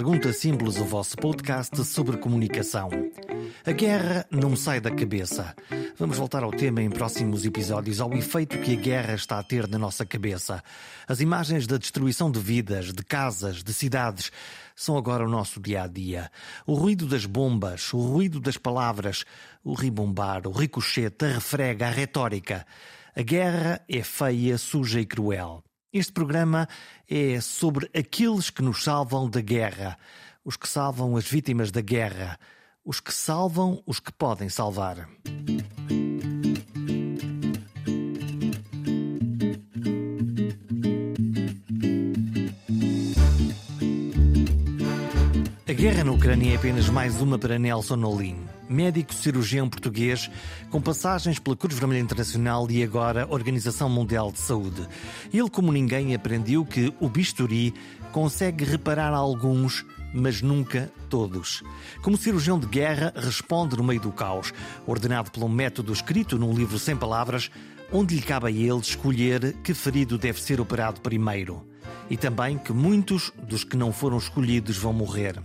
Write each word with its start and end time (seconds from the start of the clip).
Pergunta 0.00 0.32
Simples, 0.32 0.78
o 0.78 0.84
vosso 0.86 1.14
podcast 1.14 1.84
sobre 1.84 2.16
comunicação. 2.16 2.88
A 3.66 3.70
guerra 3.70 4.26
não 4.30 4.56
sai 4.56 4.80
da 4.80 4.90
cabeça. 4.90 5.54
Vamos 5.98 6.16
voltar 6.16 6.42
ao 6.42 6.50
tema 6.50 6.80
em 6.80 6.88
próximos 6.88 7.44
episódios, 7.44 8.00
ao 8.00 8.14
efeito 8.14 8.56
que 8.60 8.72
a 8.72 8.80
guerra 8.80 9.14
está 9.14 9.38
a 9.38 9.42
ter 9.42 9.68
na 9.68 9.76
nossa 9.76 10.06
cabeça. 10.06 10.64
As 11.06 11.20
imagens 11.20 11.66
da 11.66 11.76
destruição 11.76 12.30
de 12.30 12.40
vidas, 12.40 12.94
de 12.94 13.04
casas, 13.04 13.62
de 13.62 13.74
cidades, 13.74 14.32
são 14.74 14.96
agora 14.96 15.22
o 15.22 15.28
nosso 15.28 15.60
dia 15.60 15.82
a 15.82 15.86
dia. 15.86 16.30
O 16.66 16.72
ruído 16.72 17.06
das 17.06 17.26
bombas, 17.26 17.92
o 17.92 17.98
ruído 17.98 18.40
das 18.40 18.56
palavras, 18.56 19.26
o 19.62 19.74
ribombar, 19.74 20.46
o 20.46 20.50
ricochete, 20.50 21.26
a 21.26 21.34
refrega, 21.34 21.88
a 21.88 21.90
retórica. 21.90 22.66
A 23.14 23.20
guerra 23.20 23.82
é 23.86 24.02
feia, 24.02 24.56
suja 24.56 24.98
e 24.98 25.04
cruel. 25.04 25.62
Este 25.92 26.12
programa 26.12 26.68
é 27.08 27.40
sobre 27.40 27.90
aqueles 27.92 28.48
que 28.48 28.62
nos 28.62 28.84
salvam 28.84 29.28
da 29.28 29.40
guerra, 29.40 29.98
os 30.44 30.56
que 30.56 30.68
salvam 30.68 31.16
as 31.16 31.28
vítimas 31.28 31.72
da 31.72 31.80
guerra, 31.80 32.38
os 32.84 33.00
que 33.00 33.12
salvam 33.12 33.82
os 33.84 33.98
que 33.98 34.12
podem 34.12 34.48
salvar. 34.48 35.08
Guerra 45.80 46.04
na 46.04 46.12
Ucrânia 46.12 46.52
é 46.52 46.56
apenas 46.56 46.90
mais 46.90 47.22
uma 47.22 47.38
para 47.38 47.58
Nelson 47.58 48.04
Olin, 48.04 48.36
médico 48.68 49.14
cirurgião 49.14 49.66
português 49.66 50.30
com 50.68 50.78
passagens 50.78 51.38
pela 51.38 51.56
Cruz 51.56 51.74
Vermelha 51.78 52.00
Internacional 52.00 52.70
e 52.70 52.82
agora 52.82 53.26
Organização 53.30 53.88
Mundial 53.88 54.30
de 54.30 54.40
Saúde. 54.40 54.86
Ele, 55.32 55.48
como 55.48 55.72
ninguém, 55.72 56.14
aprendeu 56.14 56.66
que 56.66 56.92
o 57.00 57.08
bisturi 57.08 57.72
consegue 58.12 58.62
reparar 58.62 59.14
alguns, 59.14 59.86
mas 60.12 60.42
nunca 60.42 60.92
todos. 61.08 61.62
Como 62.02 62.18
cirurgião 62.18 62.58
de 62.58 62.66
guerra, 62.66 63.14
responde 63.16 63.74
no 63.74 63.82
meio 63.82 64.02
do 64.02 64.12
caos, 64.12 64.52
ordenado 64.86 65.30
um 65.42 65.48
método 65.48 65.94
escrito 65.94 66.38
num 66.38 66.52
livro 66.52 66.78
sem 66.78 66.94
palavras, 66.94 67.50
onde 67.90 68.16
lhe 68.16 68.20
cabe 68.20 68.48
a 68.48 68.50
ele 68.50 68.80
escolher 68.80 69.54
que 69.64 69.72
ferido 69.72 70.18
deve 70.18 70.42
ser 70.42 70.60
operado 70.60 71.00
primeiro 71.00 71.69
e 72.08 72.16
também 72.16 72.58
que 72.58 72.72
muitos 72.72 73.32
dos 73.42 73.64
que 73.64 73.76
não 73.76 73.92
foram 73.92 74.18
escolhidos 74.18 74.76
vão 74.76 74.92
morrer. 74.92 75.40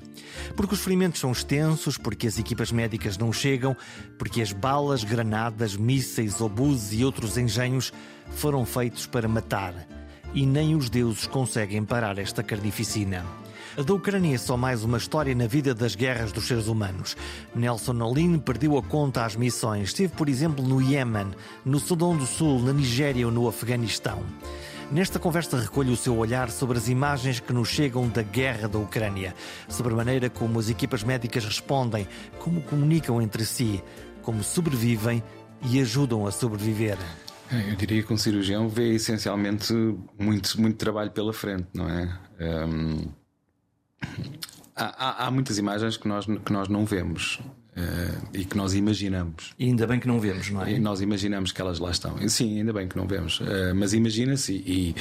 Porque 0.56 0.74
os 0.74 0.82
ferimentos 0.82 1.20
são 1.20 1.32
extensos, 1.32 1.98
porque 1.98 2.28
as 2.28 2.40
equipas 2.40 2.72
médicas 2.72 3.18
não 3.18 3.32
chegam, 3.32 3.76
porque 4.18 4.42
as 4.42 4.52
balas, 4.52 5.04
granadas, 5.04 5.76
mísseis, 5.76 6.42
obuses 6.42 7.00
e 7.00 7.06
outros 7.06 7.38
engenhos 7.38 7.94
foram 8.32 8.66
feitos 8.66 9.06
para 9.06 9.28
matar. 9.28 9.74
E 10.34 10.46
nem 10.46 10.76
os 10.76 10.90
deuses 10.90 11.28
conseguem 11.28 11.86
parar 11.86 12.18
esta 12.18 12.44
carnificina. 12.44 13.26
A 13.78 13.82
da 13.82 13.94
Ucrânia 13.94 14.34
é 14.34 14.38
só 14.38 14.56
mais 14.56 14.86
uma 14.86 14.98
história 14.98 15.36
na 15.36 15.48
vida 15.48 15.76
das 15.76 15.96
guerras 15.96 16.32
dos 16.32 16.48
seres 16.48 16.68
humanos. 16.68 17.18
Nelson 17.54 18.02
Olin 18.02 18.40
perdeu 18.40 18.78
a 18.78 18.82
conta 18.82 19.26
às 19.26 19.36
missões. 19.36 19.90
Esteve, 19.90 20.14
por 20.14 20.30
exemplo, 20.30 20.66
no 20.66 20.82
Iémen, 20.82 21.28
no 21.66 21.78
Sudão 21.78 22.16
do 22.16 22.26
Sul, 22.26 22.62
na 22.62 22.72
Nigéria 22.72 23.26
ou 23.26 23.34
no 23.34 23.50
Afeganistão. 23.50 24.24
Nesta 24.92 25.18
conversa 25.18 25.60
recolho 25.60 25.94
o 25.94 25.98
seu 25.98 26.16
olhar 26.16 26.50
sobre 26.52 26.78
as 26.78 26.88
imagens 26.88 27.40
que 27.40 27.52
nos 27.52 27.68
chegam 27.68 28.08
da 28.08 28.22
guerra 28.22 28.68
da 28.68 28.78
Ucrânia, 28.78 29.34
sobre 29.68 29.94
a 29.94 29.96
maneira 29.96 30.30
como 30.30 30.60
as 30.60 30.70
equipas 30.70 31.04
médicas 31.04 31.44
respondem, 31.44 32.08
como 32.38 32.62
comunicam 32.62 33.22
entre 33.22 33.44
si, 33.46 33.84
como 34.22 34.44
sobrevivem 34.44 35.24
e 35.64 35.82
ajudam 35.82 36.28
a 36.28 36.32
sobreviver. 36.32 36.98
É, 37.52 37.72
eu 37.72 37.76
diria 37.76 38.04
que 38.04 38.14
um 38.14 38.18
cirurgião 38.18 38.70
vê 38.70 38.94
essencialmente 38.94 39.74
muito, 40.20 40.62
muito 40.62 40.78
trabalho 40.78 41.12
pela 41.12 41.34
frente, 41.34 41.68
não 41.74 41.90
é? 41.90 42.20
Um, 42.40 43.08
há, 44.76 44.86
há, 44.86 45.26
há, 45.26 45.32
muitas 45.32 45.58
imagens 45.58 45.98
que 45.98 46.08
nós, 46.08 46.26
que 46.26 46.54
nós 46.54 46.68
não 46.68 46.86
vemos. 46.86 47.40
Uh, 47.76 48.30
e 48.34 48.46
que 48.46 48.56
nós 48.56 48.74
imaginamos. 48.74 49.54
E 49.60 49.66
ainda 49.66 49.86
bem 49.86 50.00
que 50.00 50.08
não 50.08 50.18
vemos, 50.18 50.50
não 50.50 50.64
é? 50.64 50.74
E 50.74 50.80
nós 50.80 51.02
imaginamos 51.02 51.52
que 51.52 51.60
elas 51.60 51.78
lá 51.78 51.92
estão. 51.92 52.16
Sim, 52.30 52.60
ainda 52.60 52.72
bem 52.72 52.88
que 52.88 52.96
não 52.96 53.06
vemos. 53.06 53.42
Uh, 53.42 53.76
mas 53.76 53.92
imagina-se 53.92 54.54
e, 54.54 54.96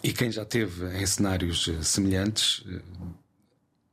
e, 0.00 0.12
quem 0.12 0.30
já 0.30 0.44
teve 0.44 0.86
em 0.96 1.04
cenários 1.04 1.66
eh, 1.68 1.82
semelhantes 1.82 2.64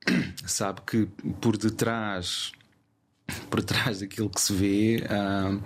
sabe 0.46 0.82
que 0.86 1.08
por 1.42 1.58
detrás 1.58 2.52
por 3.50 3.64
trás 3.64 4.00
daquilo 4.00 4.30
que 4.30 4.40
se 4.40 4.54
vê 4.54 5.04
há, 5.10 5.60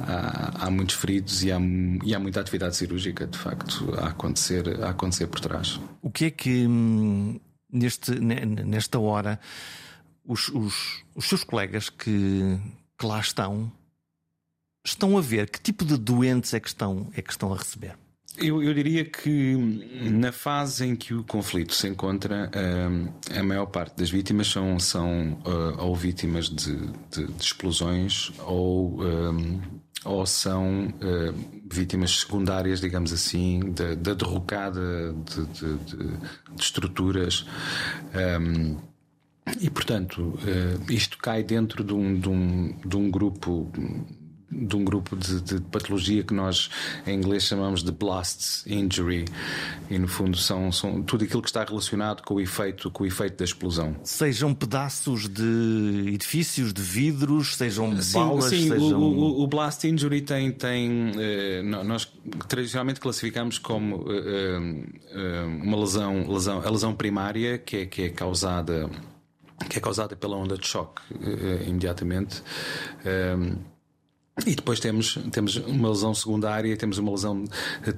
há, 0.00 0.66
há 0.66 0.70
muitos 0.70 0.96
feridos 0.96 1.44
e 1.44 1.52
há, 1.52 1.58
e 2.04 2.14
há, 2.14 2.18
muita 2.18 2.40
atividade 2.40 2.76
cirúrgica 2.76 3.26
de 3.26 3.38
facto 3.38 3.94
a 3.98 4.08
acontecer, 4.08 4.82
a 4.82 4.90
acontecer 4.90 5.26
por 5.28 5.40
trás. 5.40 5.80
O 6.02 6.10
que 6.10 6.26
é 6.26 6.30
que 6.30 6.66
hum, 6.66 7.38
neste, 7.72 8.18
nesta 8.18 8.98
hora 8.98 9.38
os, 10.30 10.48
os, 10.48 11.04
os 11.14 11.28
seus 11.28 11.42
colegas 11.42 11.90
que, 11.90 12.56
que 12.96 13.04
lá 13.04 13.18
estão 13.18 13.70
estão 14.84 15.18
a 15.18 15.20
ver 15.20 15.50
que 15.50 15.60
tipo 15.60 15.84
de 15.84 15.96
doentes 15.96 16.54
é 16.54 16.60
que 16.60 16.68
estão, 16.68 17.10
é 17.14 17.20
que 17.20 17.30
estão 17.32 17.52
a 17.52 17.56
receber? 17.56 17.96
Eu, 18.38 18.62
eu, 18.62 18.72
diria 18.72 19.04
que 19.04 19.56
na 20.08 20.30
fase 20.30 20.86
em 20.86 20.94
que 20.94 21.12
o 21.12 21.24
conflito 21.24 21.74
se 21.74 21.88
encontra, 21.88 22.48
uh, 22.48 23.38
a 23.38 23.42
maior 23.42 23.66
parte 23.66 23.96
das 23.96 24.08
vítimas 24.08 24.46
são, 24.46 24.78
são 24.78 25.32
uh, 25.44 25.82
ou 25.82 25.96
vítimas 25.96 26.48
de, 26.48 26.76
de, 27.10 27.26
de 27.26 27.42
explosões 27.42 28.32
ou, 28.46 29.02
um, 29.02 29.60
ou 30.04 30.24
são 30.24 30.86
uh, 30.86 31.60
vítimas 31.70 32.20
secundárias, 32.20 32.80
digamos 32.80 33.12
assim, 33.12 33.72
da, 33.72 33.96
da 33.96 34.14
derrocada 34.14 35.12
de, 35.12 35.46
de, 35.46 36.62
estruturas. 36.62 37.44
Um, 38.40 38.89
e, 39.60 39.70
portanto, 39.70 40.18
uh, 40.20 40.92
isto 40.92 41.18
cai 41.18 41.42
dentro 41.42 41.82
de 41.82 41.94
um, 41.94 42.18
de 42.18 42.28
um, 42.28 42.76
de 42.84 42.96
um 42.96 43.10
grupo 43.10 43.70
de 44.50 44.74
um 44.74 44.84
grupo 44.84 45.16
de, 45.16 45.40
de, 45.40 45.60
patologia 45.60 46.24
que 46.24 46.34
nós 46.34 46.68
em 47.06 47.16
inglês 47.16 47.44
chamamos 47.44 47.84
de 47.84 47.92
blast 47.92 48.68
injury. 48.68 49.24
E 49.88 49.98
no 49.98 50.08
fundo 50.08 50.36
são, 50.36 50.72
são 50.72 51.02
tudo 51.02 51.24
aquilo 51.24 51.40
que 51.40 51.48
está 51.48 51.62
relacionado 51.62 52.22
com 52.22 52.34
o 52.34 52.40
efeito 52.40 52.90
com 52.90 53.04
o 53.04 53.06
efeito 53.06 53.38
da 53.38 53.44
explosão. 53.44 53.94
Sejam 54.02 54.52
pedaços 54.52 55.28
de 55.28 56.12
edifícios 56.12 56.72
de 56.72 56.82
vidros 56.82 57.56
sejam 57.56 58.00
sim, 58.02 58.18
balas 58.18 58.46
sim 58.46 58.68
sejam... 58.68 59.00
O, 59.00 59.40
o, 59.40 59.42
o, 59.42 59.46
blast 59.46 59.86
injury 59.86 60.20
tem 60.20 60.50
tem 60.50 61.12
eh, 61.16 61.62
nós 61.62 62.10
tradicionalmente 62.48 62.98
classificamos 62.98 63.58
como 63.58 64.04
eh, 64.10 64.84
eh, 65.12 65.44
uma 65.62 65.78
lesão 65.78 66.28
lesão 66.28 66.60
a 66.64 66.70
lesão 66.70 66.94
primária 66.94 67.58
que 67.58 67.76
é 67.76 67.86
que 67.86 68.02
é 68.02 68.08
causada 68.08 68.90
que 69.68 69.78
é 69.78 69.80
causada 69.80 70.16
pela 70.16 70.36
onda 70.36 70.56
de 70.56 70.66
choque 70.66 71.02
uh, 71.12 71.68
imediatamente. 71.68 72.42
Um, 73.04 73.56
e 74.46 74.54
depois 74.54 74.80
temos, 74.80 75.18
temos 75.30 75.56
uma 75.56 75.88
lesão 75.90 76.14
secundária, 76.14 76.76
temos 76.76 76.98
uma 76.98 77.10
lesão 77.10 77.44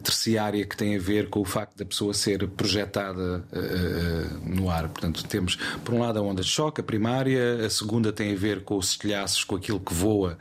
terciária 0.03 0.65
que 0.65 0.77
tem 0.77 0.97
a 0.97 0.99
ver 0.99 1.29
com 1.29 1.41
o 1.41 1.45
facto 1.45 1.77
da 1.77 1.85
pessoa 1.85 2.13
ser 2.15 2.47
projetada 2.49 3.45
uh, 3.53 4.49
no 4.49 4.71
ar. 4.71 4.89
Portanto, 4.89 5.25
temos, 5.25 5.57
por 5.85 5.95
um 5.95 6.01
lado, 6.01 6.19
a 6.19 6.23
onda 6.23 6.43
de 6.43 6.49
choque, 6.49 6.81
a 6.81 6.85
primária, 6.85 7.65
a 7.65 7.71
segunda 7.71 8.13
tem 8.13 8.33
a 8.33 8.37
ver 8.37 8.63
com 8.63 8.77
os 8.77 8.91
estilhaços, 8.91 9.45
com 9.45 9.57
aquilo 9.57 9.79
que 9.79 9.95
voa 9.95 10.39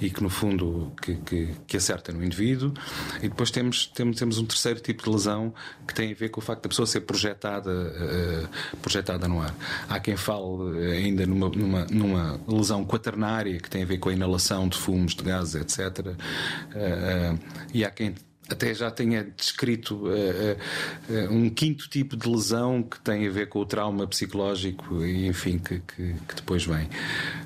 e 0.00 0.10
que, 0.10 0.22
no 0.22 0.28
fundo, 0.28 0.92
que, 1.00 1.14
que, 1.16 1.54
que, 1.66 1.76
acerta 1.76 2.12
no 2.12 2.24
indivíduo. 2.24 2.72
E 3.18 3.28
depois 3.28 3.50
temos, 3.50 3.86
temos, 3.86 4.18
temos 4.18 4.38
um 4.38 4.46
terceiro 4.46 4.80
tipo 4.80 5.04
de 5.04 5.10
lesão 5.10 5.52
que 5.86 5.94
tem 5.94 6.12
a 6.12 6.14
ver 6.14 6.30
com 6.30 6.40
o 6.40 6.42
facto 6.42 6.62
da 6.62 6.68
pessoa 6.68 6.86
ser 6.86 7.00
projetada, 7.02 7.70
uh, 7.70 8.78
projetada 8.78 9.28
no 9.28 9.40
ar. 9.40 9.54
Há 9.88 10.00
quem 10.00 10.16
fale 10.16 10.92
ainda 10.92 11.26
numa, 11.26 11.48
numa, 11.48 11.86
numa 11.86 12.40
lesão 12.48 12.84
quaternária 12.84 13.58
que 13.58 13.68
tem 13.68 13.82
a 13.82 13.86
ver 13.86 13.98
com 13.98 14.08
a 14.08 14.12
inalação 14.12 14.68
de 14.68 14.76
fumos 14.76 15.14
de 15.14 15.22
gás 15.22 15.43
etc. 15.54 15.98
Uh, 15.98 16.10
uh, 16.10 17.38
e 17.72 17.84
há 17.84 17.90
quem 17.90 18.14
até 18.48 18.74
já 18.74 18.90
tenha 18.90 19.24
descrito 19.24 20.06
uh, 20.06 20.08
uh, 20.08 21.32
um 21.32 21.48
quinto 21.48 21.88
tipo 21.88 22.16
de 22.16 22.28
lesão 22.28 22.82
que 22.82 23.00
tem 23.00 23.26
a 23.26 23.30
ver 23.30 23.48
com 23.48 23.60
o 23.60 23.66
trauma 23.66 24.06
psicológico 24.06 25.02
e 25.04 25.26
enfim 25.26 25.58
que, 25.58 25.80
que, 25.80 26.14
que 26.14 26.34
depois 26.36 26.64
vem 26.64 26.88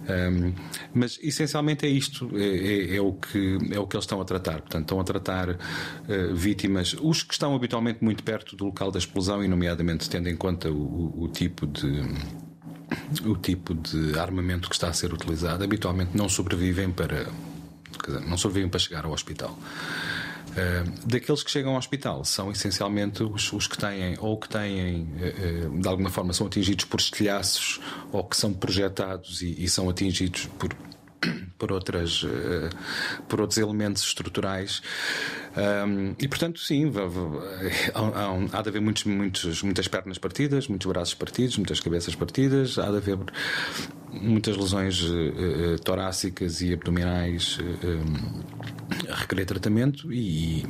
um, 0.08 0.52
mas 0.92 1.18
essencialmente 1.22 1.86
é 1.86 1.88
isto 1.88 2.30
é, 2.36 2.94
é, 2.94 2.96
é, 2.96 3.00
o 3.00 3.12
que 3.12 3.58
é 3.70 3.78
o 3.78 3.86
que 3.86 3.96
eles 3.96 4.04
estão 4.04 4.20
a 4.20 4.24
tratar 4.24 4.60
portanto 4.60 4.82
estão 4.82 5.00
a 5.00 5.04
tratar 5.04 5.50
uh, 5.50 6.34
vítimas 6.34 6.96
os 7.00 7.22
que 7.22 7.32
estão 7.32 7.54
habitualmente 7.54 8.02
muito 8.02 8.24
perto 8.24 8.56
do 8.56 8.64
local 8.64 8.90
da 8.90 8.98
explosão 8.98 9.44
e 9.44 9.48
nomeadamente 9.48 10.10
tendo 10.10 10.28
em 10.28 10.36
conta 10.36 10.68
o, 10.70 11.22
o 11.22 11.28
tipo 11.28 11.66
de 11.66 12.02
o 13.24 13.36
tipo 13.36 13.74
de 13.74 14.18
armamento 14.18 14.68
que 14.68 14.74
está 14.74 14.88
a 14.88 14.92
ser 14.92 15.12
utilizado 15.12 15.62
habitualmente 15.62 16.16
não 16.16 16.28
sobrevivem 16.28 16.90
para 16.90 17.26
dizer, 18.06 18.20
não 18.26 18.36
sobrevivem 18.36 18.70
para 18.70 18.80
chegar 18.80 19.04
ao 19.04 19.12
hospital. 19.12 19.58
Uh, 20.48 21.06
daqueles 21.06 21.42
que 21.42 21.50
chegam 21.50 21.72
ao 21.72 21.78
hospital 21.78 22.24
são 22.24 22.50
essencialmente 22.50 23.22
os, 23.22 23.52
os 23.52 23.66
que 23.66 23.76
têm 23.76 24.16
ou 24.18 24.36
que 24.38 24.48
têm 24.48 25.02
uh, 25.02 25.78
de 25.78 25.86
alguma 25.86 26.08
forma 26.08 26.32
são 26.32 26.46
atingidos 26.46 26.86
por 26.86 26.98
estilhaços 26.98 27.78
ou 28.10 28.24
que 28.24 28.36
são 28.36 28.52
projetados 28.52 29.42
e, 29.42 29.62
e 29.62 29.68
são 29.68 29.90
atingidos 29.90 30.46
por 30.58 30.74
por, 31.58 31.72
outras, 31.72 32.22
uh, 32.22 32.68
por 33.28 33.40
outros 33.40 33.58
elementos 33.58 34.02
estruturais. 34.02 34.82
Um, 35.56 36.14
e 36.18 36.28
portanto, 36.28 36.60
sim, 36.60 36.92
há, 37.94 38.58
há, 38.58 38.62
de 38.62 38.68
haver 38.68 38.80
muitos, 38.80 39.04
muitos, 39.04 39.62
muitas 39.62 39.88
pernas 39.88 40.18
partidas, 40.18 40.68
muitos 40.68 40.86
braços 40.86 41.14
partidos, 41.14 41.56
muitas 41.56 41.80
cabeças 41.80 42.14
partidas, 42.14 42.78
há 42.78 42.90
de 42.90 42.96
haver 42.98 43.18
muitas 44.12 44.56
lesões 44.56 45.02
uh, 45.02 45.78
torácicas 45.82 46.60
e 46.60 46.72
abdominais 46.72 47.58
uh, 47.58 49.12
a 49.12 49.16
requerer 49.16 49.46
tratamento 49.46 50.12
e, 50.12 50.64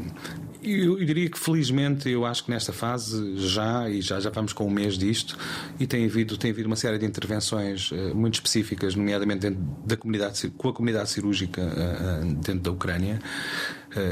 eu, 0.62 0.98
eu, 0.98 1.04
diria 1.04 1.30
que 1.30 1.38
felizmente 1.38 2.08
eu 2.08 2.24
acho 2.24 2.44
que 2.44 2.50
nesta 2.50 2.72
fase 2.72 3.36
já 3.36 3.88
e 3.88 4.00
já 4.00 4.20
já 4.20 4.30
vamos 4.30 4.52
com 4.52 4.66
um 4.66 4.70
mês 4.70 4.98
disto 4.98 5.36
e 5.78 5.86
tem 5.86 6.04
havido 6.04 6.36
tem 6.36 6.50
havido 6.50 6.66
uma 6.66 6.76
série 6.76 6.98
de 6.98 7.06
intervenções 7.06 7.90
uh, 7.90 8.14
muito 8.14 8.34
específicas 8.34 8.94
nomeadamente 8.94 9.40
dentro 9.40 9.60
da 9.84 9.96
comunidade 9.96 10.50
com 10.56 10.68
a 10.68 10.72
comunidade 10.72 11.10
cirúrgica 11.10 11.62
uh, 11.62 12.34
dentro 12.34 12.60
da 12.60 12.70
Ucrânia 12.70 13.18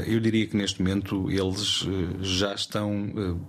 eu 0.07 0.19
diria 0.19 0.45
que 0.47 0.57
neste 0.57 0.81
momento 0.81 1.29
eles 1.29 1.87
já 2.21 2.53
estão 2.53 2.91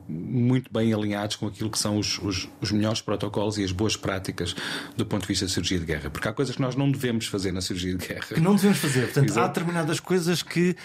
muito 0.07 0.71
bem 0.73 0.93
alinhados 0.93 1.37
com 1.37 1.47
aquilo 1.47 1.71
que 1.71 1.79
são 1.79 1.99
os, 1.99 2.19
os, 2.19 2.49
os, 2.61 2.71
melhores 2.71 3.01
protocolos 3.01 3.57
e 3.59 3.65
as 3.65 3.73
boas 3.73 3.97
práticas 3.97 4.55
do 4.97 5.07
ponto 5.07 5.23
de 5.23 5.29
vista 5.29 5.47
da 5.47 5.51
cirurgia 5.51 5.79
de 5.79 5.87
guerra. 5.87 6.11
Porque 6.11 6.29
há 6.29 6.33
coisas 6.33 6.55
que 6.55 6.61
nós 6.61 6.77
não 6.77 6.91
devemos 6.91 7.27
fazer 7.27 7.51
na 7.51 7.63
cirurgia 7.63 7.95
de 7.95 8.07
guerra. 8.07 8.27
Que 8.27 8.41
não 8.41 8.55
devemos 8.55 8.79
fazer. 8.79 9.05
Portanto, 9.05 9.31
Exato. 9.31 9.41
há 9.41 9.49
determinadas 9.49 10.01
coisas 10.01 10.43
que 10.43 10.77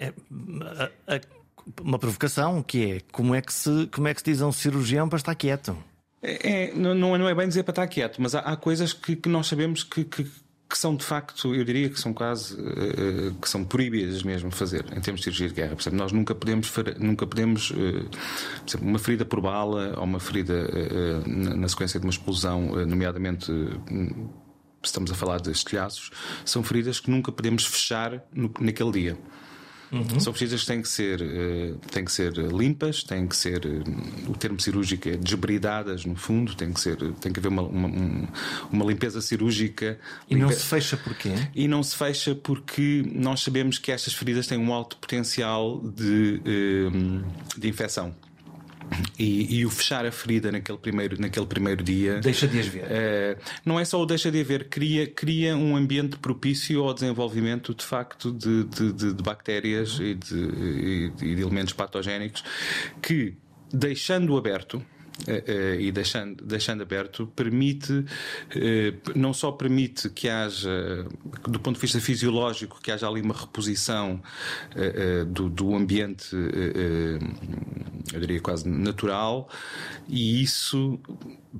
é, 0.00 0.12
a, 1.06 1.14
a, 1.14 1.20
uma 1.82 1.98
provocação 1.98 2.62
que 2.62 2.92
é 2.92 3.00
como 3.12 3.34
é 3.34 3.42
que 3.42 3.52
se 3.52 3.86
como 3.92 4.08
é 4.08 4.14
que 4.14 4.20
se 4.20 4.24
diz 4.24 4.40
a 4.40 4.46
um 4.46 4.52
cirurgião 4.52 5.08
para 5.08 5.18
estar 5.18 5.34
quieto? 5.34 5.76
É, 6.22 6.70
é 6.70 6.74
não, 6.74 6.94
não 6.94 7.28
é 7.28 7.34
bem 7.34 7.46
dizer 7.46 7.62
para 7.62 7.72
estar 7.72 7.86
quieto, 7.86 8.20
mas 8.20 8.34
há, 8.34 8.40
há 8.40 8.56
coisas 8.56 8.92
que, 8.92 9.14
que, 9.14 9.28
nós 9.28 9.46
sabemos 9.46 9.82
que, 9.82 10.04
que, 10.04 10.24
que, 10.24 10.78
são 10.78 10.96
de 10.96 11.04
facto, 11.04 11.54
eu 11.54 11.64
diria 11.64 11.88
que 11.88 12.00
são 12.00 12.12
quase 12.12 12.54
uh, 12.54 13.34
que 13.40 13.48
são 13.48 13.64
proibidas 13.64 14.22
mesmo 14.22 14.50
fazer 14.50 14.84
em 14.96 15.00
termos 15.00 15.20
de 15.20 15.24
cirurgia 15.24 15.48
de 15.48 15.54
guerra. 15.54 15.74
Por 15.74 15.82
exemplo, 15.82 15.98
nós 15.98 16.12
nunca 16.12 16.34
podemos 16.34 16.72
nunca 16.98 17.26
podemos, 17.26 17.70
uh, 17.70 17.74
por 17.74 18.68
exemplo, 18.68 18.88
uma 18.88 18.98
ferida 18.98 19.24
por 19.24 19.40
bala 19.40 19.94
ou 19.96 20.04
uma 20.04 20.20
ferida 20.20 20.54
uh, 20.54 21.28
na, 21.28 21.68
sequência 21.68 22.00
de 22.00 22.06
uma 22.06 22.10
explosão, 22.10 22.86
nomeadamente 22.86 23.50
estamos 24.82 25.10
a 25.10 25.14
falar 25.14 25.40
de 25.40 25.50
estilhaços, 25.50 26.10
são 26.44 26.62
feridas 26.62 27.00
que 27.00 27.10
nunca 27.10 27.30
podemos 27.30 27.66
fechar 27.66 28.22
no, 28.32 28.50
naquele 28.60 28.92
dia. 28.92 29.18
Uhum. 29.92 30.20
São 30.20 30.32
feridas 30.32 30.60
que 30.60 30.66
têm 30.66 30.82
que 30.82 30.88
ser, 30.88 31.20
uh, 31.20 31.76
têm 31.90 32.04
que 32.04 32.12
ser 32.12 32.32
limpas, 32.32 33.02
têm 33.02 33.26
que 33.26 33.36
ser, 33.36 33.66
uh, 33.66 34.30
o 34.30 34.36
termo 34.36 34.60
cirúrgico 34.60 35.08
é 35.08 35.16
desbridadas 35.16 36.04
no 36.04 36.14
fundo, 36.14 36.54
tem 36.54 36.72
que 36.72 36.80
ser, 36.80 36.96
tem 37.14 37.32
que 37.32 37.40
haver 37.40 37.48
uma, 37.48 37.62
uma, 37.62 38.28
uma 38.70 38.84
limpeza 38.84 39.20
cirúrgica. 39.20 39.98
E 40.28 40.34
limpa... 40.34 40.46
não 40.46 40.52
se 40.52 40.64
fecha 40.64 40.96
porquê? 40.96 41.34
E 41.54 41.66
não 41.66 41.82
se 41.82 41.96
fecha 41.96 42.34
porque 42.34 43.04
nós 43.12 43.40
sabemos 43.40 43.78
que 43.78 43.90
estas 43.90 44.14
feridas 44.14 44.46
têm 44.46 44.58
um 44.58 44.72
alto 44.72 44.96
potencial 44.96 45.80
de, 45.80 46.40
uh, 46.46 47.58
de 47.58 47.68
infecção. 47.68 48.14
E, 49.18 49.60
e, 49.60 49.66
o 49.66 49.70
fechar 49.70 50.04
a 50.04 50.10
ferida 50.10 50.50
naquele 50.50 50.78
primeiro, 50.78 51.20
naquele 51.20 51.46
primeiro 51.46 51.82
dia. 51.82 52.20
Deixa 52.20 52.48
de 52.48 52.58
as 52.58 52.66
ver. 52.66 52.84
Uh, 52.84 53.42
não 53.64 53.78
é 53.78 53.84
só 53.84 54.00
o 54.00 54.06
deixa 54.06 54.30
de 54.30 54.40
haver, 54.40 54.68
cria, 54.68 55.06
cria 55.06 55.56
um 55.56 55.76
ambiente 55.76 56.16
propício 56.18 56.82
ao 56.82 56.92
desenvolvimento 56.92 57.74
de 57.74 57.84
facto 57.84 58.32
de, 58.32 58.64
de, 58.64 58.92
de, 58.92 59.12
de 59.14 59.22
bactérias 59.22 59.98
e 60.00 60.14
de, 60.14 61.12
e 61.22 61.34
de 61.34 61.42
elementos 61.42 61.72
patogénicos 61.72 62.42
que, 63.00 63.34
deixando 63.72 64.36
aberto, 64.36 64.82
e 65.78 65.90
deixando, 65.92 66.44
deixando 66.44 66.82
aberto, 66.82 67.26
permite, 67.34 67.92
uh, 67.92 68.06
não 69.14 69.32
só 69.32 69.52
permite 69.52 70.08
que 70.10 70.28
haja, 70.28 71.06
do 71.48 71.60
ponto 71.60 71.76
de 71.76 71.80
vista 71.80 72.00
fisiológico, 72.00 72.80
que 72.80 72.90
haja 72.90 73.08
ali 73.08 73.20
uma 73.20 73.34
reposição 73.34 74.20
do, 75.28 75.48
do, 75.48 75.74
ambiente, 75.74 76.34
eu 78.12 78.20
diria 78.20 78.40
quase 78.40 78.68
natural, 78.68 79.48
e 80.08 80.42
isso 80.42 80.98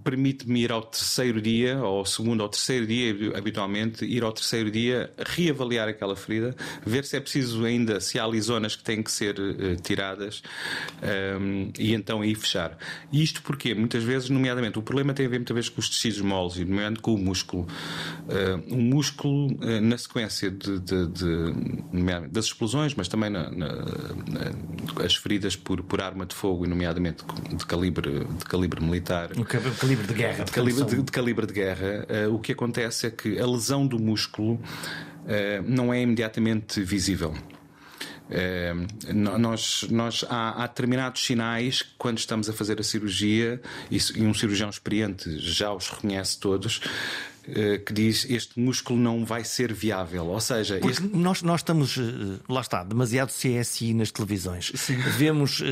permite-me 0.05 0.63
ir 0.63 0.73
ao 0.73 0.83
terceiro 0.83 1.41
dia, 1.41 1.79
ou 1.79 1.99
ao 1.99 2.07
segundo 2.07 2.41
ou 2.41 2.49
terceiro 2.49 2.87
dia, 2.87 3.37
habitualmente, 3.37 4.05
ir 4.05 4.23
ao 4.23 4.33
terceiro 4.33 4.71
dia, 4.71 5.13
reavaliar 5.19 5.89
aquela 5.89 6.17
ferida, 6.17 6.55
ver 6.85 7.05
se 7.05 7.17
é 7.17 7.21
preciso 7.21 7.65
ainda, 7.65 8.01
se 8.01 8.19
há 8.19 8.25
ali 8.25 8.41
zonas 8.41 8.77
que 8.77 8.85
têm 8.85 9.03
que 9.03 9.11
ser 9.11 9.35
tiradas 9.83 10.43
ehm, 11.03 11.71
e 11.79 11.95
então 11.95 12.23
aí 12.23 12.35
fechar. 12.35 12.77
Isto 13.13 13.43
porque 13.51 13.75
muitas 13.75 14.05
vezes, 14.05 14.31
nomeadamente, 14.31 14.79
o 14.79 14.83
problema 14.83 15.13
tem 15.13 15.27
a 15.27 15.29
ver 15.29 15.39
muitas 15.39 15.53
vezes 15.53 15.69
com 15.69 15.81
os 15.81 15.89
tecidos 15.89 16.21
moles 16.21 16.55
e 16.55 16.65
nomeadamente 16.65 17.03
com 17.03 17.13
o 17.13 17.19
músculo. 17.19 17.67
Uh, 18.29 18.75
o 18.77 18.81
músculo, 18.81 19.49
uh, 19.55 19.81
na 19.81 19.99
sequência 19.99 20.53
de, 20.53 20.79
de, 20.79 21.07
de, 21.09 22.29
das 22.31 22.45
explosões, 22.45 22.95
mas 22.95 23.09
também 23.09 23.29
na, 23.29 23.51
na, 23.51 23.67
na, 23.75 25.05
as 25.05 25.17
feridas 25.17 25.57
por, 25.57 25.83
por 25.83 26.01
arma 26.01 26.25
de 26.25 26.33
fogo, 26.33 26.65
e 26.65 26.69
nomeadamente 26.69 27.25
de 27.53 27.67
calibre, 27.67 28.25
de 28.25 28.45
calibre 28.45 28.81
militar 28.81 29.31
calibre 29.81 30.07
de 30.07 30.15
guerra. 30.15 30.45
De 30.45 30.53
calibre 30.53 30.85
de, 30.85 31.03
de, 31.03 31.11
calibre 31.11 31.47
de 31.49 31.53
guerra, 31.53 32.07
uh, 32.29 32.33
o 32.33 32.39
que 32.39 32.53
acontece 32.53 33.09
é 33.09 33.11
que 33.11 33.37
a 33.37 33.47
lesão 33.47 33.85
do 33.85 33.99
músculo 33.99 34.61
não 35.67 35.93
é 35.93 36.01
imediatamente 36.01 36.81
visível. 36.81 37.35
Uh, 38.31 39.13
nós, 39.13 39.85
nós 39.91 40.25
há, 40.29 40.63
há, 40.63 40.67
determinados 40.69 41.27
sinais 41.27 41.83
quando 41.99 42.19
estamos 42.19 42.49
a 42.49 42.53
fazer 42.53 42.79
a 42.79 42.83
cirurgia, 42.83 43.61
e, 43.91 43.99
e 44.17 44.23
um 44.23 44.33
cirurgião 44.33 44.71
experiente 44.71 45.37
já 45.39 45.73
os 45.73 45.89
reconhece 45.89 46.39
todos, 46.39 46.81
que 47.85 47.93
diz 47.93 48.27
este 48.29 48.59
músculo 48.59 48.99
não 48.99 49.25
vai 49.25 49.45
ser 49.45 49.73
viável. 49.73 50.27
Ou 50.27 50.41
seja, 50.41 50.81
este... 50.85 51.03
nós, 51.03 51.43
nós 51.43 51.61
estamos, 51.61 51.99
eh, 51.99 52.41
lá 52.49 52.61
está, 52.61 52.83
demasiado 52.83 53.31
CSI 53.31 53.95
nas 53.95 54.11
televisões. 54.11 54.73
Sim. 54.75 54.97
Vemos 54.97 55.61
uh, 55.61 55.65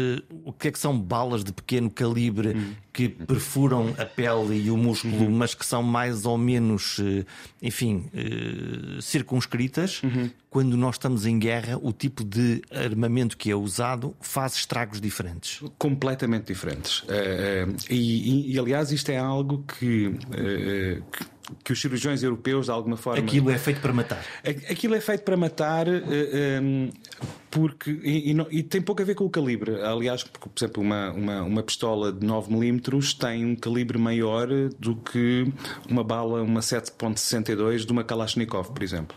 o 0.44 0.53
que 0.53 0.69
é 0.69 0.73
que 0.73 0.79
são 0.79 0.99
balas 0.99 1.44
de 1.44 1.53
pequeno 1.53 1.91
calibre 1.91 2.50
hum. 2.56 2.75
que 2.93 3.09
perfuram 3.09 3.94
a 3.99 4.05
pele 4.05 4.62
e 4.65 4.70
o 4.70 4.76
músculo, 4.76 5.25
uhum. 5.25 5.31
mas 5.31 5.55
que 5.55 5.65
são 5.65 5.82
mais 5.82 6.25
ou 6.25 6.38
menos, 6.38 6.99
uh, 6.99 7.25
enfim, 7.62 8.06
uh, 8.15 9.03
circunscritas. 9.03 10.03
Uhum. 10.03 10.31
Quando 10.50 10.79
nós 10.79 10.94
estamos 10.94 11.26
em 11.26 11.38
guerra, 11.38 11.79
o 11.81 11.93
tipo 11.93 12.25
de 12.25 12.62
armamento 12.70 13.37
que 13.37 13.50
é 13.50 13.55
usado 13.55 14.17
faz 14.19 14.55
estragos 14.55 14.99
diferentes. 14.99 15.61
Completamente 15.76 16.47
diferentes. 16.47 17.05
E, 17.91 17.94
e, 17.94 18.55
e, 18.55 18.59
aliás, 18.59 18.91
isto 18.91 19.11
é 19.11 19.19
algo 19.19 19.62
que, 19.69 20.11
que 21.12 21.26
que 21.64 21.72
os 21.72 21.81
cirurgiões 21.81 22.22
europeus, 22.22 22.67
de 22.67 22.72
alguma 22.72 22.96
forma. 22.96 23.22
Aquilo 23.22 23.50
é 23.50 23.58
feito 23.58 23.81
para 23.81 23.93
matar. 23.93 24.24
Aquilo 24.70 24.94
é 24.94 25.00
feito 25.00 25.22
para 25.22 25.36
matar. 25.36 25.88
Uh, 25.88 25.90
eh, 25.90 26.60
um, 26.60 26.84
ehm, 26.84 26.90
porque 27.50 27.90
e, 28.02 28.32
e, 28.32 28.58
e, 28.58 28.62
tem 28.62 28.81
pouco 28.81 29.00
a 29.02 29.05
ver 29.05 29.14
com 29.14 29.24
o 29.24 29.31
calibre. 29.31 29.81
Aliás, 29.82 30.22
porque, 30.22 30.48
por 30.48 30.58
exemplo, 30.58 30.82
uma, 30.82 31.10
uma, 31.12 31.43
uma 31.43 31.62
pistola 31.62 32.12
de 32.12 32.26
9mm 32.26 33.19
tem 33.19 33.44
um 33.44 33.56
calibre 33.56 33.98
maior 33.98 34.48
do 34.78 34.96
que 34.96 35.50
uma 35.88 36.05
bala, 36.05 36.43
uma 36.43 36.60
7.62 36.60 37.86
de 37.86 37.93
uma 37.93 38.05
Kalashnikov, 38.05 38.70
por 38.72 38.82
exemplo. 38.82 39.17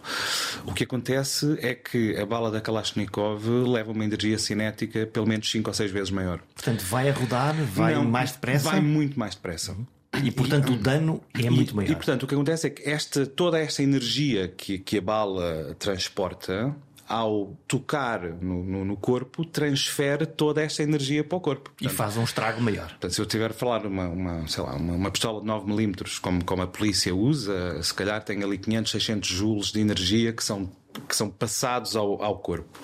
O 0.65 0.73
que 0.73 0.83
acontece 0.83 1.57
é 1.61 1.75
que 1.75 2.15
a 2.17 2.25
bala 2.25 2.49
da 2.49 2.61
Kalashnikov 2.61 3.47
leva 3.67 3.91
uma 3.91 4.05
energia 4.05 4.37
cinética 4.37 5.05
pelo 5.05 5.27
menos 5.27 5.49
5 5.51 5.69
ou 5.69 5.73
6 5.73 5.91
vezes 5.91 6.11
maior. 6.11 6.39
Portanto, 6.55 6.81
vai 6.85 7.09
a 7.09 7.13
rodar, 7.13 7.55
vai 7.55 7.95
não, 7.95 8.05
mais 8.05 8.31
depressa? 8.31 8.69
Vai 8.69 8.81
muito 8.81 9.19
mais 9.19 9.35
depressa. 9.35 9.73
Uhum. 9.73 9.85
E 10.23 10.29
portanto 10.31 10.71
e, 10.71 10.75
o 10.75 10.77
dano 10.77 11.21
é 11.33 11.43
e, 11.43 11.49
muito 11.49 11.75
maior. 11.75 11.91
E 11.91 11.95
portanto 11.95 12.23
o 12.23 12.27
que 12.27 12.35
acontece 12.35 12.67
é 12.67 12.69
que 12.69 12.89
esta, 12.89 13.25
toda 13.25 13.59
esta 13.59 13.81
energia 13.81 14.47
que, 14.49 14.77
que 14.77 14.97
a 14.97 15.01
bala 15.01 15.75
transporta 15.79 16.75
ao 17.11 17.57
tocar 17.67 18.21
no, 18.21 18.63
no, 18.63 18.85
no, 18.85 18.95
corpo, 18.95 19.43
transfere 19.43 20.25
toda 20.25 20.61
esta 20.61 20.81
energia 20.81 21.25
para 21.25 21.37
o 21.37 21.41
corpo. 21.41 21.69
Portanto, 21.71 21.91
e 21.91 21.93
faz 21.93 22.15
um 22.15 22.23
estrago 22.23 22.61
maior. 22.61 22.87
Portanto, 22.87 23.11
se 23.11 23.19
eu 23.19 23.25
tiver 23.25 23.51
a 23.51 23.53
falar 23.53 23.85
uma, 23.85 24.07
uma, 24.07 24.47
sei 24.47 24.63
lá, 24.63 24.73
uma, 24.75 24.93
uma 24.93 25.11
pistola 25.11 25.41
de 25.41 25.47
9mm, 25.47 26.21
como, 26.21 26.45
como 26.45 26.61
a 26.61 26.67
polícia 26.67 27.13
usa, 27.13 27.83
se 27.83 27.93
calhar 27.93 28.23
tem 28.23 28.41
ali 28.41 28.57
500, 28.57 28.91
600 28.91 29.29
joules 29.29 29.71
de 29.73 29.81
energia 29.81 30.31
que 30.31 30.43
são 30.43 30.69
que 31.07 31.15
são 31.15 31.29
passados 31.29 31.95
ao, 31.95 32.21
ao 32.21 32.39
corpo. 32.39 32.77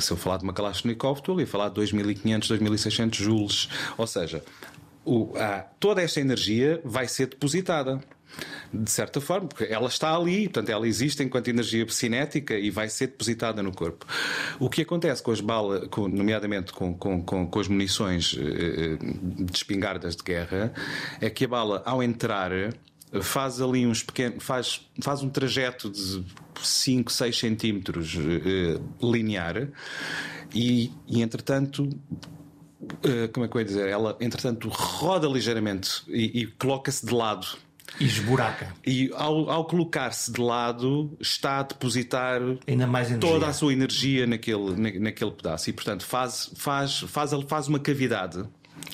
Se 0.00 0.10
eu 0.10 0.16
falar 0.16 0.38
de 0.38 0.42
uma 0.42 0.52
Kalashnikov, 0.52 1.18
estou 1.18 1.34
ali 1.34 1.44
a 1.44 1.46
falar 1.46 1.68
de 1.68 1.74
2500, 1.74 2.48
2600 2.48 3.18
joules. 3.18 3.68
Ou 3.96 4.06
seja, 4.06 4.42
o, 5.06 5.32
toda 5.78 6.02
esta 6.02 6.20
energia 6.20 6.80
vai 6.84 7.06
ser 7.08 7.28
depositada 7.28 8.00
de 8.72 8.90
certa 8.90 9.20
forma, 9.20 9.48
porque 9.48 9.64
ela 9.64 9.88
está 9.88 10.14
ali, 10.14 10.48
portanto, 10.48 10.68
ela 10.70 10.86
existe 10.86 11.22
enquanto 11.22 11.48
energia 11.48 11.86
cinética 11.88 12.54
e 12.58 12.70
vai 12.70 12.88
ser 12.88 13.06
depositada 13.08 13.62
no 13.62 13.72
corpo. 13.72 14.04
O 14.58 14.68
que 14.68 14.82
acontece 14.82 15.22
com 15.22 15.30
as 15.30 15.40
balas, 15.40 15.88
com, 15.88 16.08
nomeadamente 16.08 16.72
com, 16.72 16.92
com, 16.92 17.22
com, 17.22 17.46
com, 17.46 17.60
as 17.60 17.68
munições 17.68 18.36
eh, 18.38 18.98
de 19.42 19.56
espingardas 19.56 20.16
de 20.16 20.22
guerra, 20.22 20.72
é 21.20 21.30
que 21.30 21.44
a 21.44 21.48
bala, 21.48 21.82
ao 21.86 22.02
entrar, 22.02 22.50
faz 23.22 23.60
ali 23.60 23.86
uns 23.86 24.02
pequenos. 24.02 24.42
faz, 24.42 24.86
faz 25.00 25.22
um 25.22 25.30
trajeto 25.30 25.88
de 25.88 26.24
5, 26.60 27.10
6 27.10 27.38
centímetros 27.38 28.16
eh, 28.16 28.80
linear 29.00 29.68
e, 30.54 30.92
e 31.06 31.22
entretanto 31.22 31.88
eh, 33.02 33.28
como 33.28 33.46
é 33.46 33.48
que 33.48 33.56
eu 33.56 33.60
ia 33.60 33.64
dizer? 33.64 33.88
Ela, 33.88 34.16
entretanto, 34.20 34.68
roda 34.68 35.26
ligeiramente 35.26 36.02
e, 36.08 36.42
e 36.42 36.46
coloca-se 36.46 37.04
de 37.06 37.12
lado. 37.14 37.46
E 38.00 38.04
esburaca. 38.04 38.74
E 38.84 39.10
ao, 39.14 39.48
ao 39.48 39.64
colocar-se 39.64 40.30
de 40.32 40.40
lado, 40.40 41.16
está 41.20 41.60
a 41.60 41.62
depositar 41.62 42.40
toda 43.20 43.46
a 43.46 43.52
sua 43.52 43.72
energia 43.72 44.26
naquele, 44.26 44.70
na- 44.76 45.00
naquele 45.00 45.30
pedaço. 45.30 45.70
E, 45.70 45.72
portanto, 45.72 46.04
faz, 46.04 46.50
faz, 46.56 46.98
faz, 47.00 47.30
faz 47.48 47.68
uma 47.68 47.78
cavidade. 47.78 48.44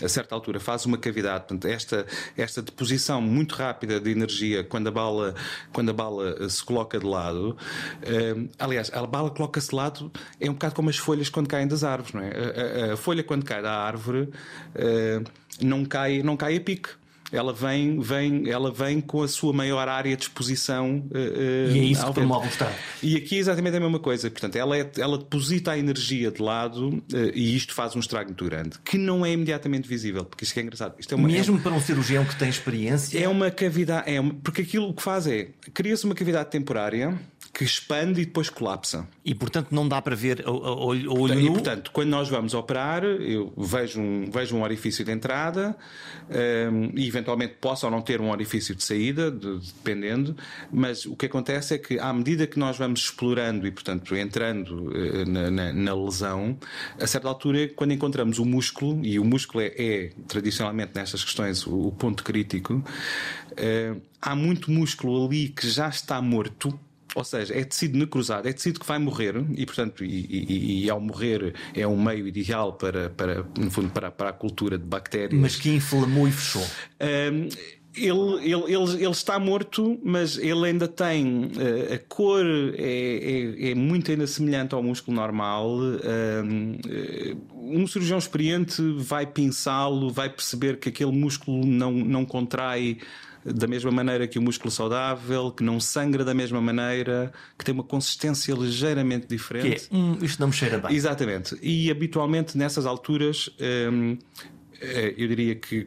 A 0.02 0.08
certa 0.08 0.34
altura 0.34 0.58
faz 0.60 0.84
uma 0.86 0.98
cavidade, 0.98 1.44
portanto, 1.46 1.66
esta, 1.66 2.06
esta 2.36 2.60
deposição 2.62 3.20
muito 3.20 3.54
rápida 3.54 4.00
de 4.00 4.10
energia 4.10 4.64
quando 4.64 4.88
a 4.88 4.90
bala, 4.90 5.34
quando 5.72 5.90
a 5.90 5.92
bala 5.92 6.36
eh, 6.40 6.48
se 6.48 6.62
coloca 6.64 6.98
de 6.98 7.06
lado, 7.06 7.56
eh, 8.02 8.34
aliás, 8.58 8.90
a 8.92 9.06
bala 9.06 9.30
coloca-se 9.30 9.68
de 9.70 9.74
lado 9.76 10.10
é 10.40 10.48
um 10.50 10.54
bocado 10.54 10.74
como 10.74 10.90
as 10.90 10.96
folhas 10.96 11.28
quando 11.28 11.48
caem 11.48 11.66
das 11.68 11.84
árvores, 11.84 12.12
não 12.14 12.20
é? 12.22 12.30
A, 12.30 12.90
a- 12.90 12.94
a 12.94 12.96
folha 12.96 13.22
quando 13.22 13.44
cai 13.44 13.62
da 13.62 13.72
árvore 13.72 14.28
eh, 14.74 15.20
não, 15.60 15.84
cai, 15.84 16.22
não 16.22 16.36
cai 16.36 16.56
a 16.56 16.60
pique. 16.60 16.90
Ela 17.32 17.52
vem, 17.52 17.98
vem, 17.98 18.48
ela 18.50 18.70
vem 18.70 19.00
com 19.00 19.22
a 19.22 19.28
sua 19.28 19.52
maior 19.52 19.88
área 19.88 20.14
de 20.16 20.24
exposição. 20.24 21.02
eh, 21.14 21.72
E 21.72 21.78
é 21.78 21.82
isso 21.84 22.02
ao 22.02 22.08
que 22.12 22.20
promove 22.20 22.46
o 22.46 22.50
estado. 22.50 22.74
E 23.02 23.16
aqui 23.16 23.36
é 23.36 23.38
exatamente 23.38 23.76
a 23.76 23.80
mesma 23.80 23.98
coisa. 23.98 24.30
Portanto, 24.30 24.56
ela, 24.56 24.76
é- 24.76 24.90
ela 24.98 25.16
deposita 25.16 25.72
a 25.72 25.78
energia 25.78 26.30
de 26.30 26.42
lado 26.42 27.02
eh, 27.12 27.32
e 27.34 27.56
isto 27.56 27.72
faz 27.74 27.96
um 27.96 28.00
estrago 28.00 28.28
muito 28.28 28.44
grande, 28.44 28.78
que 28.84 28.98
não 28.98 29.24
é 29.24 29.32
imediatamente 29.32 29.88
visível, 29.88 30.24
porque 30.24 30.44
isto 30.44 30.58
é 30.58 30.62
engraçado. 30.62 30.94
Isto 30.98 31.14
é 31.14 31.16
uma, 31.16 31.26
Mesmo 31.28 31.58
para 31.60 31.72
um 31.72 31.80
cirurgião 31.80 32.24
que 32.24 32.36
tem 32.36 32.48
experiência. 32.50 33.18
é 33.18 33.26
uma 33.28 33.50
cavidade, 33.50 34.10
é 34.10 34.20
uma- 34.20 34.34
porque 34.34 34.62
aquilo 34.62 34.92
que 34.92 35.02
faz 35.02 35.26
é 35.26 35.48
cria-se 35.72 36.04
uma 36.04 36.14
cavidade 36.14 36.50
temporária 36.50 37.18
que 37.54 37.64
expande 37.64 38.22
e 38.22 38.24
depois 38.24 38.48
colapsa. 38.48 39.06
E 39.24 39.34
portanto 39.34 39.68
não 39.72 39.86
dá 39.86 40.00
para 40.00 40.16
ver 40.16 40.42
a, 40.46 40.48
a, 40.48 40.52
a 40.52 40.74
olho 40.84 41.38
E 41.38 41.50
portanto, 41.50 41.90
quando 41.92 42.08
nós 42.08 42.28
vamos 42.28 42.54
operar, 42.54 43.04
eu 43.04 43.52
vejo 43.58 44.00
um, 44.00 44.30
vejo 44.30 44.56
um 44.56 44.62
orifício 44.62 45.04
de 45.04 45.12
entrada 45.12 45.76
ehm, 46.30 46.90
e 46.96 47.06
eventualmente 47.06 47.56
posso 47.60 47.84
ou 47.84 47.92
não 47.92 48.00
ter 48.00 48.20
um 48.22 48.30
orifício 48.30 48.74
de 48.74 48.82
saída, 48.82 49.30
de- 49.30 49.58
dependendo, 49.58 50.34
mas 50.72 51.04
o 51.04 51.14
que 51.14 51.26
acontece 51.26 51.74
é 51.74 51.78
que 51.78 51.98
à 51.98 52.10
medida 52.12 52.46
que 52.46 52.58
nós 52.58 52.78
vamos 52.78 53.00
explorando 53.00 53.66
e, 53.66 53.70
portanto, 53.70 54.16
entrando 54.16 54.90
eh, 54.96 55.24
na, 55.26 55.50
na- 55.50 55.72
na 55.74 55.94
lesão, 55.94 56.56
a 56.98 57.06
certa 57.06 57.28
altura, 57.28 57.68
quando 57.68 57.92
encontramos 57.92 58.38
o 58.38 58.46
músculo, 58.46 59.04
e 59.04 59.18
o 59.18 59.24
músculo 59.24 59.62
é, 59.62 59.72
é, 59.76 60.10
tradicionalmente 60.26 60.92
nestas 60.94 61.22
questões 61.22 61.66
o, 61.66 61.88
o 61.88 61.92
ponto 61.92 62.24
crítico, 62.24 62.82
eh, 63.56 63.94
há 64.20 64.34
muito 64.34 64.70
músculo 64.70 65.26
ali 65.26 65.48
que 65.50 65.68
já 65.68 65.88
está 65.88 66.20
morto. 66.22 66.78
Ou 67.14 67.24
seja, 67.24 67.54
é 67.54 67.62
tecido 67.62 67.98
necrosado, 67.98 68.48
é 68.48 68.52
tecido 68.52 68.80
que 68.80 68.86
vai 68.86 68.98
morrer 68.98 69.34
e, 69.54 69.66
portanto, 69.66 70.02
e, 70.04 70.08
e- 70.08 70.84
e 70.84 70.90
ao 70.90 70.98
morrer 71.00 71.54
é 71.74 71.86
um 71.86 72.02
meio 72.02 72.26
ideal 72.26 72.72
para, 72.72 73.10
para, 73.10 73.44
no 73.58 73.70
fundo, 73.70 73.90
para, 73.90 74.10
para 74.10 74.30
a 74.30 74.32
cultura 74.32 74.78
de 74.78 74.84
bactérias. 74.84 75.38
Mas 75.38 75.56
que 75.56 75.68
inflamou 75.68 76.26
e 76.26 76.32
fechou. 76.32 76.62
Um, 76.62 77.48
ele, 77.94 78.50
ele, 78.50 78.74
ele, 78.74 78.92
ele 79.04 79.10
está 79.10 79.38
morto, 79.38 80.00
mas 80.02 80.38
ele 80.38 80.64
ainda 80.68 80.88
tem 80.88 81.44
uh, 81.44 81.92
a 81.94 81.98
cor 82.08 82.42
é, 82.78 83.66
é, 83.66 83.70
é 83.72 83.74
muito 83.74 84.10
ainda 84.10 84.26
semelhante 84.26 84.74
ao 84.74 84.82
músculo 84.82 85.14
normal. 85.14 85.76
Um, 85.78 86.72
uh, 86.72 87.80
um 87.80 87.86
cirurgião 87.86 88.16
experiente 88.18 88.80
vai 88.96 89.26
pensá-lo, 89.26 90.10
vai 90.10 90.30
perceber 90.30 90.78
que 90.78 90.88
aquele 90.88 91.12
músculo 91.12 91.66
não, 91.66 91.92
não 91.92 92.24
contrai 92.24 92.96
da 93.44 93.66
mesma 93.66 93.90
maneira 93.90 94.26
que 94.28 94.38
o 94.38 94.42
músculo 94.42 94.70
saudável, 94.70 95.50
que 95.50 95.62
não 95.64 95.80
sangra 95.80 96.24
da 96.24 96.32
mesma 96.34 96.60
maneira, 96.60 97.32
que 97.58 97.64
tem 97.64 97.72
uma 97.74 97.84
consistência 97.84 98.54
ligeiramente 98.54 99.26
Que 99.26 99.36
diferente. 99.36 99.88
é, 99.90 99.96
hum, 99.96 100.18
isto 100.22 100.40
não 100.40 100.48
me 100.48 100.52
cheira 100.52 100.78
bem. 100.78 100.94
Exatamente. 100.94 101.56
E 101.62 101.90
habitualmente 101.90 102.56
nessas 102.56 102.86
alturas. 102.86 103.50
hum, 103.92 104.16
eh, 104.80 105.14
eu 105.16 105.28
diria 105.28 105.54
que 105.54 105.86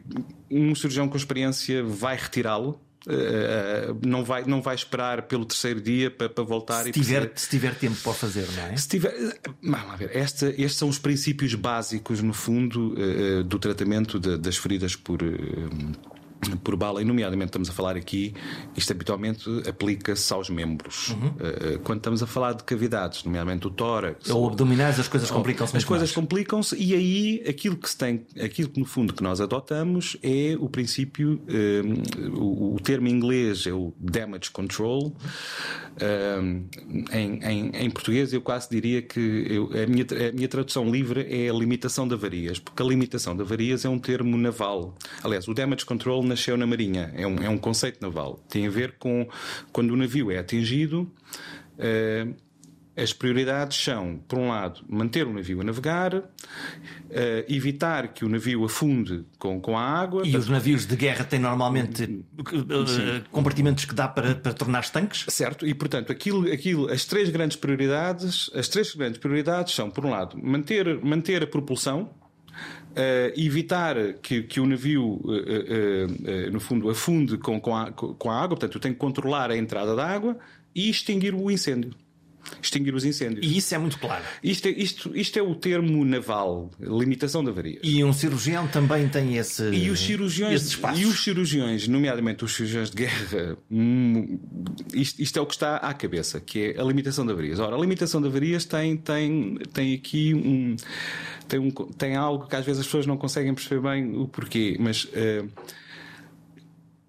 um 0.50 0.74
cirurgião 0.74 1.08
com 1.08 1.16
experiência 1.16 1.82
vai 1.84 2.16
retirá-lo, 2.16 2.80
eh, 3.08 3.94
não, 4.04 4.24
vai, 4.24 4.44
não 4.44 4.60
vai 4.62 4.74
esperar 4.74 5.22
pelo 5.22 5.44
terceiro 5.44 5.80
dia 5.80 6.10
para, 6.10 6.28
para 6.28 6.42
voltar 6.44 6.82
Se 6.82 6.88
e 6.88 6.92
tiver, 6.92 7.20
perceber- 7.28 7.38
se 7.40 7.48
tiver 7.50 7.74
tempo 7.74 7.96
para 8.02 8.12
fazer, 8.14 8.46
não 8.56 8.62
é? 8.66 8.76
se 8.76 8.88
tiver. 8.88 9.14
Vamos 9.62 9.98
ver. 9.98 10.10
Esta- 10.16 10.48
estes 10.50 10.76
são 10.76 10.88
os 10.88 10.98
princípios 10.98 11.54
básicos, 11.54 12.20
no 12.22 12.32
fundo, 12.32 12.94
eh, 12.98 13.42
do 13.42 13.58
tratamento 13.58 14.18
de- 14.18 14.36
das 14.38 14.56
feridas 14.56 14.96
por. 14.96 15.22
eh, 15.22 15.26
por 16.62 16.76
bala, 16.76 17.00
e 17.02 17.04
nomeadamente 17.04 17.48
estamos 17.48 17.68
a 17.68 17.72
falar 17.72 17.96
aqui, 17.96 18.34
isto 18.76 18.92
habitualmente 18.92 19.48
aplica-se 19.68 20.32
aos 20.32 20.48
membros. 20.50 21.10
Uhum. 21.10 21.32
Eh, 21.40 21.58
eh, 21.74 21.78
Quando 21.82 21.98
estamos 21.98 22.22
a 22.22 22.26
falar 22.26 22.52
de 22.52 22.62
cavidades, 22.64 23.24
nomeadamente 23.24 23.66
o 23.66 23.70
tórax, 23.70 24.28
Ou 24.30 24.46
abdominais, 24.46 25.00
as 25.00 25.08
coisas 25.08 25.30
complicam-se 25.30 25.76
as 25.76 25.84
coisas 25.84 26.12
complicam-se 26.12 26.76
e 26.76 26.94
aí 26.94 27.44
aquilo 27.48 27.76
que 27.76 27.88
se 27.88 27.96
tem, 27.96 28.24
aquilo 28.42 28.68
que 28.68 28.78
no 28.78 28.86
fundo 28.86 29.12
que 29.14 29.22
nós 29.22 29.40
adotamos 29.40 30.16
é 30.22 30.56
o 30.60 30.68
princípio, 30.68 31.40
um, 31.48 32.38
o, 32.38 32.74
o 32.76 32.80
termo 32.80 33.08
em 33.08 33.12
inglês 33.12 33.66
é 33.66 33.72
o 33.72 33.92
damage 33.98 34.50
control. 34.50 35.14
Um, 35.98 36.66
em, 37.12 37.40
em, 37.42 37.70
em 37.74 37.90
português 37.90 38.32
eu 38.32 38.42
quase 38.42 38.68
diria 38.68 39.00
que 39.00 39.46
eu- 39.48 39.70
a, 39.72 39.86
minha, 39.86 40.04
a 40.28 40.32
minha 40.32 40.48
tradução 40.48 40.90
livre 40.90 41.26
é 41.28 41.48
a 41.48 41.52
limitação 41.54 42.06
de 42.06 42.12
avarias, 42.14 42.58
porque 42.58 42.82
a 42.82 42.86
limitação 42.86 43.34
de 43.34 43.40
avarias 43.42 43.84
é 43.84 43.88
um 43.88 43.98
termo 43.98 44.36
naval. 44.36 44.94
Aliás, 45.24 45.48
o 45.48 45.54
damage 45.54 45.86
control 45.86 46.22
nasceu 46.26 46.56
na 46.56 46.66
Marinha, 46.66 47.12
é 47.14 47.26
um, 47.26 47.36
é 47.42 47.48
um 47.48 47.58
conceito 47.58 48.00
naval. 48.02 48.38
Tem 48.48 48.66
a 48.66 48.70
ver 48.70 48.96
com 48.98 49.28
quando 49.72 49.92
o 49.92 49.96
navio 49.96 50.30
é 50.30 50.38
atingido. 50.38 51.10
uh, 51.78 52.46
as 52.96 53.12
prioridades 53.12 53.76
são, 53.76 54.18
por 54.26 54.38
um 54.38 54.48
lado, 54.48 54.80
manter 54.88 55.26
o 55.26 55.32
navio 55.32 55.60
a 55.60 55.64
navegar, 55.64 56.22
eh, 57.10 57.44
evitar 57.46 58.08
que 58.08 58.24
o 58.24 58.28
navio 58.28 58.64
afunde 58.64 59.22
com, 59.38 59.60
com 59.60 59.76
a 59.76 59.82
água. 59.82 60.26
E 60.26 60.34
os 60.34 60.48
navios 60.48 60.86
de 60.86 60.96
guerra 60.96 61.22
têm 61.22 61.38
normalmente 61.38 62.04
eh, 62.04 63.22
compartimentos 63.30 63.84
que 63.84 63.94
dá 63.94 64.08
para, 64.08 64.34
para 64.34 64.54
tornar 64.54 64.88
tanques? 64.88 65.26
Certo, 65.28 65.66
e 65.66 65.74
portanto, 65.74 66.10
aquilo, 66.10 66.50
aquilo, 66.50 66.90
as 66.90 67.04
três 67.04 67.28
grandes 67.28 67.58
prioridades, 67.58 68.50
as 68.54 68.66
três 68.66 68.94
grandes 68.94 69.18
prioridades 69.18 69.74
são, 69.74 69.90
por 69.90 70.06
um 70.06 70.10
lado, 70.10 70.38
manter, 70.42 70.98
manter 71.04 71.42
a 71.42 71.46
propulsão, 71.46 72.10
eh, 72.96 73.32
evitar 73.36 74.14
que, 74.22 74.42
que 74.42 74.58
o 74.58 74.66
navio, 74.66 75.20
eh, 75.28 76.50
no 76.50 76.58
fundo, 76.58 76.88
afunde 76.88 77.36
com, 77.38 77.60
com, 77.60 77.76
a, 77.76 77.92
com 77.92 78.30
a 78.30 78.34
água, 78.34 78.56
portanto, 78.56 78.74
eu 78.74 78.80
tenho 78.80 78.94
que 78.94 79.00
controlar 79.00 79.50
a 79.50 79.56
entrada 79.56 79.94
da 79.94 80.06
água 80.06 80.36
e 80.74 80.88
extinguir 80.88 81.34
o 81.34 81.50
incêndio. 81.50 81.92
Extinguir 82.62 82.94
os 82.94 83.04
incêndios. 83.04 83.46
E 83.46 83.56
isso 83.58 83.74
é 83.74 83.78
muito 83.78 83.98
claro. 83.98 84.24
Isto 84.42 84.68
é, 84.68 84.70
isto, 84.70 85.16
isto 85.16 85.38
é 85.38 85.42
o 85.42 85.54
termo 85.54 86.04
naval, 86.04 86.70
limitação 86.80 87.42
de 87.42 87.50
avarias. 87.50 87.80
E 87.82 88.02
um 88.02 88.12
cirurgião 88.12 88.66
também 88.68 89.08
tem 89.08 89.36
esse, 89.36 89.62
E 89.70 89.90
os 89.90 90.00
cirurgiões, 90.00 90.78
e 90.96 91.04
os 91.04 91.22
cirurgiões, 91.22 91.88
nomeadamente 91.88 92.44
os 92.44 92.54
cirurgiões 92.54 92.90
de 92.90 92.96
guerra, 92.96 93.56
hum, 93.70 94.38
isto, 94.92 95.22
isto 95.22 95.38
é 95.38 95.42
o 95.42 95.46
que 95.46 95.54
está 95.54 95.76
à 95.76 95.92
cabeça, 95.94 96.40
que 96.40 96.74
é 96.76 96.80
a 96.80 96.84
limitação 96.84 97.24
de 97.24 97.32
avarias. 97.32 97.58
Ora, 97.58 97.76
a 97.76 97.78
limitação 97.78 98.20
de 98.20 98.28
avarias 98.28 98.64
tem, 98.64 98.96
tem, 98.96 99.56
tem 99.72 99.94
aqui 99.94 100.34
um 100.34 100.76
tem, 101.48 101.58
um. 101.60 101.70
tem 101.70 102.16
algo 102.16 102.46
que 102.46 102.56
às 102.56 102.64
vezes 102.64 102.80
as 102.80 102.86
pessoas 102.86 103.06
não 103.06 103.16
conseguem 103.16 103.54
perceber 103.54 103.80
bem 103.80 104.16
o 104.16 104.26
porquê, 104.28 104.76
mas. 104.78 105.08
eh, 105.12 105.44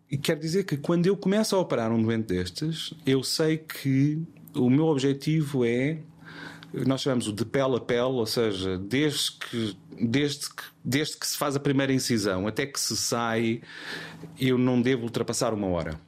e 0.10 0.18
quer 0.18 0.38
dizer 0.38 0.64
que 0.64 0.78
quando 0.78 1.06
eu 1.06 1.18
começo 1.18 1.54
a 1.54 1.60
operar 1.60 1.92
um 1.92 2.02
doente 2.02 2.28
destes, 2.28 2.94
eu 3.06 3.22
sei 3.24 3.58
que 3.58 4.22
o 4.56 4.70
meu 4.70 4.86
objetivo 4.86 5.66
é 5.66 6.00
nós 6.74 7.02
chamamos 7.02 7.28
o 7.28 7.34
de 7.34 7.46
pele 7.46 7.78
a 7.78 7.80
pele, 7.80 8.02
ou 8.02 8.26
seja, 8.26 8.78
desde 8.78 9.32
que, 9.32 9.78
desde 10.02 10.50
que, 10.50 10.64
desde 10.84 11.18
que 11.18 11.26
se 11.26 11.38
faz 11.38 11.56
a 11.56 11.60
primeira 11.60 11.94
incisão 11.94 12.46
até 12.48 12.66
que 12.66 12.80
se 12.80 12.96
sai, 12.96 13.62
eu 14.40 14.58
não 14.58 14.82
devo 14.82 15.04
ultrapassar 15.04 15.54
uma 15.54 15.68
hora. 15.68 16.00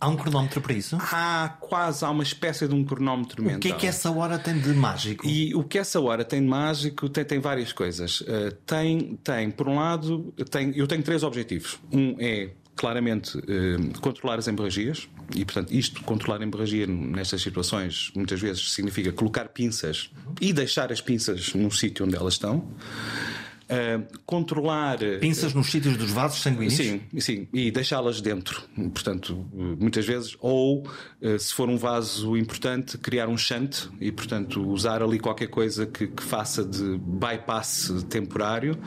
Há 0.00 0.08
um 0.08 0.16
cronómetro 0.16 0.60
para 0.60 0.72
isso? 0.72 0.98
Há 1.00 1.56
quase 1.60 2.04
há 2.04 2.10
uma 2.10 2.24
espécie 2.24 2.66
de 2.66 2.74
um 2.74 2.84
cronómetro 2.84 3.40
mental. 3.40 3.58
O 3.58 3.60
que 3.60 3.68
é 3.68 3.72
que 3.72 3.86
essa 3.86 4.10
hora 4.10 4.36
tem 4.36 4.58
de 4.58 4.74
mágico? 4.74 5.24
E 5.24 5.54
o 5.54 5.62
que 5.62 5.78
essa 5.78 6.00
hora 6.00 6.24
tem 6.24 6.40
de 6.40 6.48
mágico 6.48 7.08
tem, 7.08 7.24
tem 7.24 7.38
várias 7.38 7.72
coisas. 7.72 8.20
Uh, 8.22 8.50
tem, 8.66 9.16
tem, 9.22 9.48
por 9.48 9.68
um 9.68 9.76
lado, 9.76 10.34
tem, 10.50 10.76
eu 10.76 10.88
tenho 10.88 11.04
três 11.04 11.22
objetivos. 11.22 11.78
Um 11.92 12.16
é 12.18 12.50
claramente 12.74 13.38
uh, 13.38 14.00
controlar 14.00 14.40
as 14.40 14.48
hemorragias 14.48 15.08
e 15.34 15.44
portanto 15.44 15.72
isto 15.72 16.02
controlar 16.02 16.40
a 16.40 16.42
hemorragia 16.42 16.86
nestas 16.86 17.42
situações 17.42 18.10
muitas 18.14 18.40
vezes 18.40 18.72
significa 18.72 19.12
colocar 19.12 19.48
pinças 19.48 20.10
e 20.40 20.52
deixar 20.52 20.92
as 20.92 21.00
pinças 21.00 21.54
no 21.54 21.70
sítio 21.70 22.04
onde 22.04 22.16
elas 22.16 22.34
estão 22.34 22.56
uh, 22.58 24.18
controlar 24.26 24.98
pinças 25.20 25.54
nos 25.54 25.70
sítios 25.70 25.96
dos 25.96 26.10
vasos 26.10 26.42
sanguíneos? 26.42 26.74
Sim 26.74 27.00
sim 27.18 27.48
e 27.52 27.70
deixá-las 27.70 28.20
dentro. 28.20 28.62
Portanto 28.92 29.46
muitas 29.52 30.06
vezes 30.06 30.36
ou 30.40 30.86
uh, 30.86 31.38
se 31.38 31.52
for 31.54 31.68
um 31.68 31.76
vaso 31.76 32.36
importante 32.36 32.98
criar 32.98 33.28
um 33.28 33.36
shunt 33.36 33.88
e 34.00 34.12
portanto 34.12 34.62
usar 34.68 35.02
ali 35.02 35.18
qualquer 35.18 35.48
coisa 35.48 35.86
que, 35.86 36.06
que 36.06 36.22
faça 36.22 36.64
de 36.64 36.98
bypass 36.98 38.04
temporário 38.08 38.78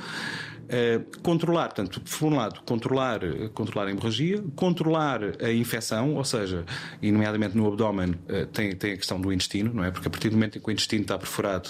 Uh, 0.66 1.22
controlar, 1.22 1.68
portanto, 1.68 2.02
por 2.02 2.26
um 2.26 2.36
lado, 2.36 2.62
controlar, 2.66 3.20
controlar 3.54 3.88
a 3.88 3.92
hemorragia, 3.92 4.44
controlar 4.56 5.22
a 5.40 5.52
infecção, 5.52 6.16
ou 6.16 6.24
seja, 6.24 6.66
e 7.02 7.12
nomeadamente 7.12 7.56
no 7.56 7.68
abdômen 7.68 8.12
uh, 8.12 8.48
tem, 8.48 8.76
tem 8.76 8.94
a 8.94 8.98
questão 8.98 9.22
do 9.22 9.32
intestino, 9.32 9.72
não 9.72 9.84
é? 9.84 9.92
Porque 9.92 10.08
a 10.08 10.12
partir 10.12 10.30
do 10.30 10.34
momento 10.34 10.58
em 10.58 10.62
que 10.62 10.68
o 10.68 10.72
intestino 10.72 11.04
está 11.04 11.20
perfurado, 11.20 11.70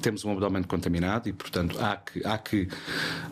temos 0.00 0.24
um 0.24 0.30
abdômen 0.30 0.62
contaminado 0.62 1.28
e, 1.28 1.32
portanto, 1.32 1.76
há 1.80 1.96
que, 1.96 2.24
há 2.24 2.38
que, 2.38 2.68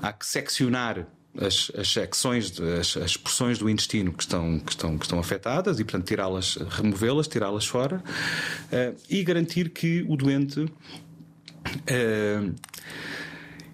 há 0.02 0.12
que 0.12 0.26
seccionar 0.26 1.06
as, 1.38 1.70
as 1.78 1.88
secções, 1.88 2.61
as, 2.61 2.97
as 2.97 3.16
porções 3.16 3.59
do 3.59 3.70
intestino 3.70 4.12
que 4.12 4.23
estão, 4.23 4.59
que 4.59 4.73
estão, 4.73 4.99
que 4.99 5.04
estão 5.04 5.18
afetadas 5.18 5.78
e, 5.78 5.85
portanto, 5.85 6.06
tirá-las, 6.06 6.56
removê-las, 6.56 7.28
tirá-las 7.28 7.66
fora 7.66 8.02
uh, 8.02 8.97
e 9.09 9.23
garantir 9.23 9.70
que 9.70 10.04
o 10.09 10.16
doente. 10.16 10.61
Uh, 10.61 12.54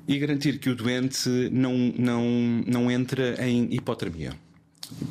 e 0.06 0.18
garantir 0.18 0.58
que 0.58 0.70
o 0.70 0.76
doente 0.76 1.28
não, 1.50 1.75
não, 1.98 2.25
não 2.66 2.90
entra 2.90 3.34
em 3.44 3.75
hipotermia. 3.75 4.32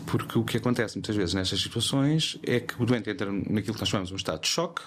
Porque 0.05 0.37
o 0.37 0.43
que 0.43 0.57
acontece 0.57 0.95
muitas 0.95 1.15
vezes 1.15 1.33
nestas 1.33 1.59
situações 1.59 2.37
é 2.43 2.59
que 2.59 2.81
o 2.81 2.85
doente 2.85 3.09
entra 3.09 3.31
naquilo 3.31 3.73
que 3.73 3.79
nós 3.79 3.89
chamamos 3.89 4.09
de 4.09 4.13
um 4.13 4.17
estado 4.17 4.41
de 4.41 4.47
choque. 4.47 4.81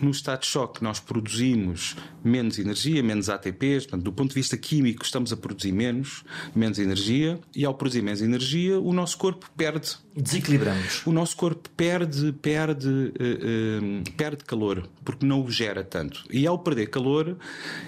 No 0.00 0.10
estado 0.10 0.40
de 0.40 0.46
choque, 0.46 0.82
nós 0.82 1.00
produzimos 1.00 1.96
menos 2.22 2.58
energia, 2.58 3.02
menos 3.02 3.28
ATPs. 3.28 3.86
Portanto, 3.86 4.02
do 4.02 4.12
ponto 4.12 4.28
de 4.28 4.34
vista 4.34 4.56
químico, 4.56 5.04
estamos 5.04 5.32
a 5.32 5.36
produzir 5.36 5.72
menos, 5.72 6.24
menos 6.54 6.78
energia. 6.78 7.38
E 7.54 7.64
ao 7.64 7.74
produzir 7.74 8.02
menos 8.02 8.22
energia, 8.22 8.78
o 8.78 8.92
nosso 8.92 9.16
corpo 9.18 9.50
perde. 9.56 9.96
Desequilibramos. 10.14 11.06
O 11.06 11.12
nosso 11.12 11.36
corpo 11.36 11.68
perde, 11.70 12.32
perde, 12.32 12.88
uh, 12.88 14.10
uh, 14.10 14.12
perde 14.16 14.44
calor, 14.44 14.88
porque 15.04 15.24
não 15.24 15.42
o 15.42 15.50
gera 15.50 15.82
tanto. 15.82 16.24
E 16.30 16.46
ao 16.46 16.58
perder 16.58 16.86
calor, 16.86 17.36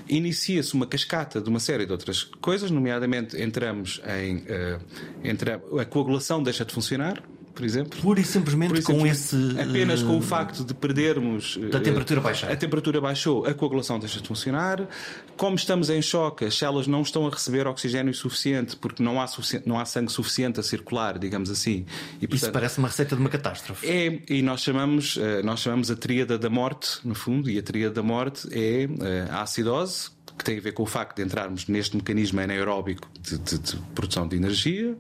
inicia-se 0.09 0.75
uma 0.75 0.87
cascata 0.87 1.41
de 1.41 1.49
uma 1.49 1.61
série 1.61 1.85
de 1.85 1.93
outras 1.93 2.25
coisas, 2.25 2.71
nomeadamente 2.71 3.41
entramos 3.41 4.01
em. 4.19 4.37
Uh, 4.39 4.81
entra, 5.25 5.63
a 5.79 5.85
coagulação 5.85 6.32
deixa 6.41 6.65
de 6.65 6.73
funcionar, 6.73 7.21
por 7.53 7.65
exemplo. 7.65 8.01
Pura 8.01 8.21
e 8.21 8.25
simplesmente 8.25 8.81
com 8.83 9.05
esse. 9.05 9.37
Apenas 9.61 10.03
com 10.03 10.17
o 10.17 10.23
facto 10.23 10.65
de 10.65 10.73
perdermos. 10.73 11.59
Da 11.71 11.81
temperatura 11.81 12.21
baixar. 12.21 12.51
A 12.51 12.57
temperatura 12.57 13.01
baixou, 13.01 13.45
a 13.45 13.53
coagulação 13.53 13.99
deixa 13.99 14.21
de 14.21 14.29
funcionar. 14.29 14.89
Como 15.37 15.57
estamos 15.57 15.91
em 15.91 16.01
choque, 16.01 16.45
as 16.45 16.57
células 16.57 16.87
não 16.87 17.03
estão 17.03 17.27
a 17.27 17.31
receber 17.31 17.67
oxigênio 17.67 18.15
suficiente 18.15 18.77
porque 18.77 19.03
não 19.03 19.21
há, 19.21 19.27
não 19.67 19.79
há 19.79 19.85
sangue 19.85 20.13
suficiente 20.13 20.61
a 20.61 20.63
circular, 20.63 21.19
digamos 21.19 21.51
assim. 21.51 21.85
E, 22.21 22.27
portanto, 22.27 22.35
Isso 22.35 22.53
parece 22.53 22.79
uma 22.79 22.89
receita 22.89 23.17
de 23.17 23.21
uma 23.21 23.29
catástrofe. 23.29 23.87
É, 23.87 24.23
e 24.29 24.43
nós 24.43 24.63
chamamos, 24.63 25.19
nós 25.45 25.61
chamamos 25.61 25.91
a 25.91 25.97
tríada 25.97 26.39
da 26.39 26.49
morte, 26.49 26.99
no 27.05 27.15
fundo, 27.15 27.51
e 27.51 27.59
a 27.59 27.63
tríada 27.63 27.95
da 27.95 28.03
morte 28.03 28.49
é 28.53 28.89
a 29.31 29.43
acidose 29.43 30.11
que 30.43 30.51
tem 30.51 30.59
a 30.59 30.61
ver 30.61 30.73
com 30.73 30.83
o 30.83 30.87
facto 30.87 31.17
de 31.17 31.23
entrarmos 31.23 31.69
neste 31.69 31.97
mecanismo 31.97 32.41
anaeróbico 32.41 33.09
de, 33.21 33.39
de, 33.39 33.59
de 33.59 33.77
produção 33.95 34.27
de 34.27 34.37
energia, 34.37 34.97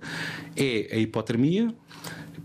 é 0.56 0.88
a 0.92 0.96
hipotermia, 0.96 1.74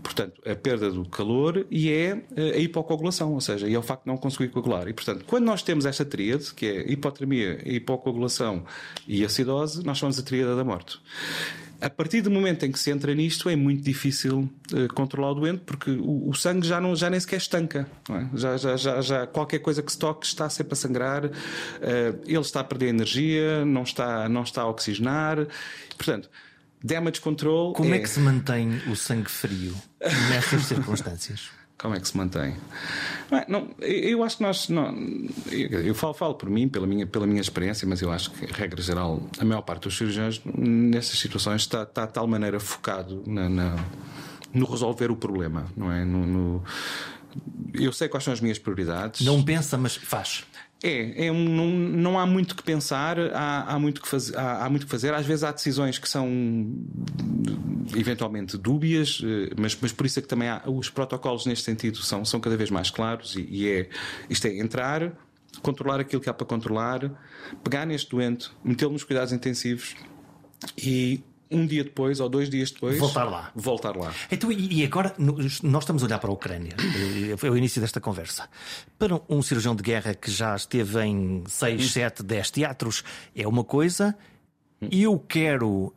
portanto, 0.02 0.40
a 0.44 0.54
perda 0.56 0.90
do 0.90 1.04
calor 1.08 1.64
e 1.70 1.92
é 1.92 2.24
a 2.36 2.58
hipocoagulação, 2.58 3.32
ou 3.32 3.40
seja, 3.40 3.70
é 3.70 3.78
o 3.78 3.82
facto 3.82 4.02
de 4.04 4.08
não 4.08 4.16
conseguir 4.16 4.48
coagular. 4.48 4.88
E, 4.88 4.92
portanto, 4.92 5.24
quando 5.26 5.44
nós 5.44 5.62
temos 5.62 5.86
esta 5.86 6.04
tríade, 6.04 6.52
que 6.52 6.66
é 6.66 6.90
hipotermia, 6.90 7.60
hipocoagulação 7.64 8.64
e 9.06 9.24
acidose, 9.24 9.84
nós 9.84 9.98
chamamos 9.98 10.18
a 10.18 10.22
tríade 10.22 10.56
da 10.56 10.64
morte. 10.64 11.00
A 11.80 11.88
partir 11.88 12.20
do 12.20 12.30
momento 12.30 12.66
em 12.66 12.72
que 12.72 12.78
se 12.78 12.90
entra 12.90 13.14
nisto, 13.14 13.48
é 13.48 13.54
muito 13.54 13.82
difícil 13.82 14.50
uh, 14.72 14.94
controlar 14.94 15.30
o 15.30 15.34
doente, 15.36 15.62
porque 15.64 15.90
o, 15.90 16.28
o, 16.28 16.34
sangue 16.34 16.66
já, 16.66 16.80
não, 16.80 16.96
já 16.96 17.08
nem 17.08 17.20
sequer 17.20 17.36
estanca. 17.36 17.86
É? 18.10 18.36
Já, 18.36 18.56
já, 18.56 18.76
já, 18.76 19.00
já, 19.00 19.26
qualquer 19.26 19.60
coisa 19.60 19.80
que 19.80 19.92
se 19.92 19.98
toque 19.98 20.26
está 20.26 20.50
sempre 20.50 20.72
a 20.72 20.76
sangrar, 20.76 21.26
uh, 21.26 21.30
ele 22.26 22.40
está 22.40 22.60
a 22.60 22.64
perder 22.64 22.88
energia, 22.88 23.64
não 23.64 23.82
está, 23.84 24.28
não 24.28 24.42
está 24.42 24.62
a 24.62 24.68
oxigenar. 24.68 25.46
Portanto, 25.96 26.28
damage 26.82 27.20
control. 27.20 27.72
Como 27.74 27.94
é, 27.94 27.98
é 27.98 28.00
que 28.00 28.08
se 28.08 28.18
mantém 28.18 28.80
o 28.90 28.96
sangue 28.96 29.30
frio 29.30 29.74
nestas 30.30 30.62
circunstâncias? 30.62 31.57
Como 31.78 31.94
é 31.94 32.00
que 32.00 32.08
se 32.08 32.16
mantém? 32.16 32.56
Não, 33.46 33.68
eu 33.78 34.24
acho 34.24 34.38
que 34.38 34.42
nós. 34.42 34.68
Não, 34.68 34.92
eu 35.52 35.94
falo, 35.94 36.12
falo 36.12 36.34
por 36.34 36.50
mim, 36.50 36.68
pela 36.68 36.86
minha, 36.88 37.06
pela 37.06 37.24
minha 37.24 37.40
experiência, 37.40 37.86
mas 37.86 38.02
eu 38.02 38.10
acho 38.10 38.32
que, 38.32 38.46
regra 38.46 38.82
geral, 38.82 39.22
a 39.38 39.44
maior 39.44 39.62
parte 39.62 39.84
dos 39.84 39.96
cirurgiões, 39.96 40.40
nessas 40.44 41.16
situações, 41.18 41.62
está, 41.62 41.84
está 41.84 42.04
de 42.04 42.12
tal 42.12 42.26
maneira 42.26 42.58
focado 42.58 43.22
na, 43.24 43.48
na, 43.48 43.76
no 44.52 44.66
resolver 44.66 45.10
o 45.12 45.16
problema, 45.16 45.66
não 45.76 45.92
é? 45.92 46.04
No, 46.04 46.26
no, 46.26 46.64
eu 47.72 47.92
sei 47.92 48.08
quais 48.08 48.24
são 48.24 48.32
as 48.32 48.40
minhas 48.40 48.58
prioridades. 48.58 49.24
Não 49.24 49.42
pensa, 49.42 49.78
mas 49.78 49.94
faz. 49.94 50.44
É, 50.82 51.26
é 51.26 51.32
um, 51.32 51.44
não, 51.44 51.66
não 51.70 52.18
há 52.18 52.26
muito 52.26 52.54
que 52.54 52.62
pensar, 52.62 53.18
há, 53.34 53.74
há 53.74 53.78
muito 53.78 54.00
que 54.00 54.08
fazer, 54.08 54.36
há, 54.36 54.64
há, 54.64 54.70
muito 54.70 54.86
que 54.86 54.90
fazer. 54.90 55.12
Às 55.12 55.26
vezes 55.26 55.44
há 55.44 55.50
decisões 55.52 55.98
que 55.98 56.08
são 56.08 56.28
eventualmente 57.96 58.56
dúbias, 58.56 59.20
eh, 59.24 59.54
mas, 59.56 59.76
mas 59.80 59.92
por 59.92 60.06
isso 60.06 60.18
é 60.18 60.22
que 60.22 60.28
também 60.28 60.48
há, 60.48 60.62
os 60.66 60.90
protocolos 60.90 61.46
neste 61.46 61.64
sentido 61.64 61.98
são, 61.98 62.24
são 62.24 62.40
cada 62.40 62.56
vez 62.56 62.70
mais 62.70 62.90
claros 62.90 63.36
e, 63.36 63.46
e 63.50 63.68
é 63.68 63.88
isto 64.28 64.46
é 64.46 64.58
entrar, 64.58 65.12
controlar 65.62 66.00
aquilo 66.00 66.20
que 66.20 66.28
há 66.28 66.34
para 66.34 66.46
controlar, 66.46 67.10
pegar 67.62 67.86
neste 67.86 68.10
doente, 68.10 68.50
metê-lo 68.62 68.92
nos 68.92 69.04
cuidados 69.04 69.32
intensivos 69.32 69.94
e 70.76 71.22
um 71.50 71.66
dia 71.66 71.82
depois 71.82 72.20
ou 72.20 72.28
dois 72.28 72.50
dias 72.50 72.70
depois 72.70 72.98
voltar 72.98 73.24
lá. 73.24 73.50
Voltar 73.54 73.96
lá. 73.96 74.12
Então, 74.30 74.52
e 74.52 74.84
agora 74.84 75.14
nós 75.18 75.82
estamos 75.82 76.02
a 76.02 76.06
olhar 76.06 76.18
para 76.18 76.30
a 76.30 76.32
Ucrânia. 76.32 76.74
Foi 77.36 77.50
o 77.50 77.56
início 77.56 77.80
desta 77.80 78.00
conversa. 78.00 78.48
Para 78.98 79.20
um 79.28 79.40
cirurgião 79.42 79.74
de 79.74 79.82
guerra 79.82 80.14
que 80.14 80.30
já 80.30 80.54
esteve 80.54 81.02
em 81.02 81.44
6, 81.46 81.90
7, 81.90 82.22
10 82.22 82.50
teatros, 82.50 83.04
é 83.34 83.46
uma 83.46 83.64
coisa. 83.64 84.14
Eu 84.80 85.18
quero 85.18 85.68
uh, 85.68 85.94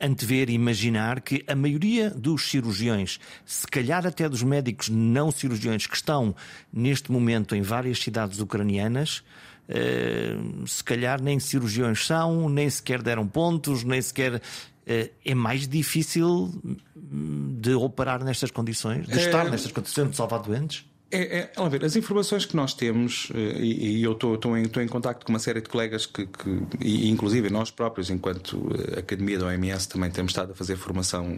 antever 0.00 0.50
e 0.50 0.52
imaginar 0.52 1.22
que 1.22 1.42
a 1.46 1.54
maioria 1.54 2.10
dos 2.10 2.50
cirurgiões, 2.50 3.18
se 3.46 3.66
calhar 3.66 4.06
até 4.06 4.28
dos 4.28 4.42
médicos 4.42 4.90
não 4.90 5.30
cirurgiões 5.30 5.86
que 5.86 5.96
estão 5.96 6.34
neste 6.70 7.10
momento 7.10 7.54
em 7.54 7.62
várias 7.62 7.98
cidades 7.98 8.38
ucranianas, 8.38 9.22
uh, 9.68 10.66
se 10.66 10.84
calhar 10.84 11.22
nem 11.22 11.40
cirurgiões 11.40 12.06
são, 12.06 12.48
nem 12.50 12.68
sequer 12.68 13.00
deram 13.00 13.26
pontos, 13.26 13.84
nem 13.84 14.02
sequer 14.02 14.42
eh, 14.86 15.10
é 15.24 15.34
mais 15.36 15.68
difícil 15.68 16.52
de 16.96 17.74
operar 17.74 18.24
nestas 18.24 18.50
condições, 18.50 19.06
de 19.06 19.18
estar 19.18 19.46
é... 19.46 19.50
nestas 19.50 19.70
condições, 19.70 20.10
de 20.10 20.16
salvar 20.16 20.40
doentes? 20.42 20.84
É, 21.12 21.50
é, 21.56 21.68
ver, 21.68 21.84
as 21.84 21.96
informações 21.96 22.46
que 22.46 22.54
nós 22.54 22.72
temos, 22.72 23.32
eh, 23.34 23.58
e, 23.58 23.98
e 23.98 24.02
eu 24.04 24.12
estou, 24.12 24.56
em, 24.56 24.62
em 24.62 24.88
contacto 24.88 25.26
com 25.26 25.32
uma 25.32 25.40
série 25.40 25.60
de 25.60 25.68
colegas 25.68 26.06
que, 26.06 26.24
que 26.24 26.62
e 26.80 27.10
inclusive 27.10 27.50
nós 27.50 27.70
próprios, 27.70 28.10
enquanto 28.10 28.70
eh, 28.94 29.00
Academia 29.00 29.38
da 29.38 29.46
OMS, 29.46 29.88
também 29.88 30.08
temos 30.10 30.30
estado 30.30 30.52
a 30.52 30.54
fazer 30.54 30.76
formação 30.76 31.36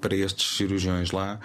para 0.00 0.14
estes 0.14 0.56
cirurgiões 0.56 1.10
lá. 1.10 1.40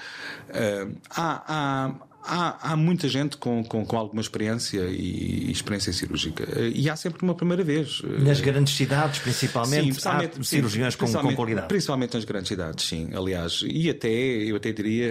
há, 1.09 1.43
há, 1.47 1.95
há, 2.27 2.73
há 2.73 2.75
muita 2.75 3.07
gente 3.07 3.37
com, 3.37 3.63
com, 3.63 3.85
com, 3.85 3.97
alguma 3.97 4.21
experiência 4.21 4.81
e 4.81 5.51
experiência 5.51 5.93
cirúrgica. 5.93 6.45
E 6.73 6.89
há 6.89 6.95
sempre 6.95 7.23
uma 7.23 7.33
primeira 7.33 7.63
vez. 7.63 8.01
Nas 8.19 8.39
grandes 8.39 8.75
cidades, 8.75 9.19
principalmente, 9.19 9.85
sim, 9.85 9.91
principalmente 9.91 10.39
há 10.39 10.43
cirurgiões 10.43 10.95
com, 10.95 11.11
com 11.11 11.35
qualidade. 11.35 11.67
Principalmente 11.67 12.13
nas 12.13 12.25
grandes 12.25 12.49
cidades, 12.49 12.85
sim. 12.85 13.09
Aliás, 13.13 13.63
e 13.65 13.89
até, 13.89 14.09
eu 14.09 14.55
até 14.57 14.71
diria, 14.71 15.09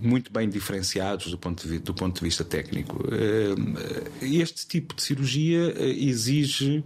muito 0.00 0.32
bem 0.32 0.48
diferenciados 0.48 1.30
do 1.30 1.38
ponto 1.38 1.68
de, 1.68 1.78
do 1.78 1.94
ponto 1.94 2.16
de 2.18 2.24
vista 2.24 2.44
técnico. 2.44 3.04
Este 4.20 4.66
tipo 4.66 4.94
de 4.94 5.02
cirurgia 5.02 5.74
exige 5.78 6.82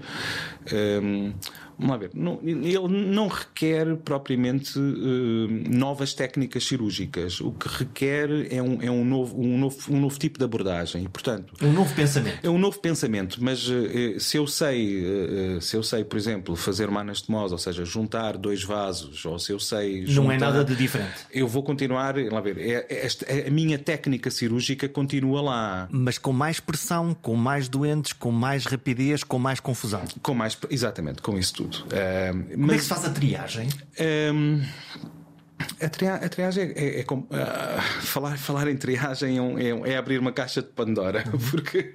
Vamos 1.78 1.92
lá 1.92 1.96
ver. 1.96 2.10
Não, 2.12 2.40
ele 2.42 2.88
não 2.88 3.28
requer 3.28 3.96
propriamente 3.98 4.76
uh, 4.76 5.48
novas 5.70 6.12
técnicas 6.12 6.64
cirúrgicas. 6.64 7.40
O 7.40 7.52
que 7.52 7.68
requer 7.68 8.28
é 8.52 8.60
um, 8.60 8.82
é 8.82 8.90
um, 8.90 9.04
novo, 9.04 9.40
um, 9.40 9.56
novo, 9.56 9.76
um 9.88 10.00
novo 10.00 10.18
tipo 10.18 10.38
de 10.38 10.44
abordagem. 10.44 11.04
E, 11.04 11.08
portanto, 11.08 11.54
um 11.62 11.72
novo 11.72 11.94
pensamento. 11.94 12.38
É 12.42 12.50
um 12.50 12.58
novo 12.58 12.80
pensamento. 12.80 13.38
Mas 13.40 13.68
uh, 13.68 14.18
se 14.18 14.36
eu 14.36 14.46
sei, 14.48 15.04
uh, 15.04 15.60
se 15.60 15.76
eu 15.76 15.82
sei, 15.84 16.02
por 16.02 16.16
exemplo, 16.16 16.56
fazer 16.56 16.88
uma 16.88 17.00
anastomose, 17.00 17.52
ou 17.52 17.58
seja, 17.58 17.84
juntar 17.84 18.36
dois 18.36 18.64
vasos, 18.64 19.24
ou 19.24 19.38
se 19.38 19.52
eu 19.52 19.60
sei. 19.60 20.04
Juntar, 20.04 20.22
não 20.24 20.32
é 20.32 20.38
nada 20.38 20.64
de 20.64 20.74
diferente. 20.74 21.26
Eu 21.32 21.46
vou 21.46 21.62
continuar. 21.62 22.16
Lá 22.16 22.40
ver. 22.40 22.58
É, 22.58 22.86
é, 22.88 23.06
esta, 23.06 23.24
é, 23.26 23.46
a 23.46 23.50
minha 23.50 23.78
técnica 23.78 24.30
cirúrgica 24.30 24.88
continua 24.88 25.40
lá. 25.40 25.88
Mas 25.92 26.18
com 26.18 26.32
mais 26.32 26.58
pressão, 26.58 27.14
com 27.14 27.36
mais 27.36 27.68
doentes, 27.68 28.12
com 28.12 28.32
mais 28.32 28.64
rapidez, 28.64 29.22
com 29.22 29.38
mais 29.38 29.60
confusão. 29.60 30.02
Com 30.20 30.34
mais, 30.34 30.58
exatamente, 30.70 31.22
com 31.22 31.38
isso 31.38 31.54
tudo 31.54 31.67
tudo. 31.68 31.86
Uh, 31.86 32.50
Como 32.52 32.66
mas, 32.66 32.70
é 32.70 32.76
que 32.76 32.82
se 32.82 32.88
faz 32.88 33.04
a 33.04 33.10
triagem? 33.10 33.68
Um, 34.32 34.62
a, 35.80 35.88
tria 35.88 36.14
a, 36.14 36.28
triagem 36.28 36.72
é, 36.74 36.84
é, 36.84 37.00
é 37.00 37.02
como. 37.04 37.22
Uh, 37.24 37.80
falar, 38.02 38.38
falar 38.38 38.68
em 38.68 38.76
triagem 38.76 39.38
é, 39.38 39.68
é, 39.68 39.92
é, 39.92 39.96
abrir 39.96 40.18
uma 40.18 40.32
caixa 40.32 40.62
de 40.62 40.68
Pandora. 40.68 41.24
Porque, 41.50 41.94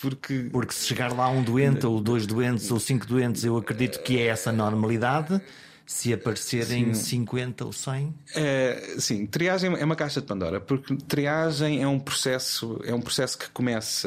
porque... 0.00 0.48
porque 0.52 0.72
se 0.72 0.86
chegar 0.86 1.12
lá 1.12 1.28
um 1.28 1.42
doente, 1.42 1.84
ou 1.86 2.00
dois 2.00 2.26
doentes, 2.26 2.70
ou 2.70 2.78
cinco 2.78 3.06
doentes, 3.06 3.44
eu 3.44 3.56
acredito 3.56 4.00
que 4.02 4.18
é 4.18 4.26
essa 4.26 4.52
normalidade. 4.52 5.40
Se 5.88 6.12
aparecerem 6.12 6.92
sim. 6.92 7.24
50 7.24 7.64
ou 7.64 7.72
100? 7.72 8.14
É, 8.36 8.96
sim, 8.98 9.24
triagem 9.24 9.74
é 9.74 9.82
uma 9.82 9.96
caixa 9.96 10.20
de 10.20 10.26
Pandora, 10.26 10.60
porque 10.60 10.94
triagem 11.08 11.82
é 11.82 11.88
um 11.88 11.98
processo, 11.98 12.78
é 12.84 12.94
um 12.94 13.00
processo 13.00 13.38
que 13.38 13.48
começa 13.48 14.06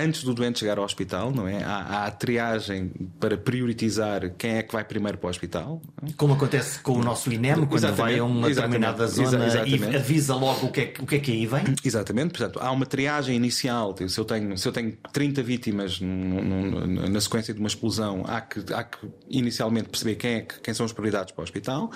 antes 0.00 0.22
do 0.22 0.32
doente 0.32 0.60
chegar 0.60 0.78
ao 0.78 0.84
hospital, 0.84 1.32
não 1.32 1.48
é? 1.48 1.64
Há, 1.64 1.78
há 1.78 2.06
a 2.06 2.10
triagem 2.12 2.92
para 3.18 3.36
prioritizar 3.36 4.30
quem 4.38 4.52
é 4.52 4.62
que 4.62 4.72
vai 4.72 4.84
primeiro 4.84 5.18
para 5.18 5.26
o 5.26 5.30
hospital. 5.30 5.82
Como 6.16 6.34
acontece 6.34 6.78
com 6.78 6.92
o 6.92 7.02
nosso 7.02 7.32
INEM, 7.32 7.54
quando 7.56 7.74
exatamente, 7.74 7.96
vai 7.96 8.18
a 8.20 8.24
uma 8.24 8.48
determinada 8.48 9.08
zona 9.08 9.46
exatamente. 9.46 9.94
e 9.94 9.96
avisa 9.96 10.36
logo 10.36 10.66
o 10.66 10.70
que, 10.70 10.80
é, 10.80 10.94
o 11.00 11.06
que 11.06 11.16
é 11.16 11.18
que 11.18 11.32
aí 11.32 11.44
vem? 11.44 11.64
Exatamente, 11.84 12.38
portanto, 12.38 12.60
há 12.62 12.70
uma 12.70 12.86
triagem 12.86 13.34
inicial. 13.34 13.96
Se 14.06 14.16
eu 14.16 14.24
tenho, 14.24 14.56
se 14.56 14.68
eu 14.68 14.72
tenho 14.72 14.96
30 15.12 15.42
vítimas 15.42 15.98
na 16.00 17.20
sequência 17.20 17.52
de 17.52 17.58
uma 17.58 17.68
explosão, 17.68 18.22
há 18.28 18.40
que, 18.40 18.60
há 18.72 18.84
que 18.84 18.98
inicialmente 19.28 19.88
perceber 19.88 20.14
quem, 20.14 20.34
é, 20.36 20.40
quem 20.42 20.72
são 20.72 20.86
os 20.86 20.92
prioridades 20.92 21.15
para 21.24 21.42
o 21.42 21.44
hospital. 21.44 21.90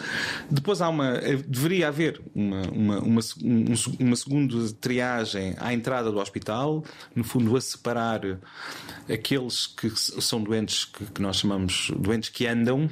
Depois 0.50 0.80
há 0.80 0.88
uma, 0.88 1.18
deveria 1.46 1.88
haver 1.88 2.20
uma, 2.34 2.62
uma, 2.70 2.98
uma, 2.98 3.20
uma 3.98 4.16
segunda 4.16 4.72
triagem 4.80 5.54
à 5.58 5.72
entrada 5.72 6.10
do 6.10 6.18
hospital, 6.18 6.84
no 7.14 7.24
fundo 7.24 7.56
a 7.56 7.60
separar 7.60 8.20
aqueles 9.12 9.66
que 9.66 9.90
são 9.90 10.42
doentes 10.42 10.84
que, 10.84 11.04
que 11.06 11.22
nós 11.22 11.36
chamamos 11.36 11.90
doentes 11.96 12.28
que 12.28 12.46
andam 12.46 12.88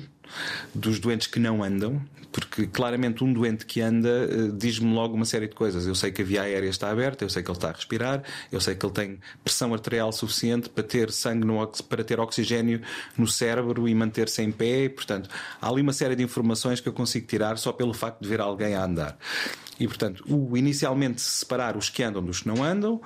dos 0.75 0.99
doentes 1.01 1.27
que 1.27 1.39
não 1.39 1.63
andam, 1.63 2.03
porque 2.31 2.67
claramente 2.67 3.25
um 3.25 3.33
doente 3.33 3.65
que 3.65 3.81
anda 3.81 4.29
uh, 4.31 4.53
diz-me 4.53 4.93
logo 4.93 5.15
uma 5.15 5.25
série 5.25 5.49
de 5.49 5.55
coisas. 5.55 5.87
Eu 5.87 5.95
sei 5.95 6.13
que 6.13 6.23
a 6.23 6.25
via 6.25 6.43
aérea 6.43 6.69
está 6.69 6.91
aberta, 6.91 7.25
eu 7.25 7.29
sei 7.29 7.43
que 7.43 7.51
ele 7.51 7.57
está 7.57 7.71
a 7.71 7.73
respirar, 7.73 8.23
eu 8.53 8.61
sei 8.61 8.75
que 8.75 8.85
ele 8.85 8.93
tem 8.93 9.19
pressão 9.43 9.73
arterial 9.73 10.13
suficiente 10.13 10.69
para 10.69 10.85
ter 10.85 11.11
sangue 11.11 11.47
no, 11.47 11.67
para 11.89 12.05
ter 12.05 12.21
oxigênio 12.21 12.81
no 13.17 13.27
cérebro 13.27 13.89
e 13.89 13.95
manter-se 13.95 14.43
em 14.43 14.53
pé. 14.53 14.89
Portanto, 14.89 15.29
há 15.61 15.69
ali 15.69 15.83
uma 15.83 15.93
série 15.93 16.15
de 16.15 16.23
informações 16.23 16.81
que 16.81 16.89
eu 16.89 16.93
consigo 16.93 17.27
tirar 17.27 17.59
só 17.59 17.73
pelo 17.73 17.95
facto 17.95 18.21
de 18.21 18.29
ver 18.29 18.41
alguém 18.41 18.75
a 18.75 18.85
andar. 18.85 19.19
E, 19.79 19.87
portanto, 19.87 20.25
o, 20.29 20.57
inicialmente 20.57 21.21
separar 21.21 21.77
os 21.77 21.89
que 21.89 22.03
andam 22.03 22.23
dos 22.23 22.41
que 22.41 22.49
não 22.49 22.65
andam, 22.65 23.01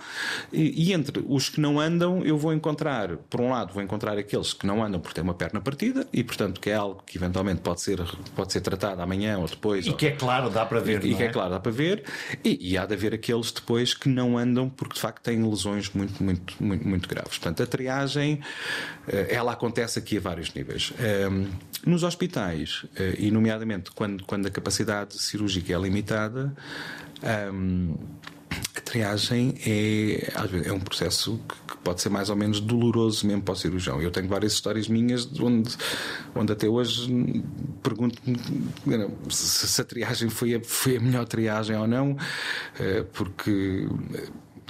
e, 0.52 0.88
e, 0.88 0.92
entre 0.92 1.22
os 1.28 1.48
que 1.48 1.61
não 1.61 1.78
andam, 1.78 2.24
eu 2.24 2.38
vou 2.38 2.52
encontrar, 2.52 3.16
por 3.28 3.40
um 3.40 3.50
lado, 3.50 3.74
vou 3.74 3.82
encontrar 3.82 4.16
aqueles 4.16 4.52
que 4.54 4.66
não 4.66 4.82
andam 4.82 5.00
porque 5.00 5.14
têm 5.14 5.24
uma 5.24 5.35
perna 5.35 5.61
partida, 5.61 6.06
e, 6.12 6.24
portanto, 6.24 6.61
que 6.61 6.70
é 6.70 6.74
algo 6.74 7.02
que 7.04 7.18
eventualmente 7.18 7.61
pode 7.61 7.82
ser, 7.82 8.00
pode 8.35 8.52
ser 8.52 8.62
tratado 8.62 9.02
amanhã 9.12 9.38
ou 9.38 9.46
depois. 9.46 9.87
E 9.87 9.90
ou... 9.90 9.96
que 9.96 10.07
é 10.07 10.11
claro, 10.12 10.51
dá 10.51 10.64
para 10.64 10.81
ver. 10.81 11.05
E, 11.05 11.12
e 11.12 11.14
que 11.14 11.22
é? 11.22 11.27
é? 11.27 11.29
claro, 11.29 11.51
dá 11.51 11.61
para 11.61 11.70
ver. 11.70 12.05
E, 12.44 12.72
e 12.72 12.79
há 12.79 12.87
de 12.87 12.94
haver 12.94 13.14
aqueles 13.14 13.53
depois 13.53 13.94
que 13.94 14.09
não 14.09 14.37
andam 14.38 14.68
porque, 14.68 14.94
de 14.94 15.01
facto, 15.01 15.22
têm 15.22 15.42
lesões 15.42 15.90
muito, 15.90 16.22
muito, 16.22 16.55
muito, 16.62 16.87
muito 16.87 17.09
graves. 17.09 17.38
Portanto, 17.38 17.62
a 17.62 17.66
triagem, 17.66 18.40
eh, 19.07 19.29
ela 19.31 19.53
acontece 19.53 19.98
aqui 19.98 20.16
a 20.16 20.20
vários 20.20 20.53
níveis. 20.55 20.92
Ehm, 20.98 21.46
nos 21.87 22.03
hospitais, 22.03 22.85
eh, 22.96 23.16
e 23.18 23.31
nomeadamente 23.31 23.90
quando, 23.92 24.25
quando 24.25 24.46
a 24.46 24.51
capacidade 24.51 25.20
cirúrgica 25.20 25.72
é 25.72 25.79
limitada, 25.79 26.55
a 28.76 28.80
triagem 28.80 29.54
é, 29.66 30.32
é 30.64 30.72
um 30.72 30.80
processo 30.80 31.38
que 31.68 31.76
pode 31.78 32.00
ser 32.00 32.08
mais 32.08 32.30
ou 32.30 32.37
menos 32.37 32.61
doloroso 32.61 33.26
mesmo 33.26 33.42
para 33.42 33.52
o 33.52 33.56
cirurgião. 33.56 34.00
Eu 34.00 34.11
tenho 34.11 34.28
várias 34.28 34.52
histórias 34.52 34.88
minhas 34.88 35.28
onde, 35.38 35.76
onde 36.35 36.52
até 36.52 36.68
hoje 36.68 37.12
pergunto-me 37.82 38.38
se, 39.28 39.80
a 39.80 39.85
triagem 39.85 40.30
foi 40.30 40.54
a, 40.54 40.61
foi 40.61 40.96
a 40.96 41.00
melhor 41.00 41.26
triagem 41.26 41.76
ou 41.76 41.87
não, 41.87 42.16
eh, 42.80 43.04
porque 43.12 43.87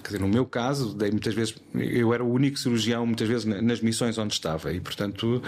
quer 0.02 0.08
dizer, 0.08 0.20
no 0.20 0.28
meu 0.28 0.44
caso, 0.44 0.96
muitas 0.98 1.34
vezes, 1.34 1.54
eu 1.74 2.12
era 2.12 2.24
o 2.24 2.32
único 2.32 2.58
cirurgião 2.58 3.06
muitas 3.06 3.28
vezes 3.28 3.44
nas 3.44 3.80
missões 3.80 4.18
onde 4.18 4.34
estava 4.34 4.72
e 4.72 4.80
portanto 4.80 5.40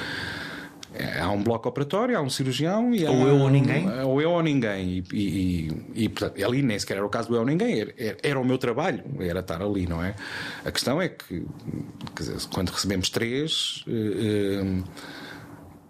é, 0.97 1.21
há 1.21 1.29
um 1.31 1.43
bloco 1.43 1.69
operatório, 1.69 2.17
há 2.17 2.21
um 2.21 2.31
cirurgião 2.31 2.95
e 2.95 3.05
ou 3.05 3.27
eu 3.27 3.37
ou 3.39 3.51
ninguém? 3.51 3.89
ou 4.05 4.23
eu 4.23 4.31
ou 4.31 4.43
ninguém. 4.43 5.05
E, 5.13 5.17
e, 5.17 6.05
e 6.05 6.09
portanto, 6.09 6.43
ali 6.45 6.63
nem 6.63 6.79
sequer 6.79 6.99
era 6.99 7.07
o 7.07 7.09
caso 7.09 7.29
do 7.29 7.35
eu 7.35 7.41
ou 7.41 7.47
ninguém 7.47 7.81
era, 7.81 8.17
era, 8.23 8.41
o 8.41 8.45
meu 8.45 8.59
trabalho 8.59 9.03
era 9.19 9.41
estar 9.41 9.61
ali 9.61 9.87
não 9.87 10.03
é? 10.03 10.15
A 10.65 10.71
questão 10.71 11.03
é 11.03 11.09
que 11.09 11.45
dizer, 12.17 12.37
quando 12.53 12.71
recebemos 12.71 13.11
três 13.11 13.85
eh, 13.89 14.63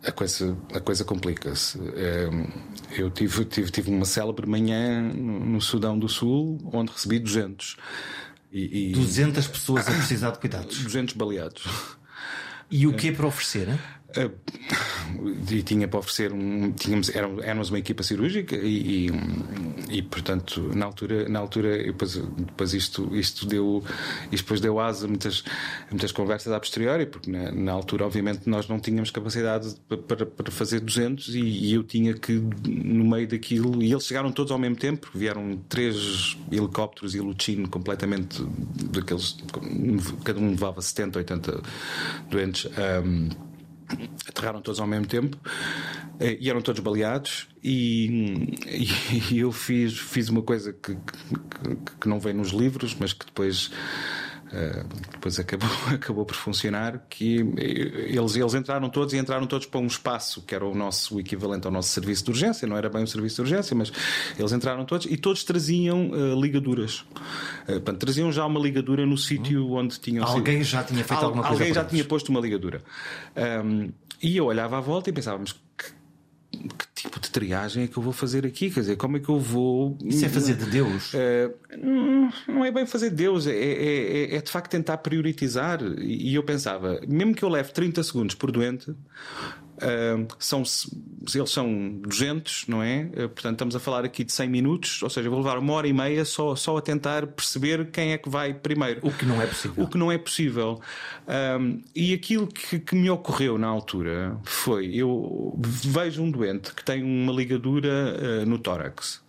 eh, 0.02 0.08
a 0.08 0.12
coisa 0.12 0.56
a 0.74 0.80
coisa 0.80 1.04
complica-se. 1.04 1.78
Eh, 1.94 2.30
eu 2.96 3.10
tive, 3.10 3.44
tive 3.44 3.70
tive 3.70 3.90
uma 3.90 4.04
célebre 4.04 4.46
manhã 4.46 5.02
no 5.02 5.60
Sudão 5.60 5.98
do 5.98 6.08
Sul 6.08 6.58
onde 6.72 6.92
recebi 6.92 7.18
200 7.18 7.76
e, 8.52 8.90
e 8.90 8.92
200 8.92 9.48
pessoas 9.48 9.88
a 9.88 9.92
precisar 9.92 10.30
de 10.30 10.38
cuidados. 10.38 10.78
200 10.78 11.14
baleados. 11.14 11.66
E 12.70 12.86
o 12.86 12.94
que 12.94 13.08
é 13.08 13.12
para 13.12 13.26
oferecer? 13.26 13.68
Uh, 13.68 14.03
e 15.50 15.62
tinha 15.62 15.86
para 15.86 15.98
oferecer 15.98 16.32
um, 16.32 16.72
tínhamos, 16.72 17.10
éramos 17.14 17.70
uma 17.70 17.78
equipa 17.78 18.02
cirúrgica 18.02 18.56
e, 18.56 19.08
e, 19.08 19.98
e, 19.98 20.02
portanto 20.02 20.70
na 20.74 20.86
altura 20.86 21.28
na 21.28 21.38
altura 21.38 21.84
depois, 21.84 22.16
depois 22.16 22.74
isto 22.74 23.14
isto 23.14 23.46
deu 23.46 23.82
isto 24.32 24.44
depois 24.44 24.60
deu 24.60 24.80
asa 24.80 25.06
a 25.06 25.08
muitas 25.08 25.44
muitas 25.90 26.12
conversas 26.12 26.52
a 26.52 26.58
posteriori 26.58 27.06
porque 27.06 27.30
na, 27.30 27.52
na, 27.52 27.72
altura 27.72 28.06
obviamente 28.06 28.48
nós 28.48 28.68
não 28.68 28.80
tínhamos 28.80 29.10
capacidade 29.10 29.74
para, 30.06 30.26
para 30.26 30.50
fazer 30.50 30.80
200 30.80 31.34
e, 31.34 31.40
e, 31.40 31.74
eu 31.74 31.82
tinha 31.82 32.14
que 32.14 32.32
no 32.32 33.04
meio 33.04 33.28
daquilo 33.28 33.82
e 33.82 33.90
eles 33.92 34.06
chegaram 34.06 34.32
todos 34.32 34.50
ao 34.50 34.58
mesmo 34.58 34.76
tempo 34.76 35.10
vieram 35.14 35.56
três 35.68 36.36
helicópteros 36.50 37.14
e 37.14 37.20
Lucino 37.20 37.68
completamente 37.68 38.42
daqueles 38.90 39.36
cada 40.24 40.40
um 40.40 40.50
levava 40.50 40.80
70 40.80 41.18
80 41.18 41.62
doentes 42.30 42.70
um, 43.04 43.28
aterraram 44.28 44.60
todos 44.60 44.80
ao 44.80 44.86
mesmo 44.86 45.06
tempo 45.06 45.38
eh, 46.18 46.38
e 46.40 46.50
eram 46.50 46.60
todos 46.60 46.80
baleados 46.80 47.48
e, 47.62 48.54
e, 49.30 49.38
eu 49.38 49.52
fiz, 49.52 49.96
fiz 49.98 50.28
uma 50.28 50.42
coisa 50.42 50.72
que, 50.72 50.94
que, 50.94 51.96
que, 52.00 52.08
não 52.08 52.18
vem 52.18 52.32
nos 52.32 52.50
livros 52.50 52.96
mas 52.98 53.12
que 53.12 53.26
depois 53.26 53.70
depois 55.10 55.38
acabou, 55.38 55.68
acabou 55.92 56.24
por 56.24 56.36
funcionar 56.36 57.06
que 57.08 57.36
eles, 57.56 58.36
eles 58.36 58.54
entraram 58.54 58.88
todos 58.88 59.14
e 59.14 59.18
entraram 59.18 59.46
todos 59.46 59.66
para 59.66 59.80
um 59.80 59.86
espaço 59.86 60.42
que 60.42 60.54
era 60.54 60.64
o 60.64 60.74
nosso 60.74 61.14
o 61.14 61.20
equivalente 61.20 61.66
ao 61.66 61.72
nosso 61.72 61.90
serviço 61.90 62.24
de 62.24 62.30
urgência, 62.30 62.66
não 62.66 62.76
era 62.76 62.88
bem 62.88 63.02
um 63.02 63.06
serviço 63.06 63.36
de 63.36 63.42
urgência, 63.42 63.76
mas 63.76 63.92
eles 64.38 64.52
entraram 64.52 64.84
todos 64.84 65.06
e 65.06 65.16
todos 65.16 65.44
traziam 65.44 66.10
uh, 66.10 66.40
ligaduras. 66.40 67.00
Uh, 67.00 67.72
portanto, 67.72 67.98
traziam 67.98 68.32
já 68.32 68.44
uma 68.44 68.60
ligadura 68.60 69.06
no 69.06 69.16
sítio 69.16 69.66
uhum. 69.66 69.78
onde 69.78 70.00
tinham 70.00 70.24
Alguém 70.24 70.58
sido... 70.58 70.64
já 70.64 70.82
tinha 70.82 71.04
feito 71.04 71.20
Al, 71.20 71.26
alguma 71.26 71.42
coisa. 71.42 71.62
Alguém 71.62 71.74
já 71.74 71.84
tinha 71.84 72.04
posto 72.04 72.28
uma 72.30 72.40
ligadura. 72.40 72.82
Um, 73.64 73.92
e 74.22 74.36
eu 74.36 74.46
olhava 74.46 74.78
à 74.78 74.80
volta 74.80 75.10
e 75.10 75.12
pensávamos 75.12 75.52
que, 75.76 75.84
que 76.52 76.93
tipo 77.04 77.20
de 77.20 77.30
triagem 77.30 77.84
é 77.84 77.86
que 77.86 77.96
eu 77.96 78.02
vou 78.02 78.12
fazer 78.12 78.46
aqui? 78.46 78.70
Quer 78.70 78.80
dizer, 78.80 78.96
como 78.96 79.16
é 79.16 79.20
que 79.20 79.28
eu 79.28 79.38
vou. 79.38 79.96
Isso 80.04 80.24
é 80.24 80.28
fazer 80.28 80.54
de 80.54 80.64
Deus? 80.66 81.12
Uh, 81.12 81.54
não 82.48 82.64
é 82.64 82.70
bem 82.70 82.86
fazer 82.86 83.10
de 83.10 83.16
Deus, 83.16 83.46
é, 83.46 83.52
é, 83.52 83.54
é, 83.54 84.36
é, 84.36 84.40
de 84.40 84.50
facto 84.50 84.70
tentar 84.70 84.98
priorizar. 84.98 85.80
E 85.98 86.34
eu 86.34 86.42
pensava, 86.42 87.00
mesmo 87.06 87.34
que 87.34 87.44
eu 87.44 87.48
leve 87.48 87.72
30 87.72 88.02
segundos 88.02 88.34
por 88.34 88.50
doente, 88.50 88.94
Uh, 89.74 90.26
são, 90.38 90.62
eles 91.34 91.50
são 91.50 91.88
200, 92.00 92.66
não 92.68 92.82
é? 92.82 93.10
Uh, 93.12 93.28
portanto, 93.28 93.54
estamos 93.54 93.74
a 93.74 93.80
falar 93.80 94.04
aqui 94.04 94.22
de 94.22 94.32
100 94.32 94.48
minutos, 94.48 95.02
ou 95.02 95.10
seja, 95.10 95.28
vou 95.28 95.38
levar 95.38 95.58
uma 95.58 95.72
hora 95.72 95.88
e 95.88 95.92
meia 95.92 96.24
só, 96.24 96.54
só 96.54 96.76
a 96.76 96.80
tentar 96.80 97.26
perceber 97.26 97.90
quem 97.90 98.12
é 98.12 98.18
que 98.18 98.28
vai 98.28 98.54
primeiro. 98.54 99.00
O 99.02 99.12
que 99.12 99.26
não 99.26 99.42
é 99.42 99.46
possível. 99.46 99.84
O 99.84 99.88
que 99.88 99.98
não 99.98 100.12
é 100.12 100.18
possível. 100.18 100.80
Uh, 101.26 101.82
e 101.94 102.14
aquilo 102.14 102.46
que, 102.46 102.78
que, 102.78 102.94
me 102.94 103.10
ocorreu 103.10 103.58
na 103.58 103.66
altura 103.66 104.38
foi: 104.44 104.94
eu 104.94 105.58
vejo 105.58 106.22
um 106.22 106.30
doente 106.30 106.72
que 106.72 106.84
tem 106.84 107.02
uma 107.02 107.32
ligadura 107.32 108.44
no 108.46 108.58
tórax 108.58 109.22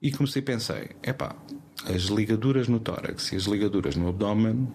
e 0.00 0.12
comecei 0.12 0.40
a 0.40 0.44
pensar: 0.44 0.82
epá, 1.02 1.34
as 1.84 2.02
ligaduras 2.04 2.68
no 2.68 2.78
tórax 2.78 3.32
e 3.32 3.36
as 3.36 3.44
ligaduras 3.44 3.96
no 3.96 4.08
abdômen 4.08 4.68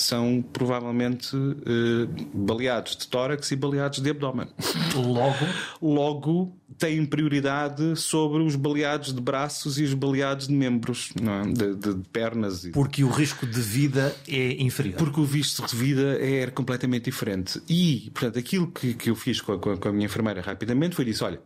são 0.00 0.44
provavelmente 0.52 1.36
uh, 1.36 2.08
baleados 2.32 2.96
de 2.96 3.06
tórax 3.08 3.50
e 3.50 3.56
baleados 3.56 4.00
de 4.00 4.10
abdômen. 4.10 4.48
Logo? 4.94 5.46
Logo 5.80 6.56
têm 6.78 7.04
prioridade 7.06 7.96
sobre 7.96 8.42
os 8.42 8.56
baleados 8.56 9.12
de 9.12 9.20
braços 9.20 9.78
e 9.78 9.84
os 9.84 9.94
baleados 9.94 10.48
de 10.48 10.54
membros, 10.54 11.12
é? 11.20 11.52
de, 11.52 11.74
de, 11.74 11.94
de, 11.94 12.08
pernas. 12.08 12.68
Porque 12.72 13.02
o 13.02 13.08
risco 13.08 13.46
de 13.46 13.60
vida 13.60 14.14
é 14.28 14.62
inferior. 14.62 14.96
Porque 14.98 15.20
o 15.20 15.24
risco 15.24 15.66
de 15.66 15.76
vida 15.76 16.18
é 16.20 16.46
completamente 16.48 17.04
diferente. 17.04 17.62
E, 17.68 18.10
portanto, 18.12 18.38
aquilo 18.38 18.66
que, 18.68 18.94
que 18.94 19.10
eu 19.10 19.14
fiz 19.14 19.40
com 19.40 19.52
a, 19.52 19.58
com 19.58 19.88
a 19.88 19.92
minha 19.92 20.06
enfermeira 20.06 20.40
rapidamente 20.40 20.94
foi 20.94 21.04
disso: 21.04 21.24
olha, 21.24 21.40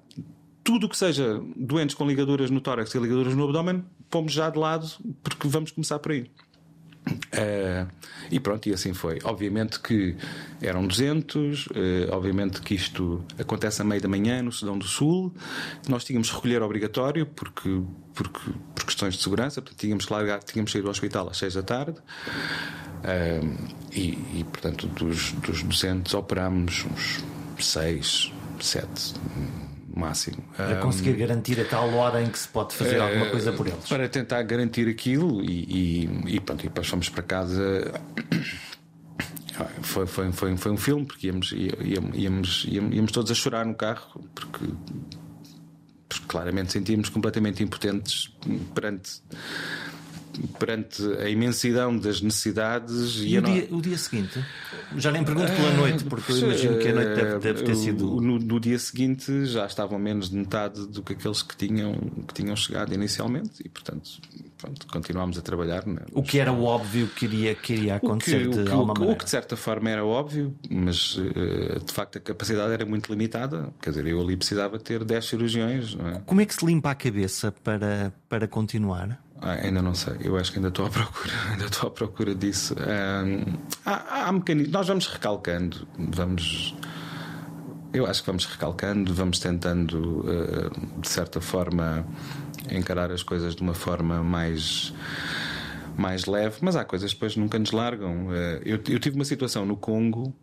tudo 0.63 0.89
que 0.89 0.97
seja 0.97 1.41
doentes 1.57 1.95
com 1.95 2.07
ligaduras 2.07 2.51
no 2.51 2.61
tórax 2.61 2.95
e 2.95 2.99
ligaduras 2.99 3.35
no 3.35 3.45
abdômen, 3.45 3.85
pomos 4.09 4.33
já 4.33 4.51
de 4.51 4.59
lado, 4.59 4.89
porque 5.23 5.49
vamos 5.49 5.71
começar 5.71 5.99
por 5.99 6.13
aí. 6.13 6.31
Uh, 7.09 7.91
e 8.31 8.39
pronto, 8.39 8.69
e 8.69 8.73
assim 8.73 8.93
foi. 8.93 9.19
Obviamente 9.25 9.81
que 9.81 10.17
eram 10.61 10.87
200, 10.87 11.67
uh, 11.67 11.71
eh, 11.75 12.09
obviamente 12.11 12.61
que 12.61 12.75
isto 12.75 13.25
acontece 13.39 13.83
a 13.83 13.85
meio 13.85 14.01
da 14.01 14.09
manhã 14.09 14.43
no 14.43 14.53
Sudão 14.53 14.79
do 14.79 14.85
Sul. 14.85 15.33
Nós 15.89 16.05
tínhamos 16.05 16.31
recolher 16.31 16.63
obrigatório 16.63 17.27
porque, 17.27 17.83
porque, 18.15 18.41
por 18.75 18.85
questões 18.85 19.15
de 19.15 19.23
segurança, 19.23 19.61
portanto, 19.63 19.81
tínhamos 19.81 20.07
que 20.07 20.13
largar, 20.13 20.43
tínhamos 20.43 20.71
que 20.71 20.79
sair 20.79 20.83
do 20.83 20.91
hospital 20.91 21.29
às 21.29 21.39
6 21.39 21.55
da 21.55 21.63
tarde. 21.63 21.99
Uh, 23.01 23.75
e, 23.93 24.41
e, 24.41 24.47
portanto, 24.51 24.87
dos, 24.89 25.33
dos 25.33 25.63
200 25.63 26.13
operámos 26.15 26.85
uns 26.85 27.25
6, 27.59 28.33
7 28.61 29.15
máximo. 29.94 30.42
Para 30.57 30.76
conseguir 30.76 31.14
garantir 31.14 31.61
a 31.61 31.64
tal 31.64 31.92
hora 31.94 32.22
em 32.22 32.29
que 32.29 32.38
se 32.38 32.48
pode 32.48 32.74
fazer 32.74 32.98
uh, 32.98 33.03
alguma 33.03 33.26
coisa 33.26 33.53
por 33.53 33.66
eles. 33.66 33.88
Para 33.88 34.09
tentar 34.09 34.42
garantir 34.42 34.88
aquilo 34.88 35.42
e, 35.42 36.07
e, 36.26 36.37
e, 36.37 36.40
pronto, 36.40 36.61
e 36.64 36.68
depois 36.68 36.87
fomos 36.87 37.09
para 37.09 37.22
casa. 37.22 37.92
Foi, 39.83 40.07
foi, 40.07 40.33
foi, 40.33 40.57
foi 40.57 40.72
um 40.72 40.76
filme, 40.79 41.05
porque 41.05 41.26
íamos, 41.26 41.53
íamos, 41.53 42.16
íamos, 42.16 42.64
íamos 42.94 43.12
todos 43.12 43.31
a 43.31 43.35
chorar 43.35 43.66
no 43.66 43.74
carro, 43.74 44.24
porque 44.35 44.64
porque 46.11 46.26
claramente 46.26 46.72
sentimos 46.72 47.09
completamente 47.09 47.62
impotentes 47.62 48.33
perante 48.74 49.22
perante 50.59 51.03
a 51.18 51.29
imensidão 51.29 51.96
das 51.96 52.20
necessidades. 52.20 53.16
E, 53.16 53.35
e 53.35 53.38
o, 53.38 53.42
dia, 53.42 53.68
o, 53.70 53.81
dia, 53.81 53.98
seguinte? 53.98 54.44
Já 54.96 55.11
nem 55.11 55.24
pergunto 55.24 55.53
pela 55.53 55.72
noite, 55.72 56.05
porque 56.05 56.33
eu 56.33 56.38
imagino 56.38 56.79
que 56.79 56.88
a 56.88 56.94
noite 56.94 57.14
deve, 57.14 57.38
deve 57.38 57.62
ter 57.62 57.74
sido. 57.76 58.20
No, 58.20 58.38
no, 58.38 58.61
dia 58.61 58.79
seguinte 58.79 59.46
já 59.46 59.66
estavam 59.66 59.98
menos 59.98 60.31
de 60.31 60.37
metade 60.37 60.87
do 60.87 61.03
que 61.03 61.12
aqueles 61.12 61.42
que 61.42 61.57
tinham, 61.57 61.94
que 62.26 62.35
tinham 62.35 62.55
chegado 62.57 62.92
inicialmente 62.92 63.62
e, 63.64 63.68
portanto, 63.68 64.20
pronto, 64.59 64.87
continuámos 64.87 65.38
a 65.38 65.42
trabalhar. 65.42 65.87
Né? 65.87 66.03
O 66.12 66.22
que 66.22 66.38
era 66.38 66.53
o 66.53 66.64
óbvio 66.64 67.09
que 67.09 67.24
iria, 67.24 67.55
que 67.55 67.72
iria 67.72 67.96
acontecer 67.96 68.46
o 68.46 68.50
que, 68.50 68.62
de 68.62 68.68
o 68.68 68.72
alguma 68.72 68.94
maneira. 68.94 69.14
O 69.14 69.16
que 69.16 69.24
de 69.24 69.31
certa 69.31 69.57
forma 69.57 69.90
era 69.90 70.05
óbvio, 70.05 70.55
mas 70.70 71.18
eh, 71.18 71.79
de 71.79 71.92
facto 71.92 72.18
a 72.18 72.20
capacidade 72.20 72.72
era 72.72 72.85
muito 72.85 73.11
limitada. 73.11 73.72
Quer 73.81 73.90
dizer, 73.90 74.07
eu 74.07 74.20
ali 74.20 74.37
precisava 74.37 74.79
ter 74.79 75.05
10 75.05 75.24
cirurgiões. 75.24 75.96
É? 75.98 76.20
Como 76.26 76.40
é 76.40 76.46
que 76.46 76.55
se 76.55 76.64
limpa 76.64 76.90
a 76.90 76.94
cabeça 76.94 77.53
para, 77.64 78.12
para 78.29 78.46
continuar? 78.46 79.20
Ah, 79.42 79.53
ainda 79.53 79.81
não 79.81 79.94
sei, 79.94 80.16
eu 80.20 80.37
acho 80.37 80.53
que 80.53 80.59
ainda 80.59 80.68
estou 80.68 80.85
à 80.85 80.90
procura, 80.90 81.33
ainda 81.50 81.64
estou 81.64 81.88
à 81.88 81.90
procura 81.90 82.35
disso. 82.35 82.74
Um, 82.74 83.57
há, 83.87 84.29
há 84.29 84.33
mecanismos, 84.33 84.72
nós 84.72 84.87
vamos 84.87 85.07
recalcando, 85.07 85.88
vamos. 85.98 86.74
Eu 87.92 88.07
acho 88.07 88.20
que 88.20 88.26
vamos 88.26 88.44
recalcando, 88.44 89.14
vamos 89.14 89.38
tentando, 89.38 90.20
uh, 90.20 91.00
de 91.00 91.09
certa 91.09 91.40
forma, 91.40 92.07
encarar 92.70 93.11
as 93.11 93.22
coisas 93.22 93.57
de 93.57 93.62
uma 93.62 93.74
forma 93.74 94.22
mais 94.22 94.92
mais 95.96 96.26
leve, 96.26 96.59
mas 96.61 96.76
há 96.76 96.85
coisas 96.85 97.11
que 97.12 97.16
depois 97.16 97.37
nunca 97.37 97.59
nos 97.59 97.72
largam. 97.72 98.29
Uh, 98.29 98.61
eu, 98.64 98.79
eu, 98.88 98.98
tive 98.98 99.16
uma 99.16 99.24
situação 99.24 99.64
no 99.64 99.76
Congo 99.76 100.35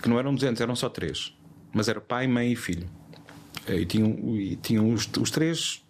que 0.00 0.08
não 0.08 0.18
eram 0.18 0.34
200, 0.34 0.60
eram 0.60 0.76
só 0.76 0.88
três, 0.88 1.36
mas 1.72 1.88
era 1.88 2.00
pai, 2.00 2.28
mãe 2.28 2.52
e 2.52 2.56
filho. 2.56 2.88
E 3.68 3.84
tinham, 3.84 4.36
e 4.36 4.56
tinham 4.56 4.92
os, 4.92 5.08
os 5.20 5.30
três 5.30 5.82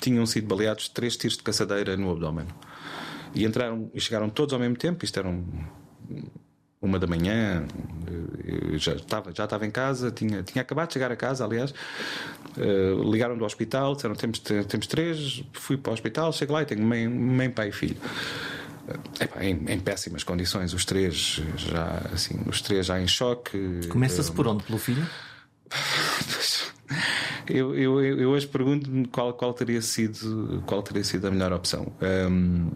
tinham 0.00 0.24
sido 0.26 0.46
baleados 0.46 0.88
três 0.88 1.16
tiros 1.16 1.36
de 1.36 1.42
caçadeira 1.42 1.96
no 1.96 2.10
abdômen. 2.10 2.46
E 3.34 3.44
entraram 3.44 3.90
e 3.94 4.00
chegaram 4.00 4.28
todos 4.28 4.52
ao 4.52 4.60
mesmo 4.60 4.76
tempo. 4.76 5.04
Isto 5.04 5.18
era 5.18 5.28
um, 5.28 5.44
uma 6.80 6.98
da 6.98 7.06
manhã. 7.06 7.66
Eu 8.44 8.78
já 8.78 8.94
estava, 8.94 9.32
já 9.34 9.44
estava 9.44 9.66
em 9.66 9.70
casa, 9.70 10.10
tinha, 10.10 10.42
tinha 10.42 10.62
acabado 10.62 10.88
de 10.88 10.94
chegar 10.94 11.12
a 11.12 11.16
casa, 11.16 11.44
aliás. 11.44 11.74
Uh, 12.56 13.10
ligaram 13.10 13.36
do 13.36 13.44
hospital, 13.44 13.94
disseram: 13.94 14.14
temos, 14.14 14.38
temos 14.38 14.86
três. 14.86 15.44
Fui 15.52 15.76
para 15.76 15.90
o 15.90 15.94
hospital, 15.94 16.32
chego 16.32 16.52
lá 16.52 16.62
e 16.62 16.64
tenho 16.66 16.82
mãe, 16.82 17.06
mãe 17.08 17.50
pai 17.50 17.68
e 17.68 17.72
filho. 17.72 17.96
Uh, 18.88 19.42
em, 19.42 19.64
em, 19.68 19.80
péssimas 19.80 20.24
condições, 20.24 20.72
os 20.72 20.84
três 20.84 21.42
já 21.56 22.02
assim, 22.12 22.40
os 22.46 22.62
três 22.62 22.86
já 22.86 23.00
em 23.00 23.06
choque. 23.06 23.86
Começa-se 23.88 24.32
por 24.32 24.46
onde? 24.48 24.64
Pelo 24.64 24.78
filho? 24.78 25.06
Eu, 27.50 27.74
eu, 27.74 28.00
eu 28.02 28.30
hoje 28.30 28.46
pergunto-me 28.46 29.06
qual, 29.06 29.32
qual, 29.34 29.52
teria 29.52 29.80
sido, 29.80 30.62
qual 30.66 30.82
teria 30.82 31.04
sido 31.04 31.26
a 31.26 31.30
melhor 31.30 31.52
opção. 31.52 31.92
Um, 32.30 32.70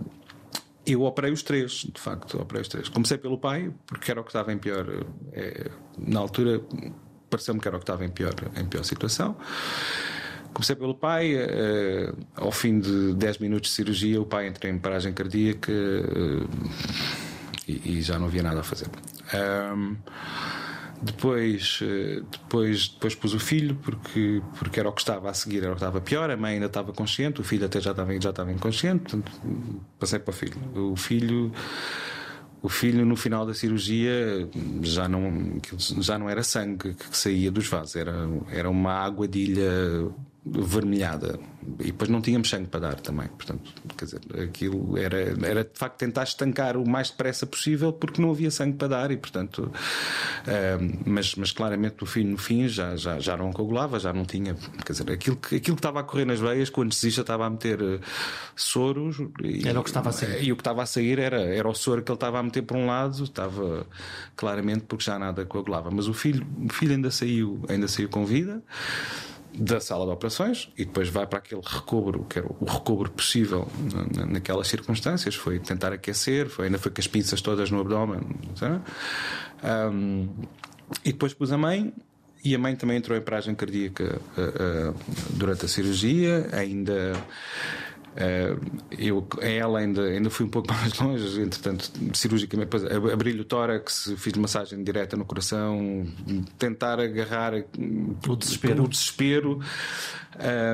eu 0.86 1.02
operei 1.02 1.30
os 1.30 1.42
três, 1.42 1.86
de 1.92 2.00
facto, 2.00 2.40
operei 2.40 2.62
os 2.62 2.68
três. 2.68 2.88
Comecei 2.88 3.16
pelo 3.16 3.38
pai, 3.38 3.72
porque 3.86 4.10
era 4.10 4.20
o 4.20 4.24
que 4.24 4.30
estava 4.30 4.52
em 4.52 4.58
pior. 4.58 4.86
É, 5.32 5.70
na 5.98 6.20
altura, 6.20 6.60
pareceu-me 7.30 7.60
que 7.60 7.68
era 7.68 7.76
o 7.76 7.80
que 7.80 7.84
estava 7.84 8.04
em 8.04 8.10
pior, 8.10 8.34
em 8.56 8.64
pior 8.66 8.82
situação. 8.82 9.36
Comecei 10.52 10.76
pelo 10.76 10.94
pai, 10.94 11.34
uh, 11.34 12.16
ao 12.36 12.52
fim 12.52 12.78
de 12.78 13.14
10 13.14 13.38
minutos 13.38 13.70
de 13.70 13.76
cirurgia, 13.76 14.20
o 14.20 14.26
pai 14.26 14.48
entrou 14.48 14.70
em 14.70 14.78
paragem 14.78 15.12
cardíaca 15.14 15.72
uh, 15.72 16.48
e, 17.66 17.98
e, 17.98 18.02
já 18.02 18.18
não 18.18 18.26
havia 18.26 18.42
nada 18.42 18.60
a 18.60 18.62
fazer. 18.62 18.88
Um, 19.34 19.96
depois, 21.02 21.80
eh, 21.82 22.22
depois, 22.30 22.88
depois 22.88 23.14
pus 23.16 23.34
o 23.34 23.40
filho, 23.40 23.74
porque, 23.82 24.40
porque 24.56 24.78
era 24.78 24.88
o 24.88 24.92
que 24.92 25.00
estava 25.00 25.28
a 25.28 25.34
seguir, 25.34 25.58
era 25.58 25.72
o 25.72 25.74
que 25.74 25.80
estava 25.80 26.00
pior. 26.00 26.30
A 26.30 26.36
mãe 26.36 26.54
ainda 26.54 26.66
estava 26.66 26.92
consciente, 26.92 27.40
o 27.40 27.44
filho 27.44 27.66
até 27.66 27.80
já 27.80 27.90
estava, 27.90 28.18
já 28.20 28.30
estava 28.30 28.52
inconsciente, 28.52 29.02
portanto, 29.02 29.32
passei 29.98 30.20
para 30.20 30.30
o 30.30 30.34
filho. 30.34 30.92
O 30.92 30.96
filho. 30.96 31.52
O 32.64 32.68
filho, 32.68 33.04
no 33.04 33.16
final 33.16 33.44
da 33.44 33.52
cirurgia, 33.52 34.48
já 34.82 35.08
não, 35.08 35.60
já 35.98 36.16
não 36.16 36.30
era 36.30 36.44
sangue 36.44 36.94
que 36.94 37.16
saía 37.16 37.50
dos 37.50 37.66
vasos, 37.66 37.96
era, 37.96 38.14
era 38.52 38.70
uma 38.70 38.92
aguadilha 38.92 40.08
vermelhada. 40.44 41.38
E 41.78 41.84
depois 41.84 42.10
não 42.10 42.20
tínhamos 42.20 42.50
sangue 42.50 42.66
para 42.66 42.80
dar 42.80 42.94
também 42.96 43.28
portanto 43.28 43.72
quer 43.96 44.04
dizer 44.04 44.20
aquilo 44.42 44.98
era 44.98 45.32
era 45.46 45.62
de 45.62 45.70
facto 45.78 45.98
tentar 45.98 46.24
estancar 46.24 46.76
o 46.76 46.88
mais 46.88 47.10
depressa 47.10 47.46
possível 47.46 47.92
porque 47.92 48.20
não 48.20 48.32
havia 48.32 48.50
sangue 48.50 48.76
para 48.76 48.88
dar 48.88 49.12
e 49.12 49.16
portanto 49.16 49.70
uh, 49.70 51.00
mas 51.06 51.36
mas 51.36 51.52
claramente 51.52 52.02
o 52.02 52.06
fim 52.06 52.24
no 52.24 52.36
fim 52.36 52.66
já 52.66 52.96
já 52.96 53.20
já 53.20 53.36
não 53.36 53.52
coagulava 53.52 54.00
já 54.00 54.12
não 54.12 54.24
tinha 54.24 54.56
quer 54.84 54.92
dizer 54.92 55.12
aquilo 55.12 55.36
que 55.36 55.54
aquilo 55.54 55.76
que 55.76 55.80
estava 55.80 56.00
a 56.00 56.02
correr 56.02 56.24
nas 56.24 56.40
veias 56.40 56.68
quando 56.68 56.92
se 56.92 57.06
estava 57.06 57.46
a 57.46 57.50
meter 57.50 57.80
uh, 57.80 58.00
soros 58.56 59.18
e, 59.40 59.68
era 59.68 59.78
o 59.78 59.84
que 59.84 59.90
estava 59.90 60.08
a 60.08 60.12
sair. 60.12 60.42
e 60.42 60.50
o 60.50 60.56
que 60.56 60.62
estava 60.62 60.82
a 60.82 60.86
sair 60.86 61.20
era 61.20 61.40
era 61.40 61.68
o 61.68 61.74
soro 61.74 62.02
que 62.02 62.10
ele 62.10 62.16
estava 62.16 62.40
a 62.40 62.42
meter 62.42 62.62
por 62.62 62.76
um 62.76 62.86
lado 62.86 63.22
estava 63.22 63.86
claramente 64.36 64.84
porque 64.84 65.04
já 65.04 65.18
nada 65.18 65.44
coagulava. 65.44 65.90
Mas 65.90 66.08
o 66.08 66.14
filho 66.14 66.46
o 66.64 66.72
filho 66.72 66.92
ainda 66.92 67.10
saiu 67.10 67.62
ainda 67.68 67.88
saiu 67.88 68.08
com 68.08 68.24
vida 68.24 68.62
da 69.54 69.80
sala 69.80 70.06
de 70.06 70.12
operações 70.12 70.70
e 70.78 70.84
depois 70.84 71.08
vai 71.08 71.26
para 71.26 71.38
aquele 71.38 71.60
recobro, 71.64 72.24
que 72.24 72.38
era 72.38 72.48
o 72.48 72.64
recobro 72.64 73.10
possível 73.10 73.68
naquelas 74.28 74.68
circunstâncias. 74.68 75.34
Foi 75.34 75.58
tentar 75.58 75.92
aquecer, 75.92 76.48
foi, 76.48 76.66
ainda 76.66 76.78
foi 76.78 76.90
com 76.90 77.00
as 77.00 77.06
pinças 77.06 77.40
todas 77.40 77.70
no 77.70 77.80
abdômen. 77.80 78.20
Um, 79.62 80.28
e 81.04 81.12
depois 81.12 81.34
pus 81.34 81.52
a 81.52 81.58
mãe. 81.58 81.92
E 82.44 82.56
a 82.56 82.58
mãe 82.58 82.74
também 82.74 82.96
entrou 82.96 83.16
em 83.16 83.20
paragem 83.20 83.54
cardíaca 83.54 84.20
uh, 84.36 84.90
uh, 84.90 84.94
durante 85.30 85.64
a 85.64 85.68
cirurgia, 85.68 86.48
ainda 86.50 87.12
Uh, 88.12 88.60
eu, 88.90 89.26
ela 89.40 89.78
ainda, 89.78 90.02
ainda 90.02 90.28
fui 90.28 90.44
um 90.44 90.48
pouco 90.48 90.68
mais 90.72 90.98
longe, 90.98 91.40
entretanto, 91.40 91.90
cirurgicamente, 92.12 92.68
abri-lhe 93.12 93.40
o 93.40 93.44
tórax, 93.44 94.12
fiz 94.18 94.34
massagem 94.34 94.82
direta 94.84 95.16
no 95.16 95.24
coração, 95.24 96.06
tentar 96.58 97.00
agarrar 97.00 97.54
o 98.28 98.36
desespero. 98.36 98.84
O 98.84 98.88
desespero 98.88 99.60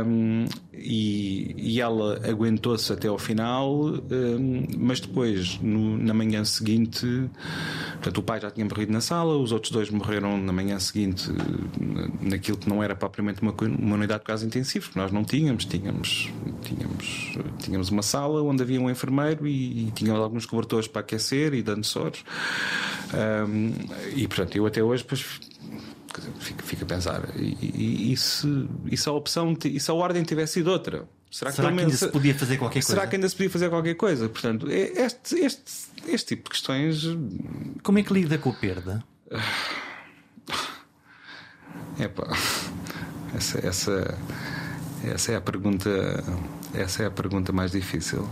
um, 0.06 0.46
e, 0.72 1.54
e, 1.56 1.80
ela 1.80 2.20
aguentou-se 2.28 2.92
até 2.92 3.08
ao 3.08 3.18
final, 3.18 3.86
um, 3.86 4.66
mas 4.78 5.00
depois, 5.00 5.58
no, 5.60 5.98
na 5.98 6.14
manhã 6.14 6.44
seguinte, 6.44 7.04
portanto, 7.94 8.18
o 8.18 8.22
pai 8.22 8.40
já 8.40 8.50
tinha 8.50 8.64
morrido 8.64 8.92
na 8.92 9.00
sala, 9.00 9.36
os 9.36 9.50
outros 9.50 9.72
dois 9.72 9.90
morreram 9.90 10.38
na 10.38 10.52
manhã 10.52 10.78
seguinte, 10.78 11.28
naquilo 12.20 12.56
que 12.56 12.68
não 12.68 12.82
era 12.82 12.94
propriamente 12.94 13.42
uma, 13.42 13.52
uma 13.52 13.96
unidade 13.96 14.20
de 14.20 14.26
casos 14.26 14.46
intensivos, 14.46 14.88
que 14.88 14.96
nós 14.96 15.10
não 15.10 15.24
tínhamos, 15.24 15.64
tínhamos, 15.64 16.30
tínhamos, 16.62 17.27
tínhamos 17.58 17.90
uma 17.90 18.02
sala 18.02 18.42
onde 18.42 18.62
havia 18.62 18.80
um 18.80 18.90
enfermeiro 18.90 19.46
e, 19.46 19.88
e 19.88 19.90
tínhamos 19.92 20.22
alguns 20.22 20.46
cobertores 20.46 20.86
para 20.86 21.00
aquecer 21.00 21.54
e 21.54 21.62
dando 21.62 21.84
soros. 21.84 22.24
Um, 23.48 23.72
e 24.14 24.26
portanto, 24.26 24.56
eu 24.56 24.66
até 24.66 24.82
hoje, 24.82 25.04
pois 25.04 25.20
fica, 26.38 26.62
fica 26.62 26.84
a 26.84 26.88
pensar. 26.88 27.28
E, 27.36 27.56
e, 27.60 28.12
e, 28.12 28.16
se, 28.16 28.68
e 28.90 28.96
se 28.96 29.08
a 29.08 29.12
opção, 29.12 29.56
e 29.64 29.78
se 29.78 29.90
a 29.90 29.94
ordem 29.94 30.22
tivesse 30.22 30.54
sido 30.54 30.70
outra? 30.70 31.08
Será, 31.30 31.52
será 31.52 31.68
que, 31.68 31.74
que, 31.74 31.80
ainda 31.82 31.96
se 31.96 32.08
podia 32.08 32.34
fazer 32.34 32.56
qualquer 32.56 32.80
coisa? 32.80 32.88
Será 32.88 33.06
que 33.06 33.16
ainda 33.16 33.28
se 33.28 33.36
podia 33.36 33.50
fazer 33.50 33.68
qualquer 33.68 33.94
coisa? 33.94 34.28
Portanto, 34.28 34.66
este, 34.70 35.36
este, 35.40 35.72
este 36.06 36.28
tipo 36.28 36.44
de 36.44 36.50
questões. 36.50 37.04
Como 37.82 37.98
é 37.98 38.02
que 38.02 38.12
lida 38.12 38.38
com 38.38 38.50
a 38.50 38.54
perda? 38.54 39.04
Epá, 42.00 42.28
essa, 43.34 43.66
essa, 43.66 44.18
essa 45.04 45.32
é 45.32 45.36
a 45.36 45.40
pergunta. 45.40 45.90
Essa 46.74 47.04
é 47.04 47.06
a 47.06 47.10
pergunta 47.10 47.52
mais 47.52 47.72
difícil. 47.72 48.28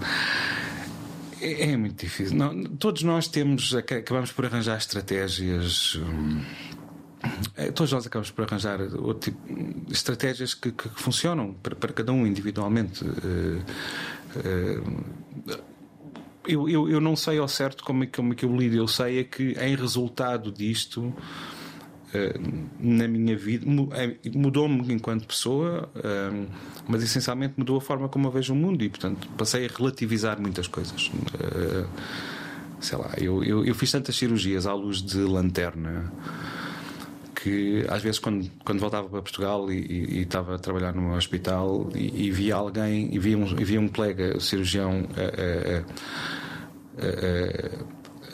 É, 1.40 1.70
é 1.70 1.77
muito 1.77 2.01
difícil. 2.01 2.37
Não, 2.37 2.64
todos 2.64 3.03
nós 3.03 3.29
temos, 3.29 3.75
acabamos 3.75 4.33
por 4.33 4.44
arranjar 4.46 4.79
estratégias. 4.79 5.96
Hum, 5.96 6.42
é, 7.57 7.70
todos 7.70 7.92
nós 7.92 8.07
acabamos 8.07 8.31
por 8.31 8.44
arranjar 8.44 8.81
outro 8.81 9.33
tipo, 9.33 9.92
estratégias 9.92 10.55
que, 10.55 10.70
que, 10.70 10.88
funcionam 10.90 11.55
para, 11.55 11.75
para, 11.75 11.92
cada 11.92 12.12
um 12.12 12.27
individualmente. 12.27 13.05
Uh, 13.05 13.62
uh, 14.37 15.77
eu, 16.46 16.68
eu, 16.68 16.88
eu, 16.88 17.01
não 17.01 17.16
sei 17.16 17.38
ao 17.38 17.49
certo 17.49 17.83
como 17.83 18.05
é, 18.05 18.07
como 18.07 18.33
é 18.33 18.37
que 18.37 18.44
eu 18.44 18.57
lido, 18.57 18.77
eu 18.77 18.87
sei 18.87 19.20
é 19.20 19.25
que 19.25 19.57
em 19.59 19.75
resultado 19.75 20.53
disto. 20.53 21.12
Uh, 22.16 22.66
na 22.79 23.09
minha 23.09 23.37
vida 23.37 23.66
mudou-me 24.35 24.92
enquanto 24.92 25.26
pessoa, 25.26 25.88
mas 26.88 27.02
essencialmente 27.02 27.55
mudou 27.57 27.79
a 27.79 27.81
forma 27.81 28.09
como 28.09 28.29
eu 28.29 28.31
vejo 28.31 28.52
o 28.52 28.57
mundo 28.57 28.85
e, 28.85 28.88
portanto, 28.88 29.29
passei 29.37 29.66
a 29.66 29.68
relativizar 29.68 30.40
muitas 30.40 30.68
coisas. 30.68 31.11
sei 32.81 32.98
lá, 32.98 33.11
eu, 33.18 33.42
eu, 33.42 33.64
eu 33.64 33.74
fiz 33.74 33.90
tantas 33.90 34.16
cirurgias 34.16 34.66
à 34.66 34.74
luz 34.74 35.02
de 35.02 35.18
lanterna 35.18 36.12
que 37.46 37.87
às 37.88 38.02
vezes 38.02 38.18
quando, 38.18 38.50
quando 38.64 38.81
voltava 38.81 39.09
para 39.09 39.22
Portugal 39.22 39.70
e, 39.70 39.79
e, 39.79 40.18
e 40.18 40.22
estava 40.22 40.57
a 40.57 40.59
trabalhar 40.59 40.92
num 40.92 41.14
hospital 41.14 41.88
e, 41.94 42.26
e, 42.26 42.31
via 42.33 42.57
alguém 42.57 43.14
e 43.14 43.20
via 43.20 43.38
um, 43.38 43.44
via 43.44 43.81
um 43.81 43.87
colega 43.87 44.40
cirurgião 44.40 45.07
a, 45.16 45.20
a, 47.02 47.07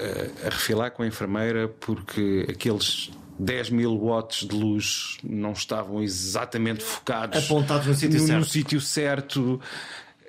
a, 0.02 0.46
a, 0.46 0.50
refilar 0.50 0.92
com 0.92 1.02
a 1.02 1.06
enfermeira 1.06 1.68
porque 1.68 2.46
aqueles 2.48 3.10
10 3.44 3.70
mil 3.70 3.98
watts 3.98 4.46
de 4.46 4.54
luz 4.54 5.18
não 5.22 5.52
estavam 5.52 6.02
exatamente 6.02 6.82
focados 6.82 7.44
apontados 7.44 7.86
no 7.86 7.94
sítio 7.94 8.20
certo. 8.20 8.38
No 8.38 8.44
sítio 8.44 8.80
certo. 8.80 9.60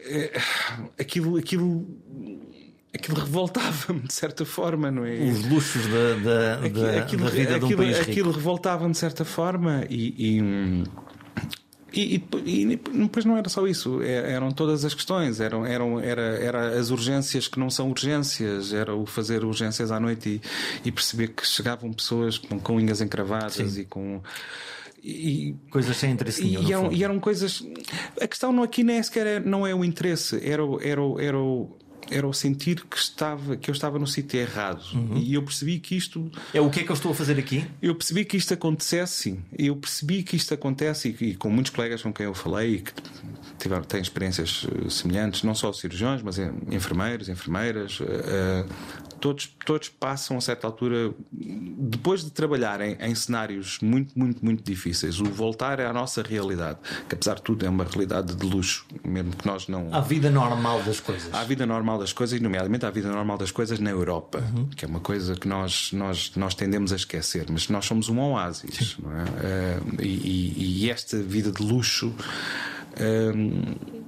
É, 0.06 0.41
aquilo, 0.99 1.38
aquilo 1.38 1.88
aquilo 2.93 3.19
revoltava-me 3.19 4.02
de 4.02 4.13
certa 4.13 4.45
forma, 4.45 4.91
não 4.91 5.06
é? 5.06 5.15
Os 5.15 5.45
luxos 5.45 5.86
da, 5.88 6.13
da, 6.15 6.56
da, 6.67 6.99
aquilo, 6.99 7.23
da 7.23 7.30
vida 7.30 7.56
aquilo, 7.56 7.67
de 7.67 7.73
um 7.73 7.78
país 7.78 7.97
rico. 7.99 8.12
Aquilo 8.12 8.32
revoltava-me 8.32 8.91
de 8.91 8.97
certa 8.97 9.26
forma 9.26 9.86
e, 9.89 10.38
e 10.38 10.84
e, 11.93 12.23
e, 12.45 12.63
e, 12.63 12.75
depois 12.75 13.23
não 13.23 13.38
era 13.38 13.47
só 13.47 13.67
isso, 13.67 14.01
é, 14.01 14.34
eram 14.34 14.51
todas 14.51 14.84
as 14.84 14.93
questões, 14.93 15.39
eram, 15.39 15.65
eram 15.65 15.99
era, 15.99 16.21
era 16.21 16.79
as 16.79 16.89
urgências 16.89 17.47
que 17.47 17.60
não 17.60 17.69
são 17.69 17.89
urgências, 17.89 18.73
era 18.73 18.95
o 18.95 19.06
fazer 19.06 19.45
urgências 19.45 19.91
à 19.91 19.99
noite 19.99 20.41
e, 20.84 20.88
e 20.88 20.91
perceber 20.91 21.29
que 21.29 21.45
chegavam 21.45 21.93
pessoas 21.93 22.38
com, 22.38 22.60
com 22.60 22.75
unhas 22.77 22.99
encravadas 22.99 23.53
Sim. 23.53 23.82
e 23.82 23.86
com. 23.86 24.21
E, 25.03 25.56
coisas 25.69 25.97
sem 25.97 26.12
interesse 26.12 26.43
nenhum. 26.43 26.63
E 26.63 26.71
eram, 26.71 26.91
e 26.91 27.03
eram 27.03 27.19
coisas. 27.19 27.63
A 28.19 28.27
questão 28.27 28.51
não 28.51 28.63
aqui 28.63 28.84
nem 28.84 29.03
sequer 29.03 29.27
é, 29.27 29.39
não 29.39 29.67
é 29.67 29.75
o 29.75 29.84
interesse, 29.84 30.38
era, 30.38 30.63
era, 30.82 31.01
era 31.19 31.38
o 31.38 31.77
era 32.12 32.28
o 32.28 32.34
sentir 32.34 32.84
que 32.86 32.98
estava 32.98 33.56
que 33.56 33.70
eu 33.70 33.74
estava 33.74 34.00
no 34.00 34.08
sítio 34.08 34.39
errado 34.39 34.84
uhum. 34.94 35.18
e 35.18 35.34
eu 35.34 35.44
percebi 35.44 35.80
que 35.80 35.96
isto 35.96 36.32
é 36.54 36.62
o 36.62 36.70
que 36.70 36.82
é 36.82 36.84
que 36.84 36.92
eu 36.92 36.96
estou 36.96 37.12
a 37.12 37.16
fazer 37.16 37.38
aqui 37.38 37.66
eu 37.82 37.96
percebi 37.96 38.26
que 38.26 38.38
isto 38.38 38.54
acontecesse 38.54 39.39
eu 39.58 39.76
percebi 39.76 40.24
que 40.24 40.36
isto 40.36 40.54
acontece 40.54 41.16
e, 41.20 41.30
e 41.30 41.36
com 41.36 41.50
muitos 41.50 41.72
colegas 41.72 42.02
com 42.02 42.13
quem 42.13 42.26
eu 42.26 42.34
falei 42.34 42.76
e 42.76 42.80
que 42.82 42.92
tiveram 43.60 43.84
têm 43.84 44.02
experiências 44.02 44.66
eh, 44.68 44.89
semelhantes 44.89 45.44
não 45.44 45.56
só 45.56 45.72
cirurgiões 45.72 46.22
mas 46.22 46.38
enfermeiros 46.72 47.30
enfermeiras 47.30 48.00
uh, 48.00 48.66
todos, 49.24 49.56
todos 49.66 49.88
passam 49.88 50.36
a 50.36 50.42
certa 50.42 50.68
altura, 50.68 51.14
depois 51.32 52.26
de 52.26 52.30
trabalharem 52.30 52.98
em 53.00 53.16
cenários 53.16 53.80
muito, 53.82 54.20
muito, 54.20 54.44
muito 54.44 54.62
difíceis, 54.62 55.22
o 55.22 55.24
voltar 55.24 55.80
à 55.80 55.94
nossa 55.94 56.22
realidade, 56.22 56.78
que 57.08 57.16
apesar 57.16 57.36
de 57.36 57.42
tudo 57.42 57.66
é 57.66 57.70
uma 57.70 57.86
realidade 57.86 58.36
de 58.36 58.46
luxo, 58.46 58.86
mesmo 59.02 59.32
que 59.32 59.48
nós 59.48 59.70
não. 59.70 59.88
A 59.96 60.02
vida 60.02 60.30
normal 60.30 60.84
das 60.84 61.00
coisas. 61.00 61.34
A 61.34 61.42
vida 61.46 61.66
normal 61.66 62.00
das 62.00 62.12
coisas, 62.12 62.38
e 62.38 62.44
nomeadamente 62.44 62.86
a 62.86 62.90
vida 62.90 63.08
normal 63.08 63.38
das 63.38 63.50
coisas 63.50 63.80
na 63.80 63.92
Europa, 63.92 64.44
uhum. 64.54 64.68
que 64.68 64.84
é 64.84 64.88
uma 64.90 65.00
coisa 65.00 65.36
que 65.36 65.48
nós, 65.48 65.94
nós, 65.94 66.34
nós 66.36 66.54
tendemos 66.54 66.92
a 66.92 66.98
esquecer, 66.98 67.46
mas 67.50 67.70
nós 67.70 67.86
somos 67.86 68.10
um 68.10 68.20
oásis, 68.20 68.98
não 69.02 69.10
é? 69.10 69.24
Uh, 69.24 70.02
e, 70.02 70.84
e, 70.84 70.90
esta 70.90 71.18
vida 71.18 71.50
de 71.50 71.64
luxo. 71.64 72.14
Uh, 72.98 74.03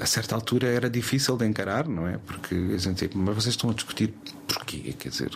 a 0.00 0.06
certa 0.06 0.34
altura 0.34 0.68
era 0.68 0.88
difícil 0.88 1.36
de 1.36 1.46
encarar, 1.46 1.86
não 1.86 2.08
é? 2.08 2.18
Porque 2.18 2.54
a 2.54 2.78
gente 2.78 3.10
mas 3.14 3.34
vocês 3.34 3.54
estão 3.54 3.70
a 3.70 3.74
discutir 3.74 4.14
porquê? 4.48 4.94
Quer 4.98 5.08
dizer, 5.08 5.30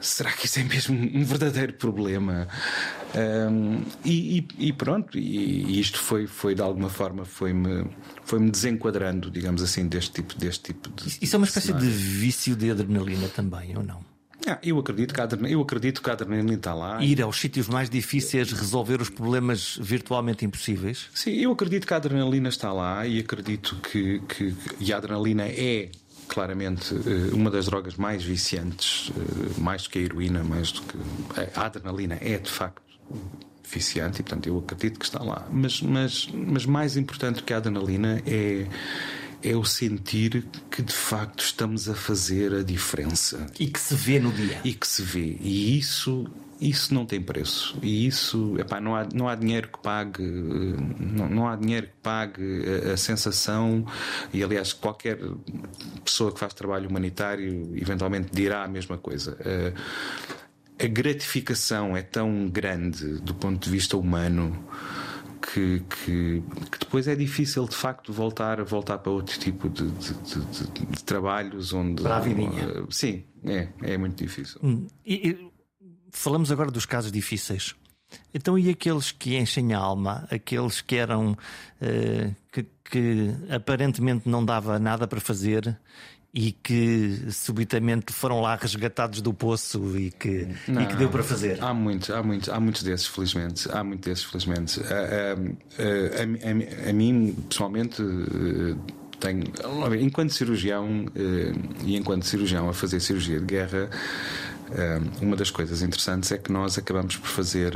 será 0.00 0.30
que 0.32 0.46
isso 0.46 0.60
é 0.60 0.64
mesmo 0.64 0.94
um 0.94 1.24
verdadeiro 1.24 1.72
problema? 1.74 2.48
Um, 3.14 3.82
e, 4.04 4.38
e, 4.38 4.68
e, 4.68 4.72
pronto, 4.72 5.18
e, 5.18 5.64
e, 5.64 5.80
isto 5.80 5.98
foi, 5.98 6.26
foi 6.26 6.54
de 6.54 6.62
alguma 6.62 6.88
forma 6.88 7.24
foi-me 7.24 7.86
foi-me 8.24 8.50
desenquadrando, 8.50 9.30
digamos 9.30 9.62
assim, 9.62 9.86
deste 9.86 10.12
tipo, 10.12 10.34
deste 10.38 10.72
tipo 10.72 10.90
de. 10.90 11.18
Isso 11.20 11.36
é 11.36 11.38
uma 11.38 11.46
espécie 11.46 11.68
cenário. 11.68 11.86
de 11.86 11.92
vício 11.92 12.54
de 12.56 12.70
adrenalina 12.70 13.28
também, 13.28 13.76
ou 13.76 13.82
não? 13.82 14.11
Ah, 14.46 14.58
eu, 14.62 14.78
acredito 14.78 15.14
que 15.14 15.20
a 15.20 15.24
adrenalina, 15.24 15.54
eu 15.54 15.62
acredito 15.62 16.02
que 16.02 16.10
a 16.10 16.12
adrenalina 16.14 16.54
está 16.54 16.74
lá. 16.74 17.02
Ir 17.02 17.22
aos 17.22 17.38
sítios 17.38 17.68
mais 17.68 17.88
difíceis, 17.88 18.52
resolver 18.52 19.00
os 19.00 19.08
problemas 19.08 19.78
virtualmente 19.80 20.44
impossíveis? 20.44 21.06
Sim, 21.14 21.32
eu 21.32 21.52
acredito 21.52 21.86
que 21.86 21.94
a 21.94 21.96
adrenalina 21.96 22.48
está 22.48 22.72
lá 22.72 23.06
e 23.06 23.20
acredito 23.20 23.76
que, 23.76 24.20
que 24.20 24.54
e 24.80 24.92
a 24.92 24.96
adrenalina 24.96 25.44
é 25.46 25.90
claramente 26.28 26.94
eh, 26.94 27.34
uma 27.34 27.50
das 27.50 27.66
drogas 27.66 27.96
mais 27.96 28.24
viciantes, 28.24 29.12
eh, 29.16 29.60
mais 29.60 29.84
do 29.84 29.90
que 29.90 29.98
a 29.98 30.02
heroína, 30.02 30.42
mais 30.42 30.72
do 30.72 30.82
que. 30.82 30.98
A 31.54 31.66
adrenalina 31.66 32.18
é 32.20 32.38
de 32.38 32.50
facto 32.50 32.82
viciante 33.64 34.20
e, 34.20 34.22
portanto, 34.22 34.46
eu 34.46 34.58
acredito 34.58 34.98
que 34.98 35.04
está 35.04 35.22
lá. 35.22 35.46
Mas, 35.50 35.80
mas, 35.80 36.28
mas 36.32 36.66
mais 36.66 36.96
importante 36.96 37.42
que 37.42 37.52
a 37.52 37.58
adrenalina 37.58 38.22
é 38.26 38.66
é 39.42 39.56
o 39.56 39.64
sentir 39.64 40.44
que 40.70 40.82
de 40.82 40.92
facto 40.92 41.40
estamos 41.40 41.88
a 41.88 41.94
fazer 41.94 42.54
a 42.54 42.62
diferença. 42.62 43.46
E 43.58 43.66
que 43.66 43.80
se 43.80 43.94
vê 43.94 44.20
no 44.20 44.32
dia. 44.32 44.60
E 44.64 44.72
que 44.72 44.86
se 44.86 45.02
vê. 45.02 45.36
E 45.40 45.78
isso 45.78 46.26
isso 46.62 46.94
não 46.94 47.04
tem 47.04 47.20
preço. 47.20 47.76
E 47.82 48.06
isso, 48.06 48.54
epá, 48.56 48.80
não, 48.80 48.94
há, 48.94 49.04
não 49.12 49.28
há 49.28 49.34
dinheiro 49.34 49.68
que 49.68 49.80
pague, 49.80 50.22
não, 50.22 51.28
não 51.28 51.48
há 51.48 51.56
dinheiro 51.56 51.88
que 51.88 51.94
pague 52.00 52.62
a, 52.88 52.92
a, 52.92 52.96
sensação, 52.96 53.84
e 54.32 54.44
aliás, 54.44 54.72
qualquer 54.72 55.18
pessoa 56.04 56.30
que 56.30 56.38
faz 56.38 56.54
trabalho 56.54 56.88
humanitário 56.88 57.72
eventualmente 57.74 58.28
dirá 58.32 58.62
a 58.62 58.68
mesma 58.68 58.96
coisa. 58.96 59.36
A, 59.44 60.84
a 60.84 60.86
gratificação 60.86 61.96
é 61.96 62.02
tão 62.02 62.48
grande 62.48 63.18
do 63.20 63.34
ponto 63.34 63.64
de 63.64 63.70
vista 63.70 63.96
humano 63.96 64.64
que, 65.42 65.80
que, 65.80 66.42
que, 66.70 66.78
depois 66.78 67.08
é 67.08 67.16
difícil 67.16 67.66
de 67.66 67.74
facto 67.74 68.12
voltar, 68.12 68.62
voltar 68.62 68.98
para 68.98 69.10
outro 69.10 69.38
tipo 69.38 69.68
de, 69.68 69.90
de, 69.90 70.14
de, 70.14 70.86
de 70.86 71.04
trabalhos 71.04 71.72
onde. 71.72 72.02
Para 72.02 72.16
a 72.16 72.20
vidinha. 72.20 72.82
Uh, 72.82 72.92
sim, 72.92 73.24
é, 73.44 73.68
é 73.82 73.98
muito 73.98 74.22
difícil. 74.22 74.60
Hum. 74.62 74.86
E, 75.04 75.30
e, 75.30 75.50
falamos 76.10 76.52
agora 76.52 76.70
dos 76.70 76.86
casos 76.86 77.10
difíceis. 77.10 77.74
Então, 78.32 78.58
e 78.58 78.68
aqueles 78.68 79.10
que 79.10 79.36
enchem 79.36 79.72
a 79.72 79.78
alma, 79.78 80.26
aqueles 80.30 80.80
que 80.80 80.96
eram 80.96 81.32
uh, 81.32 82.36
que, 82.52 82.66
que 82.84 83.34
aparentemente 83.50 84.28
não 84.28 84.44
dava 84.44 84.78
nada 84.78 85.06
para 85.08 85.20
fazer 85.20 85.78
e 86.34 86.52
que 86.52 87.26
subitamente 87.30 88.12
foram 88.12 88.40
lá 88.40 88.56
resgatados 88.56 89.20
do 89.20 89.34
poço 89.34 89.98
e 89.98 90.10
que, 90.10 90.48
Não, 90.66 90.80
e 90.80 90.86
que 90.86 90.96
deu 90.96 91.10
para 91.10 91.22
fazer? 91.22 91.62
Há 91.62 91.74
muitos, 91.74 92.08
há 92.08 92.22
muitos, 92.22 92.48
há 92.48 92.58
muitos 92.58 92.82
desses, 92.82 93.06
felizmente. 93.06 93.68
Há 93.70 93.84
muitos 93.84 94.08
desses, 94.08 94.24
felizmente. 94.24 94.80
A, 94.80 95.34
a, 95.82 96.86
a, 96.86 96.90
a 96.90 96.92
mim, 96.94 97.36
pessoalmente, 97.50 98.00
eh, 98.00 98.74
tenho, 99.20 99.44
enquanto 100.00 100.32
cirurgião 100.32 101.04
eh, 101.14 101.52
e 101.84 101.96
enquanto 101.96 102.24
cirurgião 102.24 102.68
a 102.68 102.72
fazer 102.72 103.00
cirurgia 103.00 103.38
de 103.38 103.44
guerra, 103.44 103.90
eh, 104.70 105.00
uma 105.20 105.36
das 105.36 105.50
coisas 105.50 105.82
interessantes 105.82 106.32
é 106.32 106.38
que 106.38 106.50
nós 106.50 106.78
acabamos 106.78 107.16
por 107.18 107.28
fazer 107.28 107.74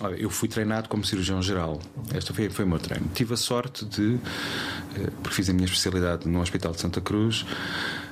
Olha, 0.00 0.14
eu 0.16 0.30
fui 0.30 0.48
treinado 0.48 0.88
como 0.88 1.04
cirurgião 1.04 1.40
geral. 1.42 1.80
Este 2.14 2.32
foi, 2.32 2.50
foi 2.50 2.64
o 2.64 2.68
meu 2.68 2.78
treino. 2.78 3.08
Tive 3.14 3.34
a 3.34 3.36
sorte 3.36 3.84
de, 3.84 4.18
eh, 4.96 5.10
porque 5.22 5.36
fiz 5.36 5.48
a 5.50 5.52
minha 5.52 5.66
especialidade 5.66 6.28
no 6.28 6.40
Hospital 6.40 6.72
de 6.72 6.80
Santa 6.80 7.00
Cruz, 7.00 7.44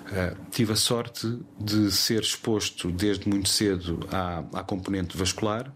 Uh, 0.05 0.37
tive 0.51 0.75
a 0.75 0.77
sorte 0.77 1.39
de 1.59 1.91
ser 1.91 2.21
exposto 2.21 2.93
desde 2.93 3.29
muito 3.29 3.49
cedo 3.49 3.99
à, 4.13 4.45
à 4.53 4.63
componente 4.63 5.17
vascular. 5.17 5.73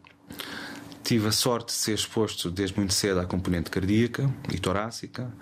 Tive 1.03 1.29
a 1.29 1.33
sorte 1.33 1.69
de 1.69 1.73
ser 1.73 1.95
exposto 1.95 2.51
desde 2.51 2.77
muito 2.77 2.93
cedo 2.93 3.21
à 3.21 3.25
componente 3.25 3.71
cardíaca 3.71 4.31
e 4.53 4.59
torácica. 4.59 5.33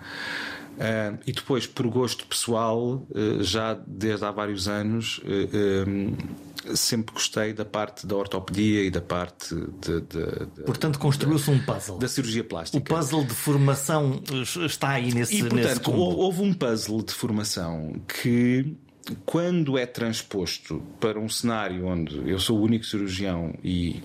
Uh, 0.77 1.17
e 1.25 1.31
depois, 1.31 1.65
por 1.65 1.87
gosto 1.87 2.25
pessoal, 2.27 3.07
uh, 3.09 3.43
já 3.43 3.73
desde 3.87 4.23
há 4.23 4.31
vários 4.31 4.67
anos, 4.67 5.19
sempre 6.75 7.13
gostei 7.13 7.53
da 7.53 7.65
parte 7.65 8.05
da 8.05 8.15
ortopedia 8.15 8.83
e 8.83 8.91
da 8.91 9.01
parte 9.01 9.55
de. 9.55 10.01
de, 10.01 10.45
de 10.55 10.63
Portanto, 10.65 10.99
construiu-se 10.99 11.49
um 11.49 11.59
puzzle. 11.59 11.97
Da 11.97 12.07
cirurgia 12.07 12.43
plástica. 12.43 12.77
O 12.77 12.97
puzzle 12.97 13.23
de 13.23 13.33
formação 13.33 14.21
está 14.65 14.91
aí 14.91 15.13
nesse 15.13 15.37
E, 15.37 15.39
portanto, 15.39 15.91
nesse 15.91 15.99
houve 15.99 16.41
um 16.41 16.53
puzzle 16.53 17.01
de 17.01 17.13
formação 17.13 17.93
que 18.07 18.75
quando 19.25 19.77
é 19.77 19.85
transposto 19.85 20.81
para 20.99 21.19
um 21.19 21.29
cenário 21.29 21.85
onde 21.85 22.29
eu 22.29 22.39
sou 22.39 22.59
o 22.59 22.61
único 22.61 22.85
cirurgião 22.85 23.53
e 23.63 24.01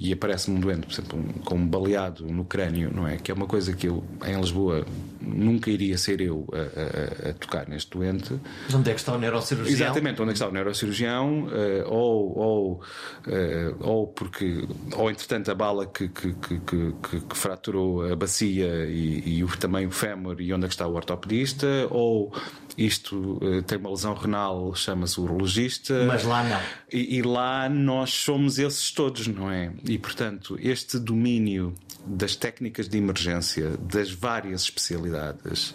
e 0.00 0.12
aparece-me 0.12 0.56
um 0.56 0.60
doente, 0.60 0.86
por 0.86 0.92
exemplo, 0.92 1.18
um, 1.18 1.32
com 1.42 1.56
um 1.56 1.66
baleado 1.66 2.24
no 2.28 2.44
crânio, 2.44 2.88
não 2.94 3.06
é? 3.06 3.16
Que 3.16 3.32
é 3.32 3.34
uma 3.34 3.48
coisa 3.48 3.74
que 3.74 3.88
eu, 3.88 4.04
em 4.24 4.40
Lisboa, 4.40 4.86
nunca 5.28 5.70
iria 5.70 5.96
ser 5.98 6.20
eu 6.20 6.46
a, 6.52 7.26
a, 7.26 7.30
a 7.30 7.34
tocar 7.34 7.68
neste 7.68 7.90
doente. 7.90 8.38
Mas 8.64 8.74
onde 8.74 8.90
é 8.90 8.94
que 8.94 9.00
está 9.00 9.14
o 9.14 9.18
neurocirurgião? 9.18 9.74
Exatamente, 9.74 10.22
onde 10.22 10.30
é 10.30 10.32
que 10.32 10.36
está 10.38 10.48
o 10.48 10.52
neurocirurgião, 10.52 11.44
uh, 11.44 11.88
ou, 11.88 12.38
ou, 12.38 12.72
uh, 12.74 13.76
ou 13.80 14.06
porque, 14.08 14.66
ou 14.96 15.10
entretanto, 15.10 15.50
a 15.50 15.54
bala 15.54 15.86
que, 15.86 16.08
que, 16.08 16.32
que, 16.34 16.58
que, 16.60 17.20
que 17.20 17.36
fraturou 17.36 18.10
a 18.10 18.16
bacia 18.16 18.86
e, 18.86 19.42
e 19.42 19.46
também 19.58 19.86
o 19.86 19.90
fémur, 19.90 20.40
e 20.40 20.52
onde 20.52 20.64
é 20.64 20.68
que 20.68 20.74
está 20.74 20.86
o 20.86 20.94
ortopedista, 20.94 21.66
ou 21.90 22.32
isto 22.76 23.38
uh, 23.42 23.62
tem 23.62 23.76
uma 23.76 23.90
lesão 23.90 24.14
renal, 24.14 24.74
chama-se 24.74 25.20
urologista. 25.20 26.04
Mas 26.06 26.24
lá 26.24 26.44
não. 26.44 26.60
E, 26.92 27.18
e 27.18 27.22
lá 27.22 27.68
nós 27.68 28.10
somos 28.10 28.58
esses 28.58 28.92
todos, 28.92 29.26
não 29.26 29.50
é? 29.50 29.72
E, 29.84 29.98
portanto, 29.98 30.56
este 30.60 30.98
domínio 30.98 31.74
das 32.06 32.36
técnicas 32.36 32.88
de 32.88 32.98
emergência, 32.98 33.76
das 33.78 34.10
várias 34.10 34.62
especialidades. 34.62 35.74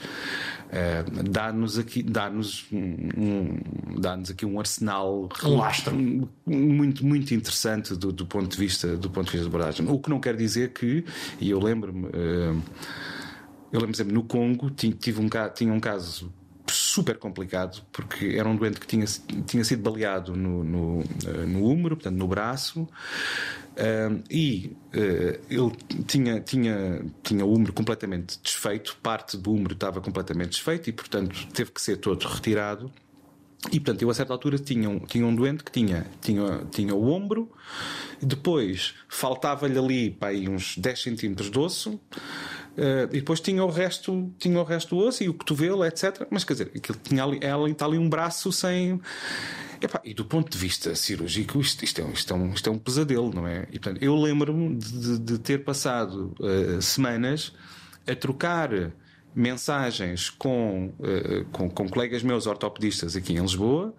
Uh, 0.74 1.30
dá-nos 1.30 1.78
aqui 1.78 2.02
dá-nos 2.02 2.66
um, 2.72 3.60
dá-nos 4.00 4.32
aqui 4.32 4.44
um 4.44 4.60
arsenal 4.60 5.30
um 5.44 5.58
lastro 5.58 5.96
muito 6.48 7.06
muito 7.06 7.32
interessante 7.32 7.96
do, 7.96 8.12
do, 8.12 8.26
ponto 8.26 8.50
de 8.50 8.58
vista 8.58 8.98
do 8.98 9.08
ponto 9.08 9.26
de 9.28 9.34
vista 9.34 9.48
de 9.48 9.56
abordagem 9.56 9.88
o 9.88 10.00
que 10.00 10.10
não 10.10 10.20
quer 10.20 10.36
dizer 10.36 10.74
que 10.74 11.06
e 11.40 11.52
eu 11.52 11.60
lembro-me 11.60 12.08
uh, 12.08 12.64
eu 13.72 13.80
lembro 13.80 14.04
me 14.04 14.12
no 14.12 14.24
Congo 14.24 14.72
tive 14.72 15.22
um 15.22 15.30
tinha 15.54 15.72
um 15.72 15.80
caso 15.80 16.34
super 16.74 17.18
complicado 17.18 17.84
porque 17.92 18.36
era 18.38 18.48
um 18.48 18.56
doente 18.56 18.80
que 18.80 18.88
tinha, 18.88 19.06
tinha 19.46 19.64
sido 19.64 19.82
baleado 19.82 20.36
no, 20.36 20.64
no, 20.64 21.04
eh, 21.26 21.46
no 21.46 21.66
húmero, 21.66 21.96
portanto 21.96 22.16
no 22.16 22.28
braço, 22.28 22.88
e 24.30 24.76
uh, 24.96 25.42
ele 25.50 26.04
tinha, 26.06 26.40
tinha, 26.42 27.06
tinha 27.24 27.46
o 27.46 27.54
húmero 27.54 27.74
completamente 27.74 28.40
desfeito, 28.42 28.98
parte 29.02 29.38
do 29.38 29.52
húmero 29.52 29.74
estava 29.74 30.00
completamente 30.00 30.52
desfeito 30.52 30.90
e, 30.90 30.94
portanto, 30.94 31.48
teve 31.54 31.72
que 31.72 31.82
ser 31.82 31.98
todo 31.98 32.24
retirado. 32.28 32.92
E 33.72 33.80
portanto, 33.80 34.02
eu 34.02 34.10
a 34.10 34.14
certa 34.14 34.34
altura 34.34 34.58
tinha 34.60 34.90
um, 34.90 35.00
tinha 35.00 35.26
um 35.26 35.34
doente 35.34 35.64
que 35.64 35.72
tinha, 35.72 36.06
tinha, 36.22 36.66
tinha 36.70 36.94
o 36.94 37.10
ombro, 37.10 37.50
depois 38.22 38.94
faltava-lhe 39.08 39.80
ali 39.80 40.12
para 40.12 40.36
uns 40.50 40.78
10 40.78 41.02
centímetros 41.02 41.50
de 41.50 41.58
osso, 41.58 42.00
Uh, 42.78 43.06
e 43.12 43.20
depois 43.20 43.40
tinha 43.40 43.64
o 43.64 43.70
resto, 43.70 44.34
tinha 44.40 44.60
o 44.60 44.64
resto 44.64 44.96
do 44.96 45.06
osso 45.06 45.24
e 45.24 45.30
o 45.30 45.34
cotovelo, 45.34 45.86
etc. 45.86 46.26
Mas 46.32 46.44
quer 46.44 46.54
dizer, 46.54 46.72
aquilo 46.76 46.98
tinha 47.04 47.24
ali, 47.24 47.38
ela 47.42 47.70
está 47.70 47.86
ali 47.86 48.00
um 48.00 48.10
braço 48.10 48.52
sem. 48.52 49.00
Epá, 49.80 50.02
e 50.04 50.14
do 50.14 50.26
ponto 50.26 50.52
de 50.52 50.58
vista 50.58 50.96
cirúrgico, 50.96 51.60
isto, 51.60 51.84
isto, 51.84 52.02
é, 52.02 52.10
isto, 52.12 52.34
é, 52.34 52.36
um, 52.36 52.52
isto 52.52 52.70
é 52.70 52.74
um 52.74 52.80
pesadelo, 52.80 53.32
não 53.34 53.46
é? 53.46 53.68
E, 53.72 53.78
portanto, 53.78 54.02
eu 54.02 54.16
lembro-me 54.16 54.76
de, 54.76 55.20
de, 55.20 55.38
ter 55.38 55.64
passado 55.64 56.34
uh, 56.40 56.82
semanas 56.82 57.54
a 58.08 58.16
trocar 58.16 58.70
mensagens 59.36 60.32
com, 60.32 60.94
uh, 61.00 61.46
com, 61.52 61.70
com, 61.70 61.88
colegas 61.88 62.24
meus 62.24 62.48
ortopedistas 62.48 63.16
aqui 63.16 63.34
em 63.34 63.42
Lisboa 63.42 63.94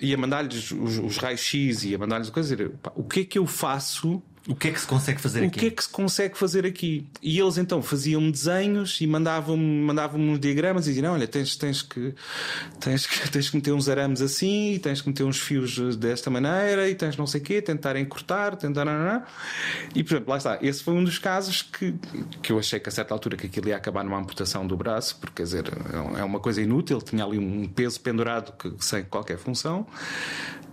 e 0.00 0.14
a 0.14 0.16
mandar-lhes 0.16 0.70
os, 0.70 0.98
os 0.98 1.16
raios-x 1.16 1.82
e 1.82 1.94
a 1.96 1.98
mandar-lhes 1.98 2.30
coisas. 2.30 2.70
O 2.94 3.02
que 3.02 3.20
é 3.20 3.24
que 3.24 3.38
eu 3.38 3.46
faço 3.46 4.22
o 4.48 4.56
que 4.56 4.68
é 4.68 4.70
que 4.72 4.80
se 4.80 4.86
consegue 4.86 5.20
fazer 5.20 5.42
o 5.42 5.46
aqui? 5.46 5.56
O 5.56 5.60
que 5.60 5.66
é 5.66 5.70
que 5.70 5.84
se 5.84 5.88
consegue 5.88 6.36
fazer 6.36 6.66
aqui? 6.66 7.06
E 7.22 7.38
eles 7.38 7.58
então 7.58 7.80
faziam 7.80 8.28
desenhos 8.28 9.00
e 9.00 9.06
mandavam-me 9.06 9.62
mandavam 9.62 10.20
uns 10.20 10.40
diagramas 10.40 10.86
e 10.86 10.94
diziam: 10.94 11.12
Olha, 11.12 11.28
tens, 11.28 11.54
tens, 11.54 11.80
que, 11.80 12.12
tens, 12.80 13.06
que, 13.06 13.28
tens 13.30 13.50
que 13.50 13.56
meter 13.56 13.72
uns 13.72 13.88
arames 13.88 14.20
assim, 14.20 14.72
e 14.74 14.78
tens 14.80 15.00
que 15.00 15.08
meter 15.08 15.22
uns 15.22 15.38
fios 15.38 15.96
desta 15.96 16.28
maneira, 16.28 16.88
e 16.88 16.94
tens 16.94 17.16
não 17.16 17.26
sei 17.26 17.40
o 17.40 17.44
quê, 17.44 17.62
tentar 17.62 17.94
encurtar, 17.96 18.56
tentar. 18.56 18.82
E 19.94 20.02
por 20.02 20.14
exemplo, 20.14 20.30
lá 20.30 20.38
está. 20.38 20.58
Esse 20.60 20.82
foi 20.82 20.94
um 20.94 21.04
dos 21.04 21.18
casos 21.18 21.62
que, 21.62 21.94
que 22.42 22.52
eu 22.52 22.58
achei 22.58 22.80
que 22.80 22.88
a 22.88 22.92
certa 22.92 23.14
altura 23.14 23.36
que 23.36 23.46
aquilo 23.46 23.68
ia 23.68 23.76
acabar 23.76 24.02
numa 24.02 24.18
amputação 24.18 24.66
do 24.66 24.76
braço, 24.76 25.18
porque 25.20 25.36
quer 25.36 25.42
dizer, 25.44 25.64
é 26.18 26.24
uma 26.24 26.40
coisa 26.40 26.60
inútil, 26.60 27.00
tinha 27.00 27.24
ali 27.24 27.38
um 27.38 27.68
peso 27.68 28.00
pendurado 28.00 28.52
que, 28.58 28.72
sem 28.84 29.04
qualquer 29.04 29.38
função. 29.38 29.86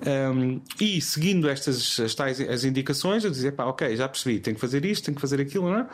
Um, 0.06 0.62
e 0.80 1.02
seguindo 1.02 1.50
estas 1.50 2.00
as, 2.00 2.16
tais, 2.16 2.40
as 2.40 2.64
indicações, 2.64 3.26
eu 3.26 3.32
dizia, 3.32 3.52
pá, 3.60 3.66
ok, 3.66 3.93
já 3.93 4.07
percebi, 4.07 4.39
tenho 4.39 4.55
que 4.55 4.62
fazer 4.62 4.86
isto, 4.86 5.03
tenho 5.03 5.16
que 5.16 5.22
fazer 5.22 5.41
aquilo, 5.41 5.70
não 5.70 5.80
é? 5.80 5.88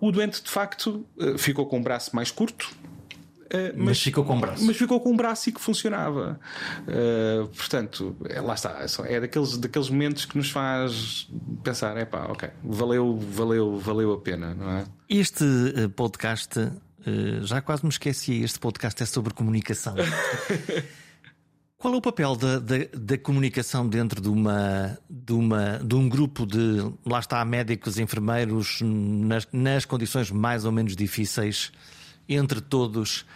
O 0.00 0.12
doente, 0.12 0.40
de 0.40 0.48
facto, 0.48 1.04
eh, 1.18 1.36
ficou 1.36 1.66
com 1.66 1.80
o 1.80 1.82
braço 1.82 2.14
mais 2.14 2.30
curto, 2.30 2.70
Uh, 3.52 3.68
mas, 3.76 3.84
mas, 3.84 4.00
ficou 4.00 4.24
com 4.24 4.36
um 4.36 4.40
braço. 4.40 4.64
Mas 4.64 4.76
ficou 4.78 4.98
com 4.98 5.10
um 5.10 5.16
braço 5.16 5.50
e 5.50 5.52
que 5.52 5.60
funcionava. 5.60 6.40
Uh, 6.88 7.46
portanto, 7.48 8.16
é, 8.24 8.40
lá 8.40 8.54
está. 8.54 8.82
É, 9.04 9.14
é 9.14 9.20
daqueles, 9.20 9.58
daqueles 9.58 9.90
momentos 9.90 10.24
que 10.24 10.38
nos 10.38 10.50
faz 10.50 11.28
pensar: 11.62 11.94
é 11.98 12.06
pá, 12.06 12.28
ok, 12.30 12.48
valeu, 12.64 13.18
valeu, 13.18 13.76
valeu 13.76 14.14
a 14.14 14.18
pena, 14.18 14.54
não 14.54 14.70
é? 14.70 14.84
Este 15.06 15.44
podcast, 15.94 16.58
uh, 16.58 16.72
já 17.42 17.60
quase 17.60 17.84
me 17.84 17.90
esqueci, 17.90 18.42
este 18.42 18.58
podcast 18.58 19.02
é 19.02 19.04
sobre 19.04 19.34
comunicação. 19.34 19.96
Qual 21.82 21.94
é 21.94 21.96
o 21.96 22.00
papel 22.00 22.36
da, 22.36 22.60
da, 22.60 22.76
da, 22.96 23.18
comunicação 23.18 23.88
dentro 23.88 24.20
de, 24.20 24.28
uma, 24.28 24.96
de, 25.10 25.32
uma, 25.32 25.80
de 25.82 25.96
um 25.96 26.08
grupo 26.08 26.46
de, 26.46 26.78
lá 27.04 27.18
está, 27.18 27.44
médicos, 27.44 27.98
enfermeiros, 27.98 28.78
nas, 28.80 29.48
nas 29.52 29.84
condições 29.84 30.30
mais 30.30 30.64
ou 30.64 30.70
menos 30.70 30.94
difíceis, 30.94 31.72
entre 32.28 32.60
todos, 32.60 33.26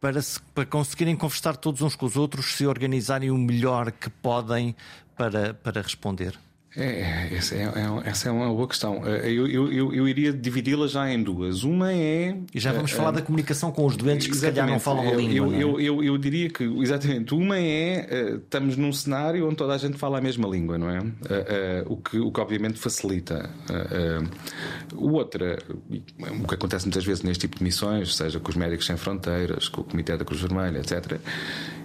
para, 0.00 0.22
se, 0.22 0.40
para 0.54 0.64
conseguirem 0.64 1.14
conversar 1.14 1.58
todos 1.58 1.82
uns 1.82 1.94
com 1.94 2.06
os 2.06 2.16
outros, 2.16 2.54
se 2.54 2.66
organizarem 2.66 3.30
o 3.30 3.36
melhor 3.36 3.92
que 3.92 4.08
podem 4.08 4.74
para, 5.14 5.52
para 5.52 5.82
responder? 5.82 6.38
É, 6.76 7.28
essa 7.34 7.54
é, 7.54 7.62
é, 7.62 8.08
essa 8.08 8.28
é 8.28 8.32
uma 8.32 8.48
boa 8.48 8.68
questão. 8.68 9.02
Eh, 9.06 9.32
eu, 9.32 9.46
eu, 9.46 9.92
eu, 9.94 10.06
iria 10.06 10.32
dividi-la 10.32 10.86
já 10.86 11.10
em 11.10 11.22
duas. 11.22 11.64
Uma 11.64 11.92
é. 11.92 12.36
E 12.54 12.60
já 12.60 12.72
vamos 12.72 12.92
uh, 12.92 12.96
falar 12.96 13.10
da 13.10 13.22
comunicação 13.22 13.72
com 13.72 13.86
os 13.86 13.96
doentes 13.96 14.26
que 14.26 14.36
se 14.36 14.42
calhar 14.42 14.66
não 14.66 14.78
falam 14.78 15.08
a 15.08 15.14
língua. 15.14 15.34
Eu, 15.34 15.52
é? 15.52 15.62
eu, 15.62 15.80
eu, 15.80 16.04
eu, 16.04 16.18
diria 16.18 16.50
que, 16.50 16.64
exatamente, 16.82 17.34
uma 17.34 17.58
é. 17.58 18.06
Uh, 18.34 18.36
estamos 18.36 18.76
num 18.76 18.92
cenário 18.92 19.46
onde 19.46 19.56
toda 19.56 19.74
a 19.74 19.78
gente 19.78 19.96
fala 19.96 20.18
a 20.18 20.20
mesma 20.20 20.46
língua, 20.46 20.76
não 20.76 20.90
é? 20.90 21.00
O, 21.86 21.96
que, 21.96 22.18
o 22.18 22.30
que 22.30 22.40
obviamente 22.40 22.78
facilita. 22.78 23.48
o 24.94 25.12
outra, 25.12 25.58
o 25.88 26.46
que 26.46 26.54
acontece 26.54 26.84
muitas 26.84 27.04
vezes 27.04 27.22
neste 27.22 27.42
tipo 27.42 27.58
de 27.58 27.64
missões, 27.64 28.14
seja 28.14 28.38
com 28.38 28.50
os 28.50 28.56
Médicos 28.56 28.86
Sem 28.86 28.96
Fronteiras, 28.96 29.68
com 29.68 29.80
o 29.80 29.84
Comitê 29.84 30.16
da 30.16 30.24
Cruz 30.24 30.40
Vermelha, 30.40 30.78
etc., 30.78 31.18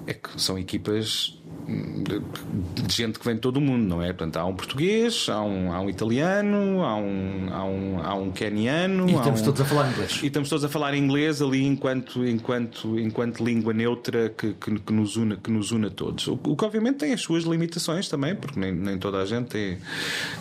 é 0.05 0.13
que 0.13 0.29
são 0.41 0.59
equipas 0.59 1.41
de 1.65 2.93
gente 2.93 3.19
que 3.19 3.25
vem 3.25 3.35
de 3.35 3.41
todo 3.41 3.57
o 3.57 3.61
mundo, 3.61 3.87
não 3.87 4.01
é? 4.01 4.07
Portanto, 4.07 4.37
há 4.37 4.45
um 4.45 4.55
português, 4.55 5.27
há 5.29 5.41
um, 5.41 5.71
há 5.71 5.79
um 5.79 5.89
italiano, 5.89 6.83
há 6.83 6.95
um, 6.95 7.47
há 7.51 7.63
um, 7.63 7.99
há 8.03 8.13
um 8.15 8.31
keniano. 8.31 9.09
E 9.09 9.13
estamos 9.13 9.41
um... 9.41 9.45
todos 9.45 9.61
a 9.61 9.65
falar 9.65 9.91
inglês. 9.91 10.19
E 10.21 10.27
estamos 10.27 10.49
todos 10.49 10.65
a 10.65 10.69
falar 10.69 10.95
inglês 10.95 11.41
ali 11.41 11.65
enquanto, 11.65 12.25
enquanto, 12.27 12.99
enquanto 12.99 13.43
língua 13.43 13.73
neutra 13.73 14.29
que, 14.29 14.53
que, 14.53 14.79
que 14.79 14.93
nos 14.93 15.15
une, 15.15 15.37
que 15.37 15.51
nos 15.51 15.71
une 15.71 15.87
a 15.87 15.89
todos. 15.89 16.27
O, 16.27 16.39
o, 16.43 16.55
que 16.55 16.65
obviamente 16.65 16.97
tem 16.97 17.13
as 17.13 17.21
suas 17.21 17.43
limitações 17.43 18.09
também, 18.09 18.35
porque 18.35 18.59
nem, 18.59 18.71
nem 18.71 18.97
toda 18.97 19.19
a 19.19 19.25
gente 19.25 19.47
tem 19.47 19.77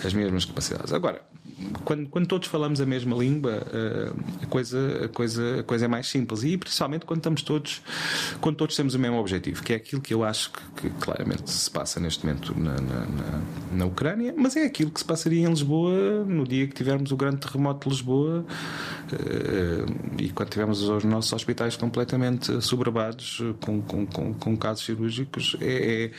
as 0.05 0.13
mesmas 0.13 0.45
capacidades. 0.45 0.93
Agora, 0.93 1.21
quando, 1.85 2.09
quando 2.09 2.27
todos 2.27 2.49
falamos 2.49 2.81
a 2.81 2.87
mesma 2.87 3.17
língua, 3.17 3.67
eh, 3.73 4.13
a 4.43 4.47
coisa, 4.47 5.05
a, 5.05 5.09
coisa, 5.09 5.61
a 5.61 5.63
coisa 5.63 5.85
é 5.85 5.89
mais 5.89 6.09
simples. 6.09 6.45
E 6.45 6.57
principalmente 6.57 7.05
quando 7.05 7.19
estamos 7.19 7.43
todos, 7.43 7.83
quando 8.41 8.57
todos 8.57 8.77
temos 8.77 8.95
o 8.95 8.99
mesmo 8.99 9.19
objetivo, 9.19 9.63
que 9.63 9.73
é 9.73 9.77
aquilo 9.77 10.01
que 10.01 10.15
eu 10.15 10.25
acho 10.25 10.51
que, 10.53 10.61
que 10.83 10.91
claramente 11.01 11.51
se 11.51 11.71
passa 11.71 12.01
neste 12.01 12.25
momento 12.25 12.59
na, 12.59 12.75
na, 12.75 13.07
na, 13.07 13.43
na, 13.73 13.87
Ucrânia, 13.87 14.35
mas 14.37 14.57
é 14.57 14.65
aquilo 14.65 14.91
que 14.91 15.01
se 15.01 15.05
passaria 15.05 15.47
em 15.47 15.49
Lisboa 15.49 16.25
no 16.25 16.47
dia 16.47 16.67
que 16.67 16.75
tivermos 16.75 17.11
o 17.11 17.17
grande 17.17 17.39
terremoto 17.39 17.89
de 17.89 17.95
Lisboa 17.95 18.45
eh, 19.13 19.85
e 20.19 20.31
quando 20.31 20.51
tivermos 20.51 20.83
os 20.83 21.05
nossos 21.05 21.33
hospitais 21.33 21.77
completamente 21.77 22.61
sobrevadados 22.63 23.43
com, 23.61 23.81
com, 23.83 24.07
com, 24.07 24.35
com 24.35 24.57
casos 24.57 24.85
cirúrgicos. 24.85 25.57
É, 25.61 26.05
é, 26.05 26.11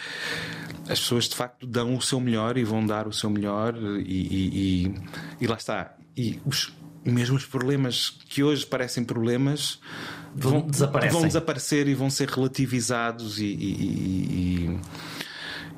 as 0.87 0.99
pessoas 0.99 1.29
de 1.29 1.35
facto 1.35 1.65
dão 1.65 1.95
o 1.95 2.01
seu 2.01 2.19
melhor 2.19 2.57
e 2.57 2.63
vão 2.63 2.85
dar 2.85 3.07
o 3.07 3.13
seu 3.13 3.29
melhor 3.29 3.75
e, 3.75 4.01
e, 4.01 4.85
e 4.85 4.95
e 5.41 5.47
lá 5.47 5.55
está. 5.55 5.95
E 6.15 6.39
os 6.45 6.73
mesmos 7.05 7.45
problemas 7.45 8.09
que 8.29 8.43
hoje 8.43 8.65
parecem 8.65 9.03
problemas 9.03 9.79
vão, 10.35 10.67
vão 11.11 11.27
desaparecer 11.27 11.87
e 11.87 11.93
vão 11.93 12.09
ser 12.09 12.29
relativizados 12.29 13.39
e, 13.39 13.45
e, 13.45 14.79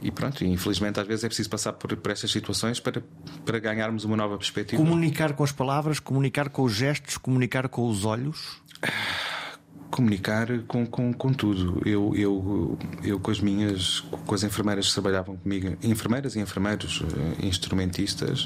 e, 0.01 0.07
e 0.07 0.11
pronto, 0.11 0.43
infelizmente 0.45 0.99
às 0.99 1.07
vezes 1.07 1.23
é 1.23 1.27
preciso 1.27 1.49
passar 1.49 1.73
por, 1.73 1.95
por 1.97 2.11
estas 2.11 2.31
situações 2.31 2.79
para, 2.79 3.03
para 3.45 3.59
ganharmos 3.59 4.03
uma 4.05 4.15
nova 4.15 4.37
perspectiva. 4.37 4.81
Comunicar 4.81 5.33
com 5.33 5.43
as 5.43 5.51
palavras, 5.51 5.99
comunicar 5.99 6.49
com 6.49 6.63
os 6.63 6.73
gestos, 6.73 7.17
comunicar 7.17 7.67
com 7.69 7.87
os 7.87 8.05
olhos? 8.05 8.61
Comunicar 9.91 10.47
com, 10.67 10.85
com, 10.85 11.13
com 11.13 11.33
tudo. 11.33 11.81
Eu, 11.87 12.13
eu, 12.15 12.77
eu 13.03 13.19
com 13.19 13.31
as 13.31 13.39
minhas, 13.39 14.01
com 14.25 14.35
as 14.35 14.43
enfermeiras 14.43 14.87
que 14.87 14.93
trabalhavam 14.93 15.37
comigo, 15.37 15.77
enfermeiras 15.83 16.35
e 16.35 16.39
enfermeiros, 16.39 17.01
eh, 17.01 17.45
instrumentistas, 17.45 18.45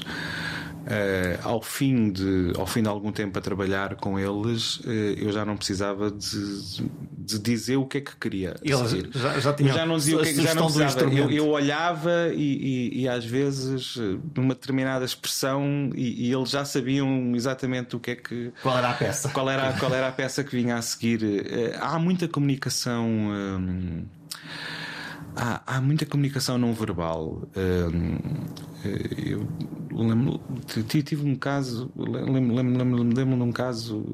ao, 1.42 1.62
fim 1.62 2.10
de, 2.10 2.52
ao 2.56 2.66
fim 2.66 2.82
de 2.82 2.88
algum 2.88 3.12
tempo 3.12 3.38
a 3.38 3.42
trabalhar 3.42 3.96
com 3.96 4.18
eles, 4.18 4.76
uh, 4.80 4.90
eu 4.90 5.32
já 5.32 5.44
não 5.44 5.56
precisava 5.56 6.10
de, 6.10 6.82
de, 7.18 7.38
dizer 7.38 7.76
o 7.76 7.86
que 7.86 7.98
é 7.98 8.00
que 8.00 8.16
queria. 8.16 8.56
Eles 8.62 8.90
já, 9.14 9.38
já 9.38 9.52
tinham 9.52 9.74
já 9.74 9.86
não 9.86 9.96
dizia 9.96 10.16
o 10.16 10.22
que, 10.22 10.28
é 10.28 10.34
já 10.34 10.54
não 10.54 10.66
precisava. 10.70 11.14
Eu, 11.14 11.30
eu, 11.30 11.48
olhava 11.48 12.30
e, 12.32 12.92
e, 12.92 13.02
e, 13.02 13.08
às 13.08 13.24
vezes 13.24 13.96
numa 14.34 14.54
determinada 14.54 15.04
expressão 15.04 15.90
e, 15.94 16.28
e, 16.28 16.32
eles 16.32 16.50
já 16.50 16.64
sabiam 16.64 17.32
exatamente 17.34 17.96
o 17.96 18.00
que 18.00 18.12
é 18.12 18.16
que 18.16 18.52
qual 18.62 18.76
era 18.78 18.90
a 18.90 18.94
peça 18.94 19.28
qual 19.28 19.50
era 19.50 19.72
qual 19.74 19.94
era 19.94 20.08
a 20.08 20.12
peça 20.12 20.42
que 20.42 20.56
vinha 20.56 20.76
a 20.76 20.82
seguir. 20.82 21.20
Há 21.80 21.98
muita 21.98 22.26
comunicação. 22.28 23.06
Um, 23.06 24.04
há, 25.36 25.62
há 25.66 25.80
muita 25.80 26.06
comunicação 26.06 26.58
não 26.58 26.72
verbal. 26.72 27.42
eu 29.16 29.46
lembro, 29.92 30.40
tive 30.84 31.26
um 31.26 31.34
caso, 31.34 31.90
lembro, 31.96 32.54
lembro, 32.54 32.78
lembro, 32.78 33.02
lembro 33.02 33.36
de 33.36 33.42
um 33.42 33.52
caso 33.52 34.06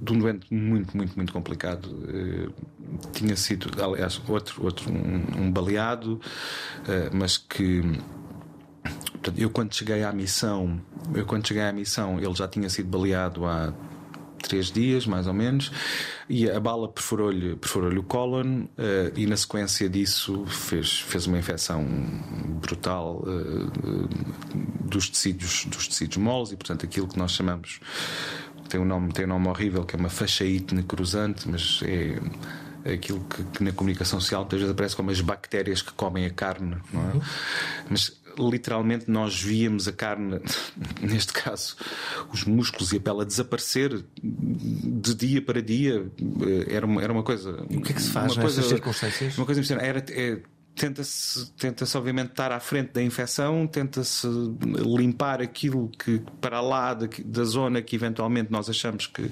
de 0.00 0.12
um 0.12 0.18
doente 0.18 0.52
muito, 0.52 0.96
muito, 0.96 1.16
muito 1.16 1.32
complicado. 1.32 1.88
tinha 3.12 3.36
sido, 3.36 3.70
aliás, 3.82 4.20
outro, 4.28 4.64
outro 4.64 4.90
um, 4.90 5.44
um 5.44 5.50
baleado, 5.50 6.20
mas 7.12 7.36
que 7.36 7.82
eu 9.36 9.50
quando 9.50 9.74
cheguei 9.74 10.04
à 10.04 10.12
missão, 10.12 10.80
eu 11.14 11.26
quando 11.26 11.46
cheguei 11.46 11.62
à 11.62 11.72
missão, 11.72 12.18
ele 12.18 12.34
já 12.34 12.46
tinha 12.46 12.68
sido 12.68 12.88
baleado 12.88 13.44
há 13.44 13.72
três 14.46 14.70
dias, 14.70 15.06
mais 15.06 15.26
ou 15.26 15.34
menos, 15.34 15.70
e 16.28 16.50
a 16.50 16.58
bala 16.58 16.88
perfurou-lhe 16.88 17.56
perfurou 17.56 17.92
o 17.92 18.02
cólon 18.02 18.62
uh, 18.64 18.68
e 19.14 19.26
na 19.26 19.36
sequência 19.36 19.88
disso 19.88 20.44
fez, 20.46 21.00
fez 21.00 21.26
uma 21.26 21.38
infecção 21.38 21.84
brutal 22.60 23.22
uh, 23.24 24.08
dos 24.84 25.08
tecidos 25.08 25.64
dos 25.66 25.88
tecidos 25.88 26.16
moles 26.16 26.52
e 26.52 26.56
portanto 26.56 26.84
aquilo 26.84 27.08
que 27.08 27.18
nós 27.18 27.32
chamamos 27.32 27.80
tem 28.68 28.80
um 28.80 28.84
nome 28.84 29.12
tem 29.12 29.24
um 29.24 29.28
nome 29.28 29.48
horrível 29.48 29.84
que 29.84 29.94
é 29.94 29.98
uma 29.98 30.08
fachaite 30.08 30.74
necrosante, 30.74 31.48
mas 31.48 31.80
é 31.84 32.18
aquilo 32.92 33.20
que, 33.24 33.42
que, 33.44 33.64
na 33.64 33.72
comunicação 33.72 34.20
social 34.20 34.42
muitas 34.42 34.60
vezes 34.60 34.72
aparece 34.72 34.96
como 34.96 35.10
as 35.10 35.20
bactérias 35.20 35.82
que 35.82 35.92
comem 35.92 36.24
a 36.24 36.30
carne, 36.30 36.76
não 36.92 37.02
é? 37.02 37.14
Uhum. 37.14 37.20
Mas 37.90 38.12
literalmente 38.38 39.10
nós 39.10 39.40
víamos 39.40 39.88
a 39.88 39.92
carne, 39.92 40.40
neste 41.00 41.32
caso, 41.32 41.76
os 42.32 42.44
músculos 42.44 42.92
e 42.92 42.96
a 42.96 43.00
pele 43.00 43.22
a 43.22 43.24
desaparecer 43.24 44.04
de 44.22 45.14
dia 45.14 45.42
para 45.42 45.62
dia. 45.62 46.10
Era 46.68 46.86
uma, 46.86 47.02
era 47.02 47.12
uma 47.12 47.22
coisa. 47.22 47.64
E 47.70 47.76
o 47.76 47.82
que 47.82 47.92
é 47.92 47.94
que 47.94 48.02
se 48.02 48.10
faz 48.10 48.36
nessas 48.36 48.66
circunstâncias? 48.66 49.36
Uma 49.36 49.46
coisa 49.46 49.60
impressionante. 49.60 49.86
Era, 49.86 50.04
é, 50.10 50.40
tenta-se 50.76 51.50
tenta 51.52 51.86
-se, 51.86 51.96
obviamente 51.96 52.30
estar 52.30 52.52
à 52.52 52.60
frente 52.60 52.92
da 52.92 53.02
infecção, 53.02 53.66
tenta-se 53.66 54.28
limpar 54.96 55.40
aquilo 55.40 55.88
que 55.88 56.20
para 56.40 56.60
lá 56.60 56.92
da, 56.92 57.08
da, 57.24 57.44
zona 57.44 57.80
que 57.80 57.96
eventualmente 57.96 58.52
nós 58.52 58.68
achamos 58.68 59.06
que, 59.06 59.30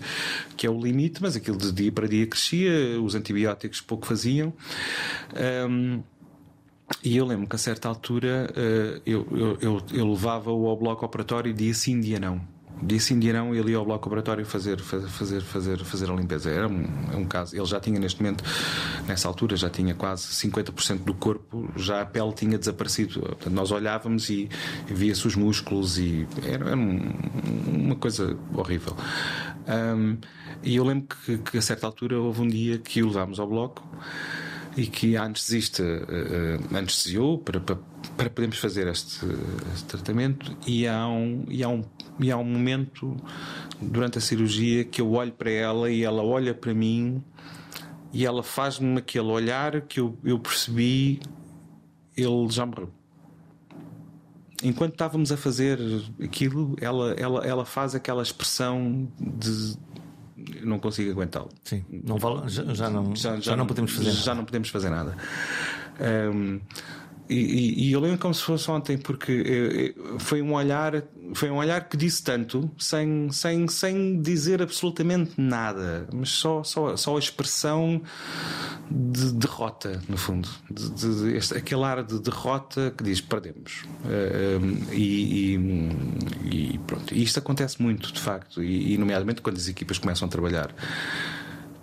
que 0.57 0.67
é 0.67 0.71
o 0.71 0.81
limite, 0.81 1.23
mas 1.23 1.37
aquilo 1.37 1.59
de 1.59 1.71
dia 1.71 1.93
para 1.93 2.09
dia 2.09 2.27
crescia, 2.27 3.01
os 3.01 3.15
antibióticos 3.15 3.81
pouco 3.83 4.07
faziam. 4.07 4.53
Um, 5.69 6.03
e 7.03 7.17
eu 7.17 7.27
lembro 7.27 7.47
que 7.47 7.57
a 7.57 7.59
certa 7.59 7.89
altura 7.89 8.51
uh, 8.51 9.03
eu, 9.05 9.27
eu, 9.31 9.59
eu, 9.61 9.83
eu 9.93 10.09
levava-o 10.09 10.67
ao 10.67 10.77
bloco 10.77 11.05
operatório 11.05 11.53
dia 11.53 11.75
sim, 11.75 12.01
dia 12.01 12.19
não. 12.19 12.41
Dia 12.83 12.99
sim, 12.99 13.19
dia 13.19 13.33
não, 13.33 13.55
ele 13.55 13.71
ia 13.71 13.79
ao 13.79 13.85
bloco 13.85 14.07
operatório 14.09 14.45
fazer, 14.45 14.81
fazer, 14.81 15.41
fazer, 15.41 15.79
fazer 15.79 16.11
a 16.11 16.15
limpeza. 16.15 16.51
Era 16.51 16.69
um, 16.69 16.85
é 17.13 17.17
um 17.17 17.25
caso. 17.25 17.57
Ele 17.57 17.65
já 17.65 17.79
tinha 17.79 17.99
neste 17.99 18.21
momento, 18.21 18.45
nessa 19.07 19.29
altura, 19.29 19.57
já 19.57 19.71
tinha 19.71 19.95
quase 19.95 20.27
50% 20.27 20.99
do 20.99 21.15
corpo, 21.15 21.71
já 21.77 22.03
a 22.03 22.07
pele 22.07 22.33
tinha 22.33 22.59
desaparecido. 22.59 23.21
Portanto, 23.21 23.51
nós 23.51 23.71
olhávamos 23.71 24.29
e 24.29 24.49
via-se 24.87 25.27
os 25.27 25.37
músculos 25.37 25.99
e 25.99 26.27
era, 26.43 26.71
era 26.71 26.77
um, 26.77 27.13
uma 27.67 27.97
coisa 27.97 28.37
horrível. 28.53 28.95
Um, 29.69 30.19
e 30.63 30.77
eu 30.77 30.85
lembro 30.85 31.17
que, 31.25 31.39
que 31.39 31.59
a 31.59 31.63
certa 31.63 31.87
altura 31.87 32.19
houve 32.19 32.43
um 32.43 32.49
dia 32.49 32.79
que 32.79 33.03
o 33.03 33.07
levámos 33.07 33.39
ao 33.39 33.47
bloco 33.47 33.83
e 34.77 34.87
que 34.87 35.17
a 35.17 35.25
anestesista 35.25 35.83
uh, 35.83 36.77
anestesiou 36.77 37.39
para, 37.39 37.61
para, 37.61 37.79
para 38.17 38.31
podermos 38.31 38.59
fazer 38.59 38.87
este, 38.89 39.25
este, 39.73 39.85
tratamento 39.87 40.57
e 40.67 40.87
há, 40.87 41.07
um, 41.07 41.45
e, 41.49 41.63
há 41.63 41.69
um, 41.69 41.83
e 42.19 42.31
há 42.31 42.37
um 42.37 42.45
momento 42.45 43.17
durante 43.81 44.19
a 44.19 44.21
cirurgia 44.21 44.85
que 44.85 45.01
eu 45.01 45.13
olho 45.13 45.33
para 45.33 45.51
ela 45.51 45.91
e 45.91 46.03
ela 46.03 46.23
olha 46.23 46.55
para 46.55 46.75
mim 46.75 47.23
e 48.13 48.27
ela 48.27 48.43
faz-me 48.43 48.99
aquele 48.99 49.29
olhar 49.29 49.83
que 49.83 50.01
eu, 50.01 50.19
eu 50.25 50.39
percebi 50.39 51.21
ele 52.17 52.49
já 52.49 52.65
morreu. 52.65 52.91
Enquanto 54.63 54.93
estávamos 54.93 55.31
a 55.31 55.37
fazer 55.37 55.79
aquilo, 56.23 56.75
ela, 56.81 57.13
ela, 57.15 57.47
ela 57.47 57.65
faz 57.65 57.95
aquela 57.95 58.23
expressão 58.23 59.09
de 59.21 59.77
não 60.63 60.79
consigo 60.79 61.11
aguentá-lo. 61.11 61.49
Sim, 61.63 61.85
não 61.91 62.19
vale, 62.19 62.49
já, 62.49 62.65
já, 62.75 62.91
não, 62.91 63.15
já, 63.15 63.35
já, 63.37 63.41
já 63.41 63.57
não 63.57 63.67
podemos 63.67 63.93
fazer 63.93 64.11
já 64.11 64.19
nada. 64.19 64.35
não 64.35 64.45
podemos 64.45 64.69
fazer 64.69 64.91
nada. 64.91 65.17
Um, 66.33 66.61
e, 67.29 67.89
e, 67.89 67.93
eu 67.93 68.01
lembro 68.01 68.19
como 68.19 68.35
se 68.35 68.43
fosse 68.43 68.71
ontem, 68.71 68.99
porque 68.99 69.95
foi 70.19 70.43
um 70.43 70.53
olhar, 70.53 71.03
foi 71.33 71.51
um 71.51 71.57
olhar 71.57 71.89
que 71.89 71.97
disse 71.97 72.23
tanto, 72.23 72.71
sem, 72.79 73.31
sem, 73.31 73.67
sem 73.67 74.21
dizer 74.21 74.61
absolutamente 74.61 75.33
nada, 75.39 76.07
mas 76.13 76.29
só, 76.29 76.63
só, 76.63 76.97
só 76.97 77.17
a 77.17 77.19
expressão 77.19 78.03
de 78.91 79.33
derrota, 79.33 80.03
no 80.09 80.19
fundo. 80.19 80.49
De, 80.71 80.91
de, 80.91 81.37
este, 81.37 81.57
aquele 81.57 81.83
ar 81.85 82.03
de 82.03 82.21
derrota 82.21 82.93
que 82.97 83.03
diz 83.03 83.23
perdemos. 83.23 83.85
Uh, 84.05 84.93
e, 84.93 85.55
e, 85.55 86.75
e, 86.75 86.79
pronto. 86.87 87.15
Isto 87.15 87.39
acontece 87.39 87.81
muito, 87.81 88.13
de 88.13 88.21
facto, 88.21 88.63
e 88.63 88.99
nomeadamente 88.99 89.41
quando 89.41 89.57
as 89.57 89.69
equipas 89.69 89.97
começam 89.97 90.29
a 90.29 90.31
trabalhar 90.31 90.75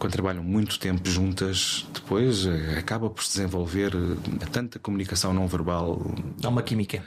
quando 0.02 0.14
trabalham 0.14 0.44
muito 0.44 0.80
tempo 0.80 1.08
juntas, 1.08 1.86
depois 1.94 2.48
eh, 2.48 2.80
acaba 2.80 3.08
por 3.08 3.24
se 3.24 3.34
desenvolver 3.34 3.94
eh, 3.94 4.46
tanta 4.52 4.80
comunicação 4.80 5.32
não 5.32 5.48
verbal. 5.48 6.02
Há 6.44 6.50
uma 6.50 6.64
química. 6.64 7.04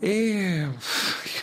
É. 0.00 0.68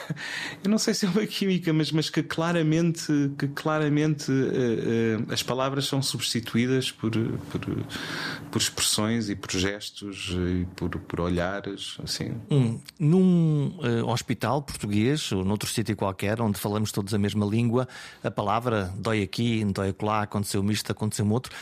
Eu 0.64 0.70
não 0.70 0.78
sei 0.78 0.93
se 0.93 1.06
é 1.06 1.10
uma 1.10 1.26
química, 1.26 1.72
mas, 1.74 1.91
mas 1.91 2.10
que 2.10 2.24
claramente, 2.24 3.32
que 3.38 3.47
claramente 3.47 4.32
uh, 4.32 5.22
uh, 5.28 5.34
as 5.34 5.43
palavras 5.43 5.86
são 5.86 6.01
substituídas 6.01 6.91
por, 6.91 7.12
por, 7.12 7.62
por 8.51 8.62
expressões 8.62 9.30
e 9.30 9.36
por 9.36 9.51
gestos 9.51 10.36
e 10.36 10.66
por, 10.76 10.89
por 10.89 11.22
olhares. 11.22 11.97
Assim. 12.03 12.34
Hum, 12.49 12.80
num 12.99 13.78
uh, 13.80 14.10
hospital 14.10 14.62
português 14.62 15.32
ou 15.32 15.43
noutro 15.43 15.70
sítio 15.70 15.95
qualquer, 15.95 16.41
onde 16.41 16.60
falamos 16.60 16.91
todos 16.91 17.14
a 17.14 17.18
mesma 17.18 17.45
língua, 17.45 17.88
a 18.24 18.32
palavra 18.32 18.93
dói 18.97 19.22
aqui, 19.22 19.64
dói 19.66 19.89
acolá, 19.89 20.24
aconteceu 20.24 20.64
isto, 20.72 20.91
aconteceu 20.91 21.28
outro. 21.30 21.53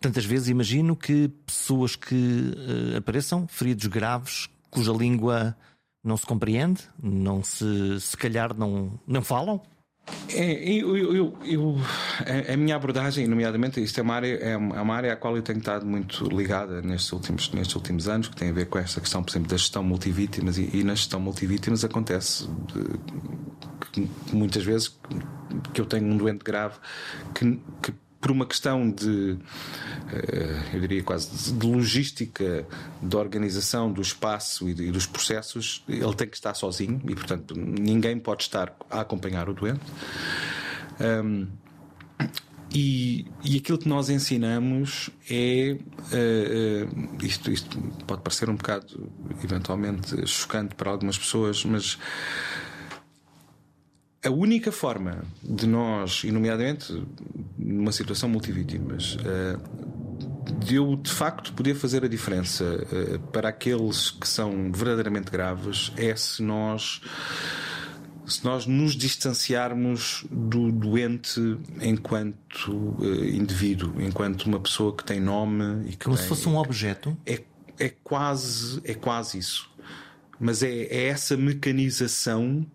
Tantas 0.00 0.24
vezes 0.24 0.48
imagino 0.48 0.94
que 0.94 1.28
pessoas 1.46 1.96
que 1.96 2.52
apareçam 2.96 3.48
feridos 3.48 3.86
graves, 3.86 4.48
cuja 4.70 4.92
língua 4.92 5.56
não 6.06 6.16
se 6.16 6.24
compreende? 6.24 6.82
Não 7.02 7.42
se, 7.42 8.00
se 8.00 8.16
calhar 8.16 8.56
não, 8.56 8.98
não 9.06 9.22
falam? 9.22 9.60
É, 10.28 10.52
eu, 10.72 10.96
eu, 10.96 11.38
eu, 11.44 11.76
a 12.52 12.56
minha 12.56 12.76
abordagem, 12.76 13.26
nomeadamente, 13.26 13.82
isto 13.82 13.98
é 13.98 14.02
uma, 14.04 14.14
área, 14.14 14.34
é 14.36 14.56
uma 14.56 14.94
área 14.94 15.12
à 15.12 15.16
qual 15.16 15.36
eu 15.36 15.42
tenho 15.42 15.58
estado 15.58 15.84
muito 15.84 16.24
ligada 16.28 16.80
nestes 16.80 17.10
últimos, 17.12 17.50
nestes 17.50 17.74
últimos 17.74 18.06
anos, 18.06 18.28
que 18.28 18.36
tem 18.36 18.50
a 18.50 18.52
ver 18.52 18.66
com 18.66 18.78
esta 18.78 19.00
questão, 19.00 19.20
por 19.20 19.32
exemplo, 19.32 19.48
da 19.48 19.56
gestão 19.56 19.82
multivítimas. 19.82 20.58
E, 20.58 20.70
e 20.72 20.84
na 20.84 20.94
gestão 20.94 21.18
multivítimas 21.18 21.84
acontece 21.84 22.48
que 23.92 24.08
muitas 24.32 24.62
vezes 24.62 24.96
que 25.72 25.80
eu 25.80 25.86
tenho 25.86 26.06
um 26.06 26.16
doente 26.16 26.44
grave 26.44 26.76
que, 27.34 27.60
que 27.82 27.92
por 28.20 28.30
uma 28.30 28.46
questão 28.46 28.90
de, 28.90 29.38
eh, 30.12 30.62
eu 30.74 30.80
diria 30.80 31.02
quase, 31.02 31.52
de 31.52 31.66
logística 31.66 32.66
da 33.00 33.18
organização 33.18 33.92
do 33.92 34.00
espaço 34.00 34.68
e 34.68 34.90
dos 34.90 35.06
processos, 35.06 35.84
ele 35.88 36.14
tem 36.14 36.28
que 36.28 36.36
estar 36.36 36.54
sozinho 36.54 37.00
e, 37.08 37.14
portanto, 37.14 37.54
ninguém 37.56 38.18
pode 38.18 38.42
estar 38.42 38.74
a 38.90 39.00
acompanhar 39.00 39.48
o 39.48 39.54
doente. 39.54 39.84
Um, 41.00 41.46
e, 42.72 43.26
e, 43.44 43.56
aquilo 43.56 43.78
que 43.78 43.88
nós 43.88 44.10
ensinamos 44.10 45.08
é. 45.30 45.78
Uh, 46.12 47.24
isto, 47.24 47.50
isto 47.50 47.78
pode 48.06 48.22
parecer 48.22 48.50
um 48.50 48.56
bocado, 48.56 49.10
eventualmente, 49.42 50.26
chocante 50.26 50.74
para 50.74 50.90
algumas 50.90 51.16
pessoas, 51.16 51.64
mas 51.64 51.96
a 54.26 54.30
única 54.30 54.72
forma 54.72 55.22
de 55.42 55.66
nós, 55.66 56.22
e 56.24 56.30
nomeadamente 56.30 57.02
numa 57.58 57.92
situação 57.92 58.28
multivítimas, 58.28 59.16
eh, 59.24 59.56
de 60.64 60.76
eu 60.76 60.96
de 60.96 61.10
facto 61.10 61.52
poder 61.52 61.74
fazer 61.74 62.04
a 62.04 62.08
diferença 62.08 62.64
eh, 62.64 63.18
para 63.32 63.48
aqueles 63.48 64.10
que 64.10 64.28
são 64.28 64.70
verdadeiramente 64.72 65.30
graves 65.30 65.92
é 65.96 66.14
se 66.14 66.42
nós 66.42 67.00
se 68.26 68.44
nós 68.44 68.66
nos 68.66 68.96
distanciarmos 68.96 70.24
do 70.28 70.72
doente 70.72 71.40
enquanto 71.80 72.72
uh, 72.72 73.24
indivíduo, 73.24 74.02
enquanto 74.02 74.46
uma 74.46 74.58
pessoa 74.58 74.92
que 74.96 75.04
tem 75.04 75.20
nome 75.20 75.88
e 75.88 75.90
que 75.90 76.04
como 76.04 76.16
tem, 76.16 76.24
se 76.24 76.28
fosse 76.28 76.48
um 76.48 76.56
objeto. 76.56 77.16
É, 77.24 77.40
é 77.78 77.88
quase 77.88 78.80
é 78.84 78.94
quase 78.94 79.38
isso. 79.38 79.70
Mas 80.40 80.64
é, 80.64 80.68
é 80.68 81.06
essa 81.06 81.36
mecanização 81.36 82.66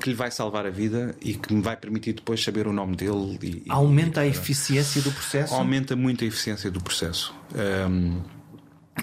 que 0.00 0.10
lhe 0.10 0.14
vai 0.14 0.30
salvar 0.30 0.66
a 0.66 0.70
vida 0.70 1.14
e 1.20 1.34
que 1.34 1.52
me 1.52 1.62
vai 1.62 1.76
permitir 1.76 2.14
depois 2.14 2.42
saber 2.42 2.66
o 2.66 2.72
nome 2.72 2.96
dele. 2.96 3.38
E, 3.42 3.62
Aumenta 3.68 4.24
e, 4.24 4.24
a 4.24 4.26
eficiência 4.26 5.00
do 5.02 5.12
processo? 5.12 5.54
Aumenta 5.54 5.94
muito 5.96 6.24
a 6.24 6.26
eficiência 6.26 6.70
do 6.70 6.82
processo. 6.82 7.34
Um, 7.54 8.20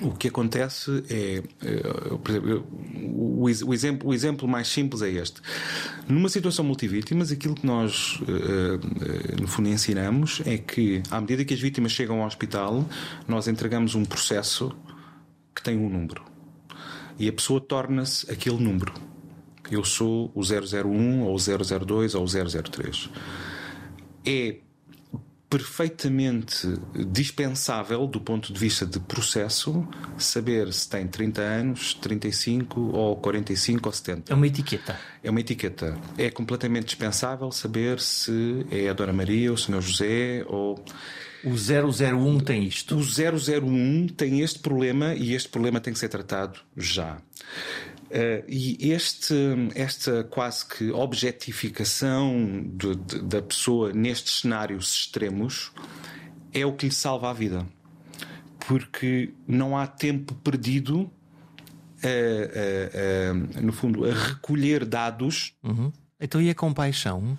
o 0.01 0.11
que 0.11 0.27
acontece 0.27 1.03
é, 1.09 1.43
eh, 1.63 1.81
por 2.23 2.31
exemplo, 2.31 2.67
o, 3.11 3.49
exemplo, 3.73 4.09
o 4.09 4.13
exemplo 4.13 4.47
mais 4.47 4.67
simples 4.67 5.01
é 5.01 5.09
este. 5.09 5.41
Numa 6.07 6.29
situação 6.29 6.63
multivítimas, 6.63 7.31
aquilo 7.31 7.55
que 7.55 7.65
nós, 7.65 8.19
eh, 8.27 8.79
eh, 9.33 9.41
no 9.41 9.47
fundo, 9.47 9.67
ensinamos 9.67 10.41
é 10.45 10.57
que, 10.57 11.01
à 11.09 11.19
medida 11.19 11.43
que 11.43 11.53
as 11.53 11.59
vítimas 11.59 11.91
chegam 11.91 12.21
ao 12.21 12.27
hospital, 12.27 12.87
nós 13.27 13.47
entregamos 13.47 13.95
um 13.95 14.05
processo 14.05 14.71
que 15.55 15.63
tem 15.63 15.75
um 15.75 15.89
número. 15.89 16.23
E 17.17 17.27
a 17.27 17.33
pessoa 17.33 17.59
torna-se 17.59 18.31
aquele 18.31 18.63
número 18.63 18.93
eu 19.71 19.83
sou 19.83 20.31
o 20.35 20.41
001 20.41 21.23
ou 21.23 21.35
o 21.35 21.39
002 21.39 22.15
ou 22.15 22.23
o 22.23 22.27
003. 22.27 23.09
É 24.25 24.57
perfeitamente 25.49 26.67
dispensável 27.07 28.05
do 28.05 28.21
ponto 28.21 28.53
de 28.53 28.59
vista 28.59 28.85
de 28.85 28.99
processo 28.99 29.87
saber 30.15 30.71
se 30.71 30.87
tem 30.87 31.07
30 31.07 31.41
anos, 31.41 31.95
35 31.95 32.79
ou 32.79 33.15
45 33.15 33.89
ou 33.89 33.91
70. 33.91 34.31
É 34.31 34.35
uma 34.35 34.45
etiqueta. 34.45 34.99
É 35.23 35.29
uma 35.31 35.39
etiqueta. 35.39 35.97
É 36.17 36.29
completamente 36.29 36.85
dispensável 36.85 37.51
saber 37.51 37.99
se 37.99 38.65
é 38.69 38.89
a 38.89 38.93
Dona 38.93 39.11
Maria, 39.11 39.49
ou 39.49 39.55
o 39.55 39.57
Senhor 39.57 39.81
José 39.81 40.45
ou. 40.47 40.83
O 41.41 41.51
001 41.51 42.39
tem 42.41 42.65
isto. 42.65 42.97
O 42.97 43.01
001 43.01 44.07
tem 44.09 44.41
este 44.41 44.59
problema 44.59 45.15
e 45.15 45.33
este 45.33 45.47
problema 45.47 45.79
tem 45.79 45.93
que 45.93 45.99
ser 45.99 46.09
tratado 46.09 46.59
já. 46.75 47.17
Uh, 48.09 48.43
e 48.47 48.91
este, 48.91 49.35
esta 49.75 50.23
quase 50.23 50.65
que 50.65 50.89
objetificação 50.89 52.65
de, 52.73 52.95
de, 52.95 53.21
da 53.21 53.39
pessoa 53.39 53.93
nestes 53.93 54.39
cenários 54.39 54.95
extremos 54.95 55.71
é 56.51 56.65
o 56.65 56.73
que 56.73 56.87
lhe 56.87 56.91
salva 56.91 57.29
a 57.29 57.33
vida. 57.33 57.67
Porque 58.67 59.31
não 59.47 59.77
há 59.77 59.85
tempo 59.85 60.33
perdido, 60.33 61.01
uh, 61.01 61.11
uh, 62.01 63.61
no 63.61 63.71
fundo, 63.71 64.03
a 64.05 64.13
recolher 64.13 64.85
dados. 64.85 65.53
Uhum. 65.63 65.93
Então 66.19 66.41
e 66.41 66.49
a 66.49 66.55
compaixão? 66.55 67.37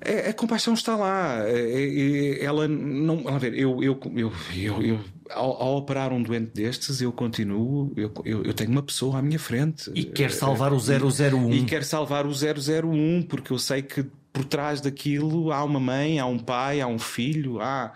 A, 0.00 0.30
a 0.30 0.32
compaixão 0.32 0.74
está 0.74 0.94
lá. 0.94 1.38
Ela 2.40 2.68
não. 2.68 3.26
A 3.26 3.36
ver, 3.36 3.52
eu, 3.54 3.82
eu, 3.82 3.98
eu, 4.14 4.32
eu, 4.54 4.82
eu 4.82 5.00
ao, 5.34 5.62
ao, 5.62 5.76
operar 5.76 6.12
um 6.12 6.22
doente 6.22 6.52
destes, 6.54 7.00
eu 7.00 7.12
continuo, 7.12 7.92
eu, 7.96 8.12
eu, 8.24 8.42
eu, 8.44 8.54
tenho 8.54 8.70
uma 8.70 8.82
pessoa 8.82 9.18
à 9.18 9.22
minha 9.22 9.38
frente. 9.38 9.90
E 9.94 10.04
quer 10.04 10.30
salvar 10.30 10.72
o 10.72 10.78
001. 10.78 11.52
E 11.52 11.64
quer 11.64 11.84
salvar 11.84 12.26
o 12.26 12.30
001, 12.30 13.22
porque 13.22 13.52
eu 13.52 13.58
sei 13.58 13.82
que 13.82 14.06
por 14.32 14.44
trás 14.44 14.80
daquilo 14.80 15.52
há 15.52 15.62
uma 15.62 15.78
mãe, 15.78 16.18
há 16.18 16.26
um 16.26 16.38
pai, 16.38 16.80
há 16.80 16.86
um 16.86 16.98
filho, 16.98 17.60
há. 17.60 17.92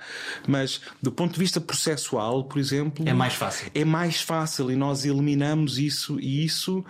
Mas 0.46 0.80
do 1.00 1.10
ponto 1.10 1.32
de 1.32 1.38
vista 1.38 1.60
processual, 1.60 2.44
por 2.44 2.58
exemplo. 2.58 3.08
É 3.08 3.12
mais 3.14 3.34
fácil. 3.34 3.70
É 3.74 3.84
mais 3.84 4.20
fácil 4.20 4.70
e 4.70 4.76
nós 4.76 5.04
eliminamos 5.04 5.78
isso 5.78 6.20
e 6.20 6.44
isso 6.44 6.84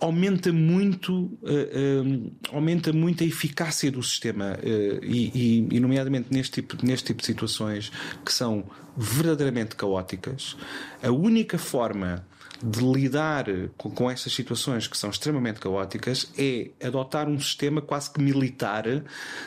aumenta 0.00 0.52
muito, 0.52 1.12
uh, 1.14 1.32
uh, 1.42 2.32
aumenta 2.52 2.92
muito 2.92 3.22
a 3.22 3.26
eficácia 3.26 3.90
do 3.90 4.02
sistema 4.02 4.58
uh, 4.58 5.04
e, 5.04 5.66
e, 5.70 5.80
nomeadamente 5.80 6.28
neste 6.30 6.62
tipo, 6.62 6.84
neste 6.84 7.06
tipo 7.06 7.20
de 7.20 7.26
situações 7.26 7.90
que 8.24 8.32
são 8.32 8.64
verdadeiramente 8.96 9.76
caóticas, 9.76 10.56
a 11.02 11.10
única 11.10 11.58
forma 11.58 12.26
de 12.62 12.80
lidar 12.80 13.46
com, 13.76 13.90
com 13.90 14.10
estas 14.10 14.32
situações 14.32 14.88
que 14.88 14.96
são 14.96 15.10
extremamente 15.10 15.60
caóticas 15.60 16.32
é 16.36 16.70
adotar 16.82 17.28
um 17.28 17.38
sistema 17.38 17.80
quase 17.80 18.12
que 18.12 18.20
militar 18.20 18.84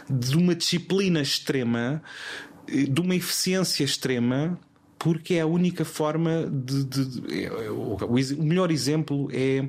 de 0.10 0.38
uma 0.38 0.56
disciplina 0.56 1.22
extrema, 1.22 2.02
de 2.68 3.02
uma 3.02 3.16
eficiência 3.16 3.84
extrema 3.84 4.58
porque 4.98 5.34
é 5.34 5.42
a 5.42 5.48
única 5.48 5.84
forma 5.84 6.48
de. 6.50 6.84
de, 6.84 7.06
de 7.06 7.46
é, 7.46 7.52
o 7.72 7.98
melhor 8.44 8.72
exemplo 8.72 9.28
é 9.34 9.68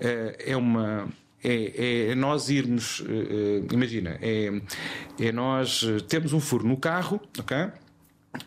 é, 0.00 0.52
é 0.52 0.56
uma. 0.56 1.08
É, 1.42 2.10
é, 2.10 2.14
nós 2.16 2.48
irmos, 2.48 3.04
eh, 3.08 3.62
eh, 3.62 3.72
imagina, 3.72 4.18
é, 4.20 4.60
é 5.20 5.30
nós 5.30 5.86
temos 6.08 6.32
um 6.32 6.40
furo 6.40 6.66
no 6.66 6.76
carro, 6.76 7.20
ok? 7.38 7.70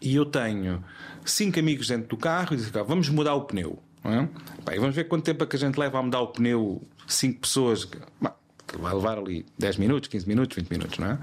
E 0.02 0.14
eu 0.14 0.26
tenho 0.26 0.84
cinco 1.24 1.58
amigos 1.58 1.88
dentro 1.88 2.10
do 2.10 2.18
carro 2.18 2.54
e 2.54 2.58
dizem, 2.58 2.72
vamos 2.84 3.08
mudar 3.08 3.34
o 3.36 3.46
pneu. 3.46 3.80
É? 4.04 4.28
Pá, 4.66 4.74
vamos 4.78 4.96
ver 4.96 5.06
quanto 5.06 5.24
tempo 5.24 5.44
é 5.44 5.48
que 5.48 5.56
a 5.56 5.60
gente 5.60 5.78
leva 5.78 6.00
a 6.00 6.04
mudar 6.04 6.20
o 6.20 6.28
pneu, 6.28 6.82
cinco 7.08 7.42
pessoas. 7.42 7.88
Bah, 8.20 8.36
vai 8.78 8.94
levar 8.94 9.18
ali 9.18 9.46
10 9.58 9.78
minutos, 9.78 10.10
15 10.10 10.28
minutos, 10.28 10.58
20 10.58 10.70
minutos, 10.70 10.98
não 10.98 11.12
é? 11.12 11.20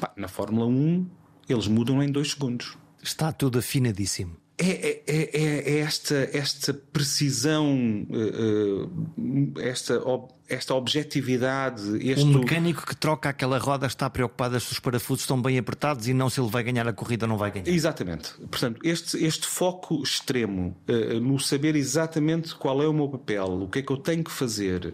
Pá, 0.00 0.10
na 0.16 0.28
Fórmula 0.28 0.66
1, 0.66 1.06
eles 1.48 1.66
mudam 1.66 2.02
em 2.02 2.10
2 2.10 2.30
segundos. 2.30 2.78
Está 3.02 3.32
tudo 3.32 3.58
afinadíssimo. 3.58 4.36
É, 4.60 4.70
é, 4.70 5.02
é, 5.06 5.72
é, 5.72 5.78
esta, 5.78 6.28
esta 6.32 6.74
precisão, 6.74 8.04
eh, 8.10 9.58
eh, 9.58 9.68
esta, 9.68 10.02
esta 10.48 10.74
objetividade. 10.74 11.82
Este... 12.04 12.24
Um 12.24 12.40
mecânico 12.40 12.84
que 12.84 12.96
troca 12.96 13.28
aquela 13.28 13.56
roda 13.58 13.86
está 13.86 14.10
preocupado 14.10 14.58
se 14.58 14.72
os 14.72 14.80
parafusos 14.80 15.22
estão 15.22 15.40
bem 15.40 15.58
apertados 15.58 16.08
e 16.08 16.12
não 16.12 16.28
se 16.28 16.40
ele 16.40 16.50
vai 16.50 16.64
ganhar 16.64 16.88
a 16.88 16.92
corrida 16.92 17.24
ou 17.24 17.28
não 17.28 17.38
vai 17.38 17.52
ganhar. 17.52 17.68
Exatamente. 17.68 18.32
Portanto, 18.50 18.80
este, 18.82 19.24
este 19.24 19.46
foco 19.46 20.02
extremo 20.02 20.76
uh, 20.88 21.20
no 21.20 21.38
saber 21.38 21.76
exatamente 21.76 22.52
qual 22.56 22.82
é 22.82 22.88
o 22.88 22.92
meu 22.92 23.08
papel, 23.08 23.62
o 23.62 23.68
que 23.68 23.78
é 23.78 23.82
que 23.82 23.92
eu 23.92 23.96
tenho 23.96 24.24
que 24.24 24.32
fazer 24.32 24.92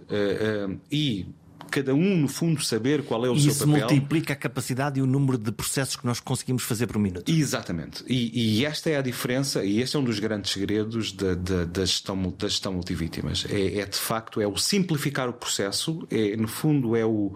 e 0.93 1.27
cada 1.75 1.93
um, 1.93 2.17
no 2.17 2.29
fundo, 2.29 2.63
saber 2.63 3.03
qual 3.03 3.27
é 3.27 3.29
o 3.29 3.35
e 3.35 3.41
seu 3.41 3.51
isso 3.51 3.67
papel. 3.67 3.79
Isso 3.79 3.95
multiplica 3.95 4.33
a 4.33 4.37
capacidade 4.37 5.01
e 5.01 5.03
o 5.03 5.07
número 5.07 5.37
de 5.37 5.51
processos 5.51 5.97
que 5.97 6.07
nós 6.07 6.21
conseguimos 6.21 6.63
fazer 6.63 6.87
por 6.87 7.01
minuto. 7.01 7.29
Exatamente. 7.29 8.05
E, 8.07 8.59
e 8.61 8.65
esta 8.65 8.91
é 8.91 8.97
a 8.97 9.03
diferença, 9.03 9.65
e 9.65 9.81
este 9.81 9.97
é 9.97 9.99
um 9.99 10.05
dos 10.05 10.21
grandes 10.21 10.53
segredos 10.53 11.11
da, 11.13 11.35
da, 11.35 11.65
da, 11.65 11.85
gestão, 11.85 12.17
da 12.39 12.47
gestão 12.47 12.73
multivítimas. 12.75 13.45
É, 13.51 13.81
é, 13.81 13.87
de 13.87 13.97
facto 13.97 14.41
é 14.41 14.47
o 14.47 14.57
simplificar 14.57 15.29
o 15.29 15.33
processo, 15.33 16.07
é, 16.13 16.37
no 16.37 16.47
fundo, 16.47 16.95
é 16.95 17.05
o. 17.05 17.33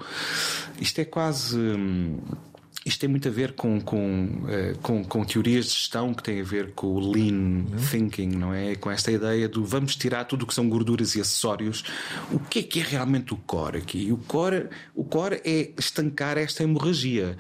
Isto 0.80 1.01
é 1.01 1.05
quase. 1.05 1.59
Hum, 1.59 2.18
isto 2.85 3.01
tem 3.01 3.09
muito 3.09 3.29
a 3.29 3.31
ver 3.31 3.53
com, 3.53 3.81
com, 3.81 4.24
uh, 4.45 4.79
com, 4.81 5.05
com, 5.05 5.24
teorias 5.24 5.66
de 5.66 5.72
gestão 5.72 6.14
que 6.14 6.22
têm 6.22 6.41
a 6.41 6.45
ver 6.45 6.72
com 6.72 6.87
o 6.87 7.12
lean 7.12 7.35
uhum. 7.35 7.66
thinking, 7.91 8.29
não 8.29 8.55
é? 8.55 8.76
Com 8.76 8.91
esta 8.91 9.11
ideia 9.11 9.49
do 9.49 9.64
vamos 9.64 9.97
tirar 9.97 10.24
tudo 10.24 10.45
o 10.45 10.47
que 10.47 10.55
são 10.55 10.68
gorduras 10.68 11.14
e 11.14 11.20
acessórios. 11.20 11.85
O 12.33 12.39
que 12.39 12.61
é 12.61 12.62
que 12.62 12.81
é 12.81 12.83
realmente 12.83 13.35
o 13.35 13.37
core 13.37 13.79
aqui? 13.79 14.12
O 14.12 14.16
core, 14.16 14.68
o 14.95 15.05
core 15.05 15.41
é 15.45 15.70
estancar 15.76 16.39
esta 16.39 16.62
hemorragia. 16.62 17.37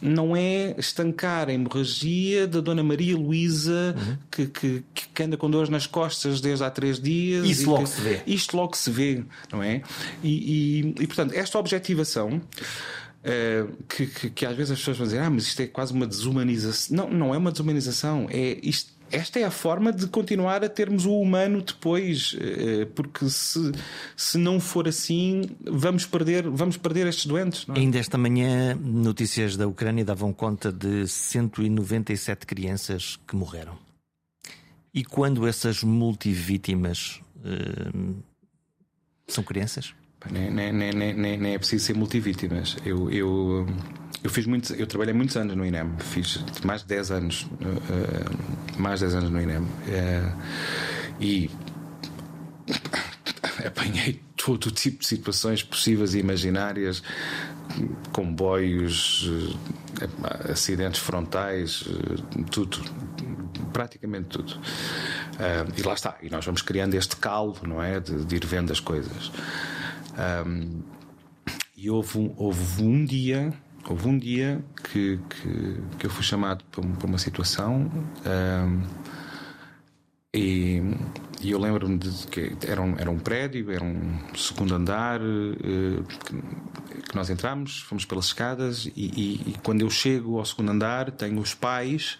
Não 0.00 0.36
é 0.36 0.74
estancar 0.78 1.48
a 1.48 1.52
hemorragia 1.52 2.46
da 2.46 2.60
Dona 2.60 2.82
Maria 2.82 3.16
Luísa 3.16 3.94
uhum. 3.96 4.16
que, 4.30 4.46
que, 4.46 4.84
que, 5.14 5.22
anda 5.22 5.36
com 5.36 5.50
dores 5.50 5.68
nas 5.68 5.86
costas 5.86 6.40
desde 6.40 6.64
há 6.64 6.70
três 6.70 7.00
dias. 7.00 7.46
Isso 7.46 7.68
logo 7.68 7.84
que, 7.84 7.88
se 7.90 8.00
vê. 8.00 8.22
Isto 8.26 8.56
logo 8.56 8.76
se 8.76 8.90
vê, 8.90 9.24
não 9.52 9.62
é? 9.62 9.82
E, 10.22 10.92
e, 10.98 11.02
e 11.02 11.06
portanto, 11.06 11.32
esta 11.34 11.58
objetivação. 11.58 12.40
Uh, 13.26 13.82
que, 13.88 14.06
que, 14.06 14.30
que, 14.30 14.46
às 14.46 14.56
vezes 14.56 14.70
as 14.70 14.78
pessoas 14.78 14.98
vão 14.98 15.06
dizer, 15.06 15.18
ah, 15.18 15.28
mas 15.28 15.48
isto 15.48 15.60
é 15.60 15.66
quase 15.66 15.92
uma 15.92 16.06
desumanização. 16.06 16.96
Não, 16.96 17.10
não 17.10 17.34
é 17.34 17.38
uma 17.38 17.50
desumanização, 17.50 18.28
é 18.30 18.58
isto. 18.62 18.94
Esta 19.10 19.40
é 19.40 19.44
a 19.44 19.50
forma 19.50 19.92
de 19.92 20.06
continuar 20.08 20.64
a 20.64 20.68
termos 20.68 21.06
o 21.06 21.20
humano 21.20 21.62
depois, 21.62 22.36
eh, 22.40 22.86
porque 22.86 23.28
se, 23.28 23.70
se 24.16 24.36
não 24.36 24.58
for 24.58 24.88
assim, 24.88 25.42
vamos 25.64 26.04
perder, 26.04 26.48
vamos 26.48 26.76
perder 26.76 27.06
estes 27.06 27.26
doentes. 27.26 27.66
É? 27.68 27.78
Ainda 27.78 27.98
esta 27.98 28.18
manhã, 28.18 28.74
notícias 28.74 29.56
da 29.56 29.66
Ucrânia 29.68 30.04
davam 30.04 30.32
conta 30.32 30.72
de 30.72 31.06
197 31.06 32.46
crianças 32.46 33.16
que 33.28 33.36
morreram. 33.36 33.78
E 34.92 35.04
quando 35.04 35.46
essas 35.46 35.84
multivítimas 35.84 37.20
uh, 37.36 38.16
são 39.28 39.44
crianças? 39.44 39.94
Nem, 40.30 40.50
nem, 40.50 40.72
nem, 40.72 41.14
nem, 41.14 41.38
nem 41.38 41.54
é 41.54 41.58
preciso 41.58 41.84
ser 41.84 41.94
multivítimas. 41.94 42.76
Eu, 42.84 43.10
eu, 43.10 43.66
eu 44.22 44.30
fiz 44.30 44.46
muitos, 44.46 44.70
eu 44.70 44.86
trabalhei 44.86 45.14
muitos 45.14 45.36
anos 45.36 45.56
no 45.56 45.64
INEM, 45.64 45.92
fiz 46.00 46.44
mais 46.64 46.82
de 46.82 46.88
10 46.88 47.10
anos, 47.12 47.42
uh, 47.42 48.78
mais 48.80 49.00
de 49.00 49.06
10 49.06 49.14
anos 49.16 49.30
no 49.30 49.40
INEM. 49.40 49.60
Uh, 49.60 50.36
e 51.20 51.50
apanhei 53.64 54.20
todo 54.36 54.66
o 54.66 54.70
tipo 54.70 55.00
de 55.00 55.06
situações 55.06 55.62
possíveis 55.62 56.14
e 56.14 56.18
imaginárias, 56.18 57.02
comboios, 58.12 59.28
uh, 59.28 60.50
acidentes 60.50 61.00
frontais, 61.00 61.84
tudo, 62.50 62.78
praticamente 63.72 64.28
tudo. 64.28 64.60
e 65.76 65.82
lá 65.82 65.94
está, 65.94 66.16
e 66.20 66.28
nós 66.30 66.44
vamos 66.44 66.62
criando 66.62 66.94
este 66.94 67.16
calo, 67.16 67.56
não 67.62 67.82
é? 67.82 68.00
De, 68.00 68.24
de 68.24 68.36
ir 68.36 68.44
vendo 68.44 68.72
as 68.72 68.80
coisas. 68.80 69.30
Um, 70.16 70.82
e 71.76 71.90
houve 71.90 72.18
um, 72.18 72.34
houve 72.36 72.82
um 72.82 73.04
dia, 73.04 73.52
houve 73.86 74.08
um 74.08 74.18
dia 74.18 74.64
que, 74.82 75.20
que, 75.28 75.80
que 75.98 76.06
eu 76.06 76.10
fui 76.10 76.24
chamado 76.24 76.64
para, 76.70 77.06
uma 77.06 77.18
situação 77.18 77.90
um, 78.24 78.82
e, 80.32 80.82
e, 81.40 81.50
eu 81.50 81.58
lembro-me 81.58 81.98
de 81.98 82.26
que 82.28 82.56
era 82.66 82.80
um, 82.80 82.94
era 82.98 83.10
um 83.10 83.18
prédio, 83.18 83.70
era 83.70 83.84
um 83.84 84.18
segundo 84.34 84.74
andar 84.74 85.20
uh, 85.20 86.04
que, 86.04 86.18
que, 87.02 87.14
nós 87.14 87.30
entramos, 87.30 87.80
fomos 87.80 88.04
pelas 88.04 88.26
escadas 88.26 88.86
e, 88.86 88.92
e, 88.96 89.50
e 89.50 89.54
quando 89.62 89.82
eu 89.82 89.90
chego 89.90 90.38
ao 90.38 90.44
segundo 90.44 90.70
andar 90.70 91.10
tenho 91.10 91.40
os 91.40 91.54
pais 91.54 92.18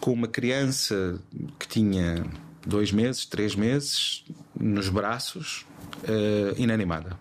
com 0.00 0.12
uma 0.12 0.28
criança 0.28 1.20
que 1.58 1.68
tinha 1.68 2.24
dois 2.66 2.92
meses, 2.92 3.26
três 3.26 3.54
meses 3.54 4.24
nos 4.58 4.88
braços 4.88 5.66
uh, 6.04 6.54
inanimada. 6.56 7.18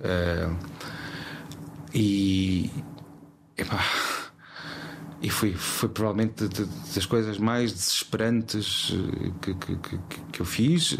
Uh, 0.00 0.56
e. 1.94 2.70
Epá, 3.56 3.84
e 5.22 5.30
foi, 5.30 5.54
foi 5.54 5.88
provavelmente 5.88 6.48
de, 6.48 6.64
de, 6.64 6.94
das 6.94 7.06
coisas 7.06 7.38
mais 7.38 7.72
desesperantes 7.72 8.92
eh, 8.92 9.30
que, 9.40 9.54
que, 9.54 9.76
que, 9.76 9.98
que, 10.32 10.40
eu 10.40 10.44
fiz. 10.44 10.96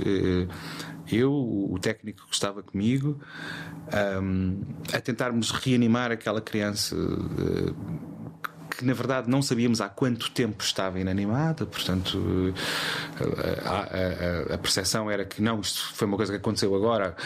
Eu, 1.10 1.32
o 1.32 1.76
técnico 1.78 2.26
que 2.26 2.32
estava 2.32 2.62
comigo, 2.62 3.20
um, 4.22 4.62
a 4.92 5.00
tentarmos 5.00 5.50
reanimar 5.50 6.10
aquela 6.10 6.40
criança 6.40 6.96
que 8.76 8.84
na 8.84 8.92
verdade 8.92 9.28
não 9.28 9.42
sabíamos 9.42 9.80
há 9.80 9.88
quanto 9.88 10.30
tempo 10.30 10.62
estava 10.62 10.98
inanimada, 10.98 11.66
portanto 11.66 12.54
a, 13.64 13.70
a, 13.70 14.52
a, 14.52 14.54
a 14.54 14.58
percepção 14.58 15.10
era 15.10 15.24
que 15.24 15.40
não, 15.40 15.60
isto 15.60 15.92
foi 15.94 16.06
uma 16.06 16.16
coisa 16.16 16.32
que 16.32 16.38
aconteceu 16.38 16.74
agora, 16.74 17.16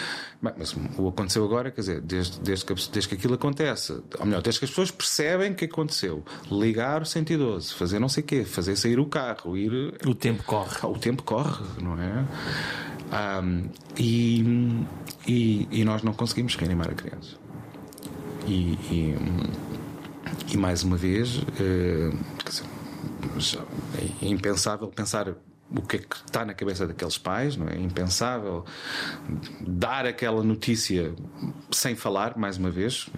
mas 0.40 0.74
o 0.96 1.08
aconteceu 1.08 1.44
agora, 1.44 1.70
quer 1.70 1.80
dizer, 1.80 2.00
desde, 2.00 2.40
desde, 2.40 2.64
que, 2.64 2.74
desde 2.74 3.08
que 3.08 3.14
aquilo 3.14 3.34
acontece, 3.34 4.00
ou 4.18 4.26
melhor, 4.26 4.40
desde 4.40 4.60
que 4.60 4.64
as 4.64 4.70
pessoas 4.70 4.90
percebem 4.90 5.52
que 5.54 5.64
aconteceu, 5.64 6.24
ligar 6.50 7.02
o 7.02 7.06
112, 7.06 7.74
fazer 7.74 7.98
não 7.98 8.08
sei 8.08 8.22
o 8.22 8.26
quê, 8.26 8.44
fazer 8.44 8.76
sair 8.76 9.00
o 9.00 9.06
carro, 9.06 9.56
ir. 9.56 9.94
O 10.06 10.14
tempo 10.14 10.42
corre. 10.44 10.86
O 10.86 10.98
tempo 10.98 11.22
corre, 11.22 11.64
não 11.82 12.00
é? 12.00 12.24
Um, 13.42 13.68
e, 13.96 14.84
e, 15.26 15.68
e, 15.70 15.84
nós 15.84 16.02
não 16.02 16.12
conseguimos 16.12 16.54
reanimar 16.56 16.90
a 16.90 16.94
criança. 16.94 17.36
E, 18.46 18.78
e, 18.90 19.16
e 20.52 20.56
mais 20.56 20.82
uma 20.82 20.96
vez, 20.96 21.38
uh, 21.38 22.18
dizer, 23.36 23.60
é 24.22 24.26
impensável 24.26 24.88
pensar 24.88 25.34
o 25.70 25.82
que 25.82 25.96
é 25.96 25.98
que 25.98 26.16
está 26.16 26.44
na 26.44 26.54
cabeça 26.54 26.86
daqueles 26.86 27.18
pais, 27.18 27.56
não 27.56 27.68
é? 27.68 27.74
é 27.74 27.78
impensável 27.78 28.64
dar 29.60 30.06
aquela 30.06 30.42
notícia 30.42 31.14
sem 31.70 31.94
falar, 31.94 32.38
mais 32.38 32.56
uma 32.56 32.70
vez. 32.70 33.08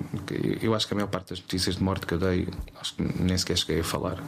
Eu 0.60 0.74
acho 0.74 0.86
que 0.86 0.94
a 0.94 0.96
maior 0.96 1.08
parte 1.08 1.30
das 1.30 1.40
notícias 1.40 1.76
de 1.76 1.82
morte 1.82 2.06
que 2.06 2.14
eu 2.14 2.18
dei, 2.18 2.48
acho 2.80 2.94
que 2.94 3.02
nem 3.02 3.38
sequer 3.38 3.56
cheguei 3.56 3.80
a 3.80 3.84
falar. 3.84 4.18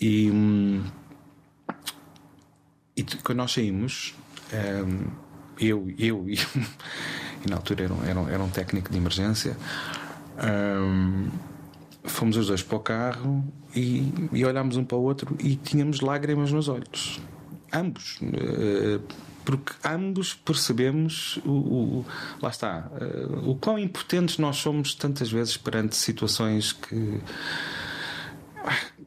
E, 0.00 0.30
e 2.96 3.02
quando 3.24 3.38
nós 3.38 3.52
saímos, 3.52 4.14
eu, 5.60 5.92
eu 5.98 6.24
e, 6.28 6.34
e, 6.34 7.50
na 7.50 7.56
altura 7.56 7.84
era 7.84 7.94
um, 7.94 8.04
era 8.04 8.20
um, 8.20 8.28
era 8.28 8.42
um 8.42 8.48
técnico 8.48 8.90
de 8.90 8.98
emergência. 8.98 9.56
Um, 10.38 11.28
fomos 12.04 12.36
os 12.36 12.46
dois 12.46 12.62
para 12.62 12.76
o 12.76 12.80
carro 12.80 13.44
e, 13.74 14.12
e 14.32 14.44
olhámos 14.44 14.76
um 14.76 14.84
para 14.84 14.96
o 14.96 15.02
outro 15.02 15.36
e 15.40 15.56
tínhamos 15.56 16.00
lágrimas 16.00 16.52
nos 16.52 16.68
olhos. 16.68 17.20
Ambos. 17.72 18.18
Eh, 18.22 18.98
porque 19.44 19.72
ambos 19.84 20.34
percebemos 20.34 21.38
o, 21.44 21.50
o 21.50 22.06
lá 22.40 22.50
está 22.50 22.90
eh, 23.00 23.26
o 23.44 23.54
quão 23.54 23.78
impotentes 23.78 24.38
nós 24.38 24.56
somos 24.56 24.94
tantas 24.94 25.30
vezes 25.30 25.56
perante 25.56 25.96
situações 25.96 26.72
que 26.72 27.20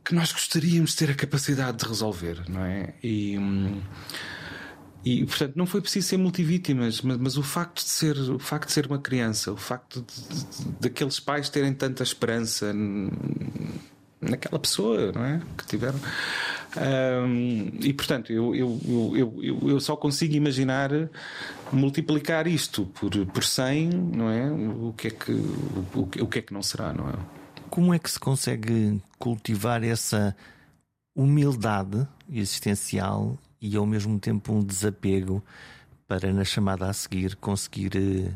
que 0.03 0.15
nós 0.15 0.31
gostaríamos 0.31 0.91
de 0.91 0.97
ter 0.97 1.11
a 1.11 1.15
capacidade 1.15 1.77
de 1.77 1.85
resolver, 1.85 2.43
não 2.49 2.65
é? 2.65 2.93
E, 3.03 3.37
hum, 3.37 3.79
e 5.03 5.25
portanto 5.25 5.55
não 5.55 5.65
foi 5.65 5.81
preciso 5.81 6.07
ser 6.07 6.17
multivítimas, 6.17 7.01
mas, 7.01 7.17
mas 7.17 7.37
o 7.37 7.43
facto 7.43 7.83
de 7.83 7.89
ser 7.89 8.17
o 8.17 8.39
facto 8.39 8.67
de 8.67 8.73
ser 8.73 8.85
uma 8.85 8.99
criança, 8.99 9.51
o 9.51 9.57
facto 9.57 10.05
daqueles 10.79 11.19
pais 11.19 11.49
terem 11.49 11.73
tanta 11.73 12.03
esperança 12.03 12.73
naquela 14.21 14.59
pessoa, 14.59 15.11
não 15.11 15.25
é? 15.25 15.41
Que 15.57 15.65
tiveram. 15.65 15.99
Um, 16.77 17.71
e 17.81 17.91
portanto, 17.91 18.31
eu, 18.31 18.55
eu, 18.55 18.79
eu, 19.15 19.39
eu, 19.43 19.69
eu 19.69 19.79
só 19.79 19.95
consigo 19.95 20.35
imaginar 20.35 20.91
multiplicar 21.71 22.47
isto 22.47 22.85
por, 22.85 23.09
por 23.27 23.43
100, 23.43 23.89
não 23.89 24.29
é? 24.29 24.49
O 24.51 24.93
que 24.95 25.07
é 25.07 25.11
que, 25.11 25.31
o, 25.31 26.09
o 26.21 26.27
que 26.27 26.39
é 26.39 26.41
que 26.41 26.53
não 26.53 26.61
será, 26.61 26.93
não 26.93 27.09
é? 27.09 27.13
Como 27.69 27.93
é 27.93 27.99
que 27.99 28.09
se 28.09 28.19
consegue 28.19 29.01
cultivar 29.17 29.83
essa 29.83 30.35
humildade 31.15 32.07
existencial 32.31 33.37
e 33.61 33.75
ao 33.75 33.85
mesmo 33.85 34.19
tempo 34.19 34.53
um 34.53 34.63
desapego 34.63 35.43
para 36.07 36.33
na 36.33 36.43
chamada 36.43 36.89
a 36.89 36.93
seguir 36.93 37.35
conseguir 37.35 37.95
eh, 37.95 38.31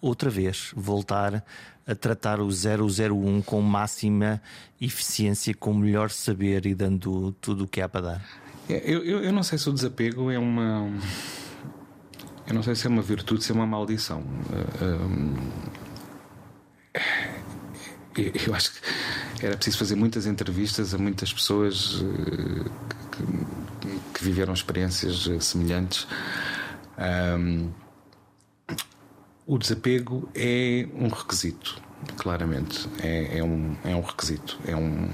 outra 0.00 0.28
vez 0.28 0.72
voltar 0.76 1.44
a 1.86 1.94
tratar 1.94 2.40
o 2.40 2.48
001 2.48 3.42
com 3.42 3.60
máxima 3.60 4.42
eficiência, 4.80 5.54
com 5.54 5.72
melhor 5.74 6.10
saber 6.10 6.66
e 6.66 6.74
dando 6.74 7.32
tudo 7.40 7.64
o 7.64 7.68
que 7.68 7.80
há 7.80 7.88
para 7.88 8.00
dar? 8.00 8.24
É, 8.68 8.82
eu, 8.84 9.04
eu, 9.04 9.22
eu 9.24 9.32
não 9.32 9.42
sei 9.42 9.58
se 9.58 9.68
o 9.68 9.72
desapego 9.72 10.30
é 10.30 10.38
uma. 10.38 10.90
Eu 12.46 12.54
não 12.54 12.62
sei 12.62 12.74
se 12.74 12.86
é 12.86 12.90
uma 12.90 13.02
virtude, 13.02 13.44
se 13.44 13.52
é 13.52 13.54
uma 13.54 13.66
maldição. 13.66 14.22
Eh, 14.52 14.66
eh, 16.94 17.43
eu 18.46 18.54
acho 18.54 18.72
que 18.72 19.46
era 19.46 19.56
preciso 19.56 19.78
fazer 19.78 19.96
muitas 19.96 20.26
entrevistas 20.26 20.94
a 20.94 20.98
muitas 20.98 21.32
pessoas 21.32 22.02
que, 23.10 23.94
que 24.14 24.24
viveram 24.24 24.52
experiências 24.52 25.28
eh, 25.28 25.40
semelhantes. 25.40 26.06
Um, 26.98 27.70
o 29.46 29.58
desapego 29.58 30.28
é 30.34 30.88
um 30.94 31.08
requisito, 31.08 31.80
claramente. 32.16 32.88
É, 33.02 33.38
é, 33.38 33.44
um, 33.44 33.76
é 33.84 33.94
um 33.94 34.00
requisito. 34.00 34.58
É, 34.66 34.74
um, 34.74 35.10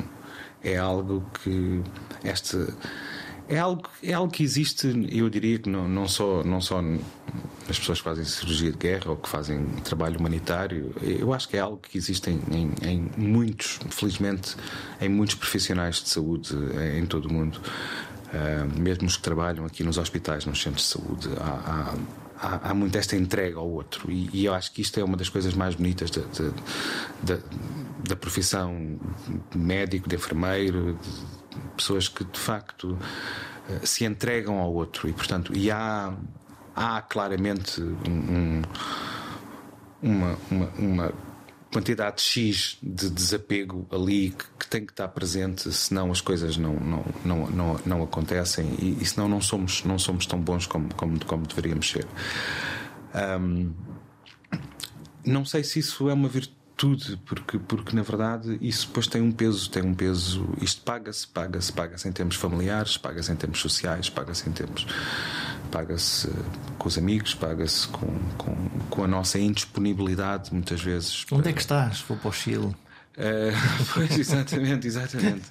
é 0.63 0.77
algo 0.77 1.25
que. 1.43 1.83
Este, 2.23 2.57
é 3.51 3.59
algo, 3.59 3.83
é 4.03 4.13
algo 4.13 4.33
que 4.33 4.45
existe, 4.45 5.09
eu 5.11 5.29
diria 5.29 5.59
que 5.59 5.69
não, 5.69 5.89
não, 5.89 6.07
só, 6.07 6.45
não 6.45 6.61
só 6.61 6.81
as 7.69 7.79
pessoas 7.79 7.99
que 7.99 8.05
fazem 8.05 8.25
cirurgia 8.25 8.71
de 8.71 8.79
guerra 8.79 9.11
ou 9.11 9.17
que 9.17 9.29
fazem 9.29 9.67
trabalho 9.85 10.21
humanitário, 10.21 10.95
eu 11.03 11.33
acho 11.35 11.49
que 11.49 11.57
é 11.57 11.61
algo 11.61 11.79
que 11.79 11.99
existe 11.99 12.31
em, 12.31 12.41
em, 12.53 12.73
em 12.89 13.11
muitos, 13.17 13.81
felizmente, 13.91 14.55
em 15.01 15.09
muitos 15.09 15.35
profissionais 15.35 15.97
de 15.97 16.09
saúde 16.09 16.57
eh, 16.77 16.99
em 16.99 17.07
todo 17.07 17.27
o 17.27 17.33
mundo. 17.33 17.61
Uh, 18.33 18.81
mesmo 18.81 19.09
os 19.09 19.17
que 19.17 19.23
trabalham 19.25 19.65
aqui 19.65 19.83
nos 19.83 19.99
hospitais, 19.99 20.47
nos 20.47 20.63
centros 20.63 20.85
de 20.85 20.89
saúde, 20.89 21.29
há, 21.41 21.97
há, 22.41 22.71
há 22.71 22.75
muito 22.75 22.97
esta 22.97 23.17
entrega 23.17 23.59
ao 23.59 23.69
outro. 23.69 24.09
E, 24.09 24.31
e, 24.33 24.45
eu 24.45 24.55
acho 24.55 24.71
que 24.71 24.81
isto 24.81 25.01
é 25.01 25.03
uma 25.03 25.17
das 25.17 25.29
coisas 25.29 25.53
mais 25.53 25.75
bonitas 25.75 26.13
de, 26.13 26.23
da 28.09 28.15
profissão 28.15 29.01
médico, 29.53 30.09
de 30.09 30.15
enfermeiro, 30.15 30.97
de 31.03 31.40
pessoas 31.77 32.09
que 32.09 32.25
de 32.25 32.39
facto 32.39 32.99
uh, 33.69 33.87
se 33.87 34.05
entregam 34.05 34.59
ao 34.59 34.73
outro. 34.73 35.09
E, 35.09 35.13
portanto, 35.13 35.53
e 35.57 35.71
há, 35.71 36.15
há 36.75 37.03
claramente 37.03 37.81
um, 37.81 38.63
uma, 40.03 40.39
uma, 40.51 40.67
uma 40.79 41.13
quantidade 41.73 42.21
X 42.21 42.79
de 42.83 43.09
desapego 43.11 43.87
ali 43.91 44.31
que, 44.31 44.45
que, 44.59 44.67
tem 44.69 44.85
que 44.85 44.93
estar 44.93 45.09
presente, 45.09 45.71
senão 45.73 46.11
as 46.11 46.21
coisas 46.21 46.57
não, 46.57 46.75
não, 46.75 47.05
não, 47.25 47.51
não, 47.51 47.81
não 47.87 48.03
acontecem 48.03 48.67
e, 48.79 48.99
e 49.01 49.07
senão 49.07 49.29
não 49.29 49.41
somos, 49.41 49.85
não 49.85 49.99
somos 49.99 50.27
tão 50.27 50.41
bons 50.41 50.67
como, 50.67 50.93
como, 50.95 51.25
como 51.25 51.47
deveríamos 51.47 51.89
ser. 51.89 52.07
Um, 53.15 53.73
não 55.25 55.45
sei 55.45 55.63
se 55.63 55.79
isso 55.79 56.09
é 56.09 56.13
uma 56.13 56.29
virtude, 56.29 56.60
porque, 57.27 57.59
porque 57.59 57.97
na 57.97 58.03
verdade 58.03 58.59
isso 58.61 58.87
depois 58.87 59.07
tem 59.07 59.21
um 59.21 59.31
peso, 59.31 59.71
tem 59.71 59.83
um 59.83 59.95
peso, 59.95 60.49
isto 60.61 60.83
paga-se, 60.83 61.27
paga-se, 61.27 61.73
paga-se 61.73 62.09
em 62.09 62.13
termos 62.13 62.37
familiares, 62.37 62.97
paga-se 62.97 63.31
em 63.31 63.37
termos 63.37 63.61
sociais, 63.61 64.09
paga-se 64.09 64.49
em 64.49 64.53
termos 64.53 64.87
paga-se 65.71 66.29
com 66.79 66.89
os 66.89 66.99
amigos, 66.99 67.35
paga-se 67.35 67.87
com, 67.89 68.07
com, 68.37 68.57
com, 68.91 69.05
a 69.05 69.09
nossa 69.09 69.39
indisponibilidade, 69.39 70.53
muitas 70.53 70.83
vezes. 70.83 71.25
Onde 71.31 71.43
para... 71.43 71.51
é 71.51 71.55
que 71.55 71.61
estás? 71.61 72.01
Vou 72.01 72.17
para 72.17 72.29
o 72.29 72.33
Chile. 72.33 72.67
Uh, 72.67 72.75
pois, 73.95 74.19
exatamente, 74.19 74.87
exatamente. 74.87 75.47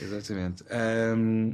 exatamente. 0.00 0.64
Um, 0.70 1.52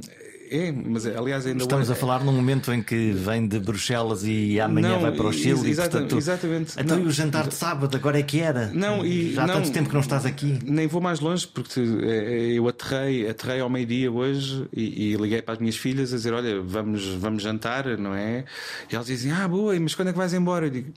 é, 0.53 0.71
mas 0.71 1.05
aliás 1.07 1.47
ainda 1.47 1.63
Estamos 1.63 1.89
hoje... 1.89 1.97
a 1.97 1.99
falar 1.99 2.23
num 2.23 2.31
momento 2.31 2.71
em 2.71 2.83
que 2.83 3.11
vem 3.11 3.47
de 3.47 3.59
Bruxelas 3.59 4.23
e 4.23 4.59
amanhã 4.59 4.89
não, 4.89 5.01
vai 5.01 5.11
para 5.11 5.25
o 5.25 5.33
Chile 5.33 5.67
exa 5.67 5.85
e 5.85 5.89
portanto. 5.89 6.15
Exatamente. 6.15 6.73
Então 6.77 6.97
não, 6.97 7.05
e 7.05 7.07
o 7.07 7.11
jantar 7.11 7.47
de 7.47 7.55
sábado, 7.55 7.95
agora 7.97 8.19
é 8.19 8.23
que 8.23 8.39
era? 8.39 8.67
Não, 8.67 9.03
e, 9.03 9.33
Já 9.33 9.43
há 9.43 9.47
não, 9.47 9.55
tanto 9.55 9.71
tempo 9.71 9.89
que 9.89 9.95
não 9.95 10.01
estás 10.01 10.27
aqui. 10.27 10.59
Nem 10.63 10.85
vou 10.85 11.01
mais 11.01 11.19
longe, 11.19 11.47
porque 11.47 11.79
eh, 11.79 12.53
eu 12.53 12.67
aterrei, 12.67 13.27
aterrei 13.27 13.61
ao 13.61 13.69
meio-dia 13.69 14.11
hoje 14.11 14.67
e, 14.71 15.13
e, 15.13 15.15
liguei 15.15 15.41
para 15.41 15.55
as 15.55 15.59
minhas 15.59 15.75
filhas 15.75 16.13
a 16.13 16.17
dizer: 16.17 16.33
Olha, 16.33 16.61
vamos, 16.61 17.03
vamos 17.15 17.41
jantar, 17.41 17.97
não 17.97 18.13
é? 18.13 18.45
E 18.91 18.95
elas 18.95 19.07
dizem: 19.07 19.31
Ah, 19.31 19.47
boa, 19.47 19.77
mas 19.79 19.95
quando 19.95 20.09
é 20.09 20.11
que 20.11 20.17
vais 20.17 20.33
embora? 20.35 20.67
Eu 20.67 20.69
digo: 20.69 20.93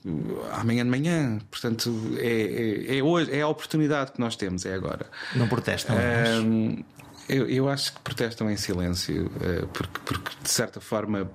Amanhã 0.52 0.84
de 0.84 0.90
manhã. 0.90 1.38
Portanto, 1.50 1.94
é, 2.18 2.84
é, 2.88 2.98
é 2.98 3.02
hoje, 3.02 3.32
é 3.32 3.40
a 3.40 3.48
oportunidade 3.48 4.12
que 4.12 4.20
nós 4.20 4.36
temos, 4.36 4.66
é 4.66 4.74
agora. 4.74 5.07
Não 5.34 5.48
protestam. 5.48 5.96
Um, 5.96 6.84
eu, 7.29 7.49
eu 7.49 7.68
acho 7.68 7.93
que 7.93 8.01
protestam 8.01 8.51
em 8.51 8.57
silêncio, 8.57 9.31
eh, 9.41 9.66
porque, 9.72 10.01
porque 10.05 10.31
de 10.43 10.51
certa 10.51 10.81
forma 10.81 11.31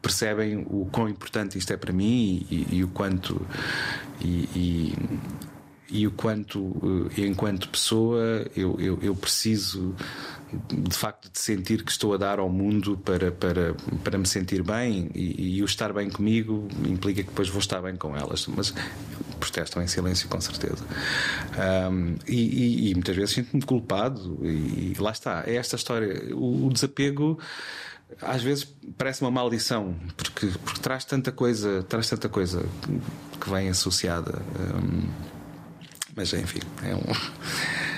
percebem 0.00 0.66
o 0.68 0.88
quão 0.90 1.08
importante 1.08 1.56
isto 1.56 1.72
é 1.72 1.76
para 1.76 1.92
mim 1.92 2.44
e, 2.50 2.66
e 2.76 2.84
o 2.84 2.88
quanto 2.88 3.40
e, 4.20 4.48
e, 4.54 4.94
e, 5.90 6.06
o 6.06 6.10
quanto 6.10 7.08
eh, 7.16 7.26
enquanto 7.26 7.68
pessoa 7.68 8.44
eu, 8.56 8.76
eu, 8.80 8.98
eu, 9.00 9.14
preciso 9.14 9.94
de 10.68 10.96
facto 10.96 11.30
de 11.30 11.38
sentir 11.38 11.84
que 11.84 11.90
estou 11.90 12.14
a 12.14 12.16
dar 12.16 12.38
ao 12.38 12.48
mundo 12.48 12.98
para, 12.98 13.30
para, 13.32 13.74
para 14.02 14.18
me 14.18 14.26
sentir 14.26 14.62
bem 14.62 15.10
e, 15.14 15.56
e 15.56 15.62
o 15.62 15.64
estar 15.64 15.92
bem 15.92 16.10
comigo 16.10 16.68
implica 16.86 17.22
que 17.22 17.28
depois 17.28 17.48
vou 17.48 17.60
estar 17.60 17.80
bem 17.80 17.96
com 17.96 18.16
elas 18.16 18.46
mas 18.46 18.74
protestam 19.42 19.82
em 19.82 19.88
silêncio, 19.88 20.28
com 20.28 20.40
certeza. 20.40 20.84
Um, 21.90 22.14
e, 22.28 22.36
e, 22.36 22.90
e, 22.90 22.94
muitas 22.94 23.16
vezes 23.16 23.34
sinto-me 23.34 23.62
culpado, 23.62 24.38
e, 24.42 24.92
e, 24.92 24.96
lá 24.98 25.10
está. 25.10 25.42
É 25.46 25.56
esta 25.56 25.74
história. 25.74 26.34
O, 26.34 26.66
o 26.66 26.72
desapego. 26.72 27.38
às 28.20 28.42
vezes 28.42 28.64
parece 28.96 29.22
uma 29.22 29.30
maldição, 29.30 29.96
porque, 30.16 30.46
porque 30.64 30.80
traz 30.80 31.04
tanta 31.04 31.32
coisa, 31.32 31.82
traz 31.82 32.08
tanta 32.08 32.28
coisa 32.28 32.64
que 33.40 33.50
vem 33.50 33.68
associada. 33.68 34.40
Mas 36.14 36.32
enfim, 36.32 36.60
é 36.84 36.94
um. 36.94 37.91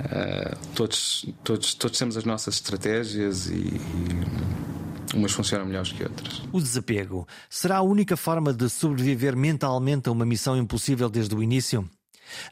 Uh, 0.00 0.56
todos, 0.74 1.26
todos, 1.44 1.74
todos 1.74 1.98
temos 1.98 2.16
as 2.16 2.24
nossas 2.24 2.54
estratégias 2.54 3.46
e, 3.48 3.52
e 3.52 5.16
umas 5.16 5.32
funcionam 5.32 5.66
melhores 5.66 5.92
que 5.92 6.02
outras. 6.02 6.42
O 6.52 6.60
desapego 6.60 7.26
será 7.48 7.78
a 7.78 7.82
única 7.82 8.16
forma 8.16 8.52
de 8.52 8.68
sobreviver 8.70 9.36
mentalmente 9.36 10.08
a 10.08 10.12
uma 10.12 10.24
missão 10.24 10.56
impossível 10.56 11.10
desde 11.10 11.34
o 11.34 11.42
início? 11.42 11.88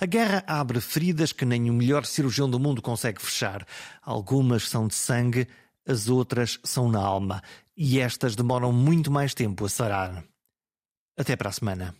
A 0.00 0.06
guerra 0.06 0.44
abre 0.46 0.80
feridas 0.80 1.32
que 1.32 1.44
nem 1.44 1.70
o 1.70 1.72
melhor 1.72 2.04
cirurgião 2.04 2.50
do 2.50 2.58
mundo 2.58 2.82
consegue 2.82 3.22
fechar. 3.22 3.66
Algumas 4.02 4.68
são 4.68 4.88
de 4.88 4.94
sangue, 4.94 5.46
as 5.86 6.08
outras 6.08 6.58
são 6.64 6.90
na 6.90 7.00
alma. 7.00 7.42
E 7.76 8.00
estas 8.00 8.34
demoram 8.34 8.72
muito 8.72 9.10
mais 9.10 9.34
tempo 9.34 9.64
a 9.64 9.68
sarar. 9.68 10.24
Até 11.16 11.36
para 11.36 11.48
a 11.48 11.52
semana. 11.52 11.94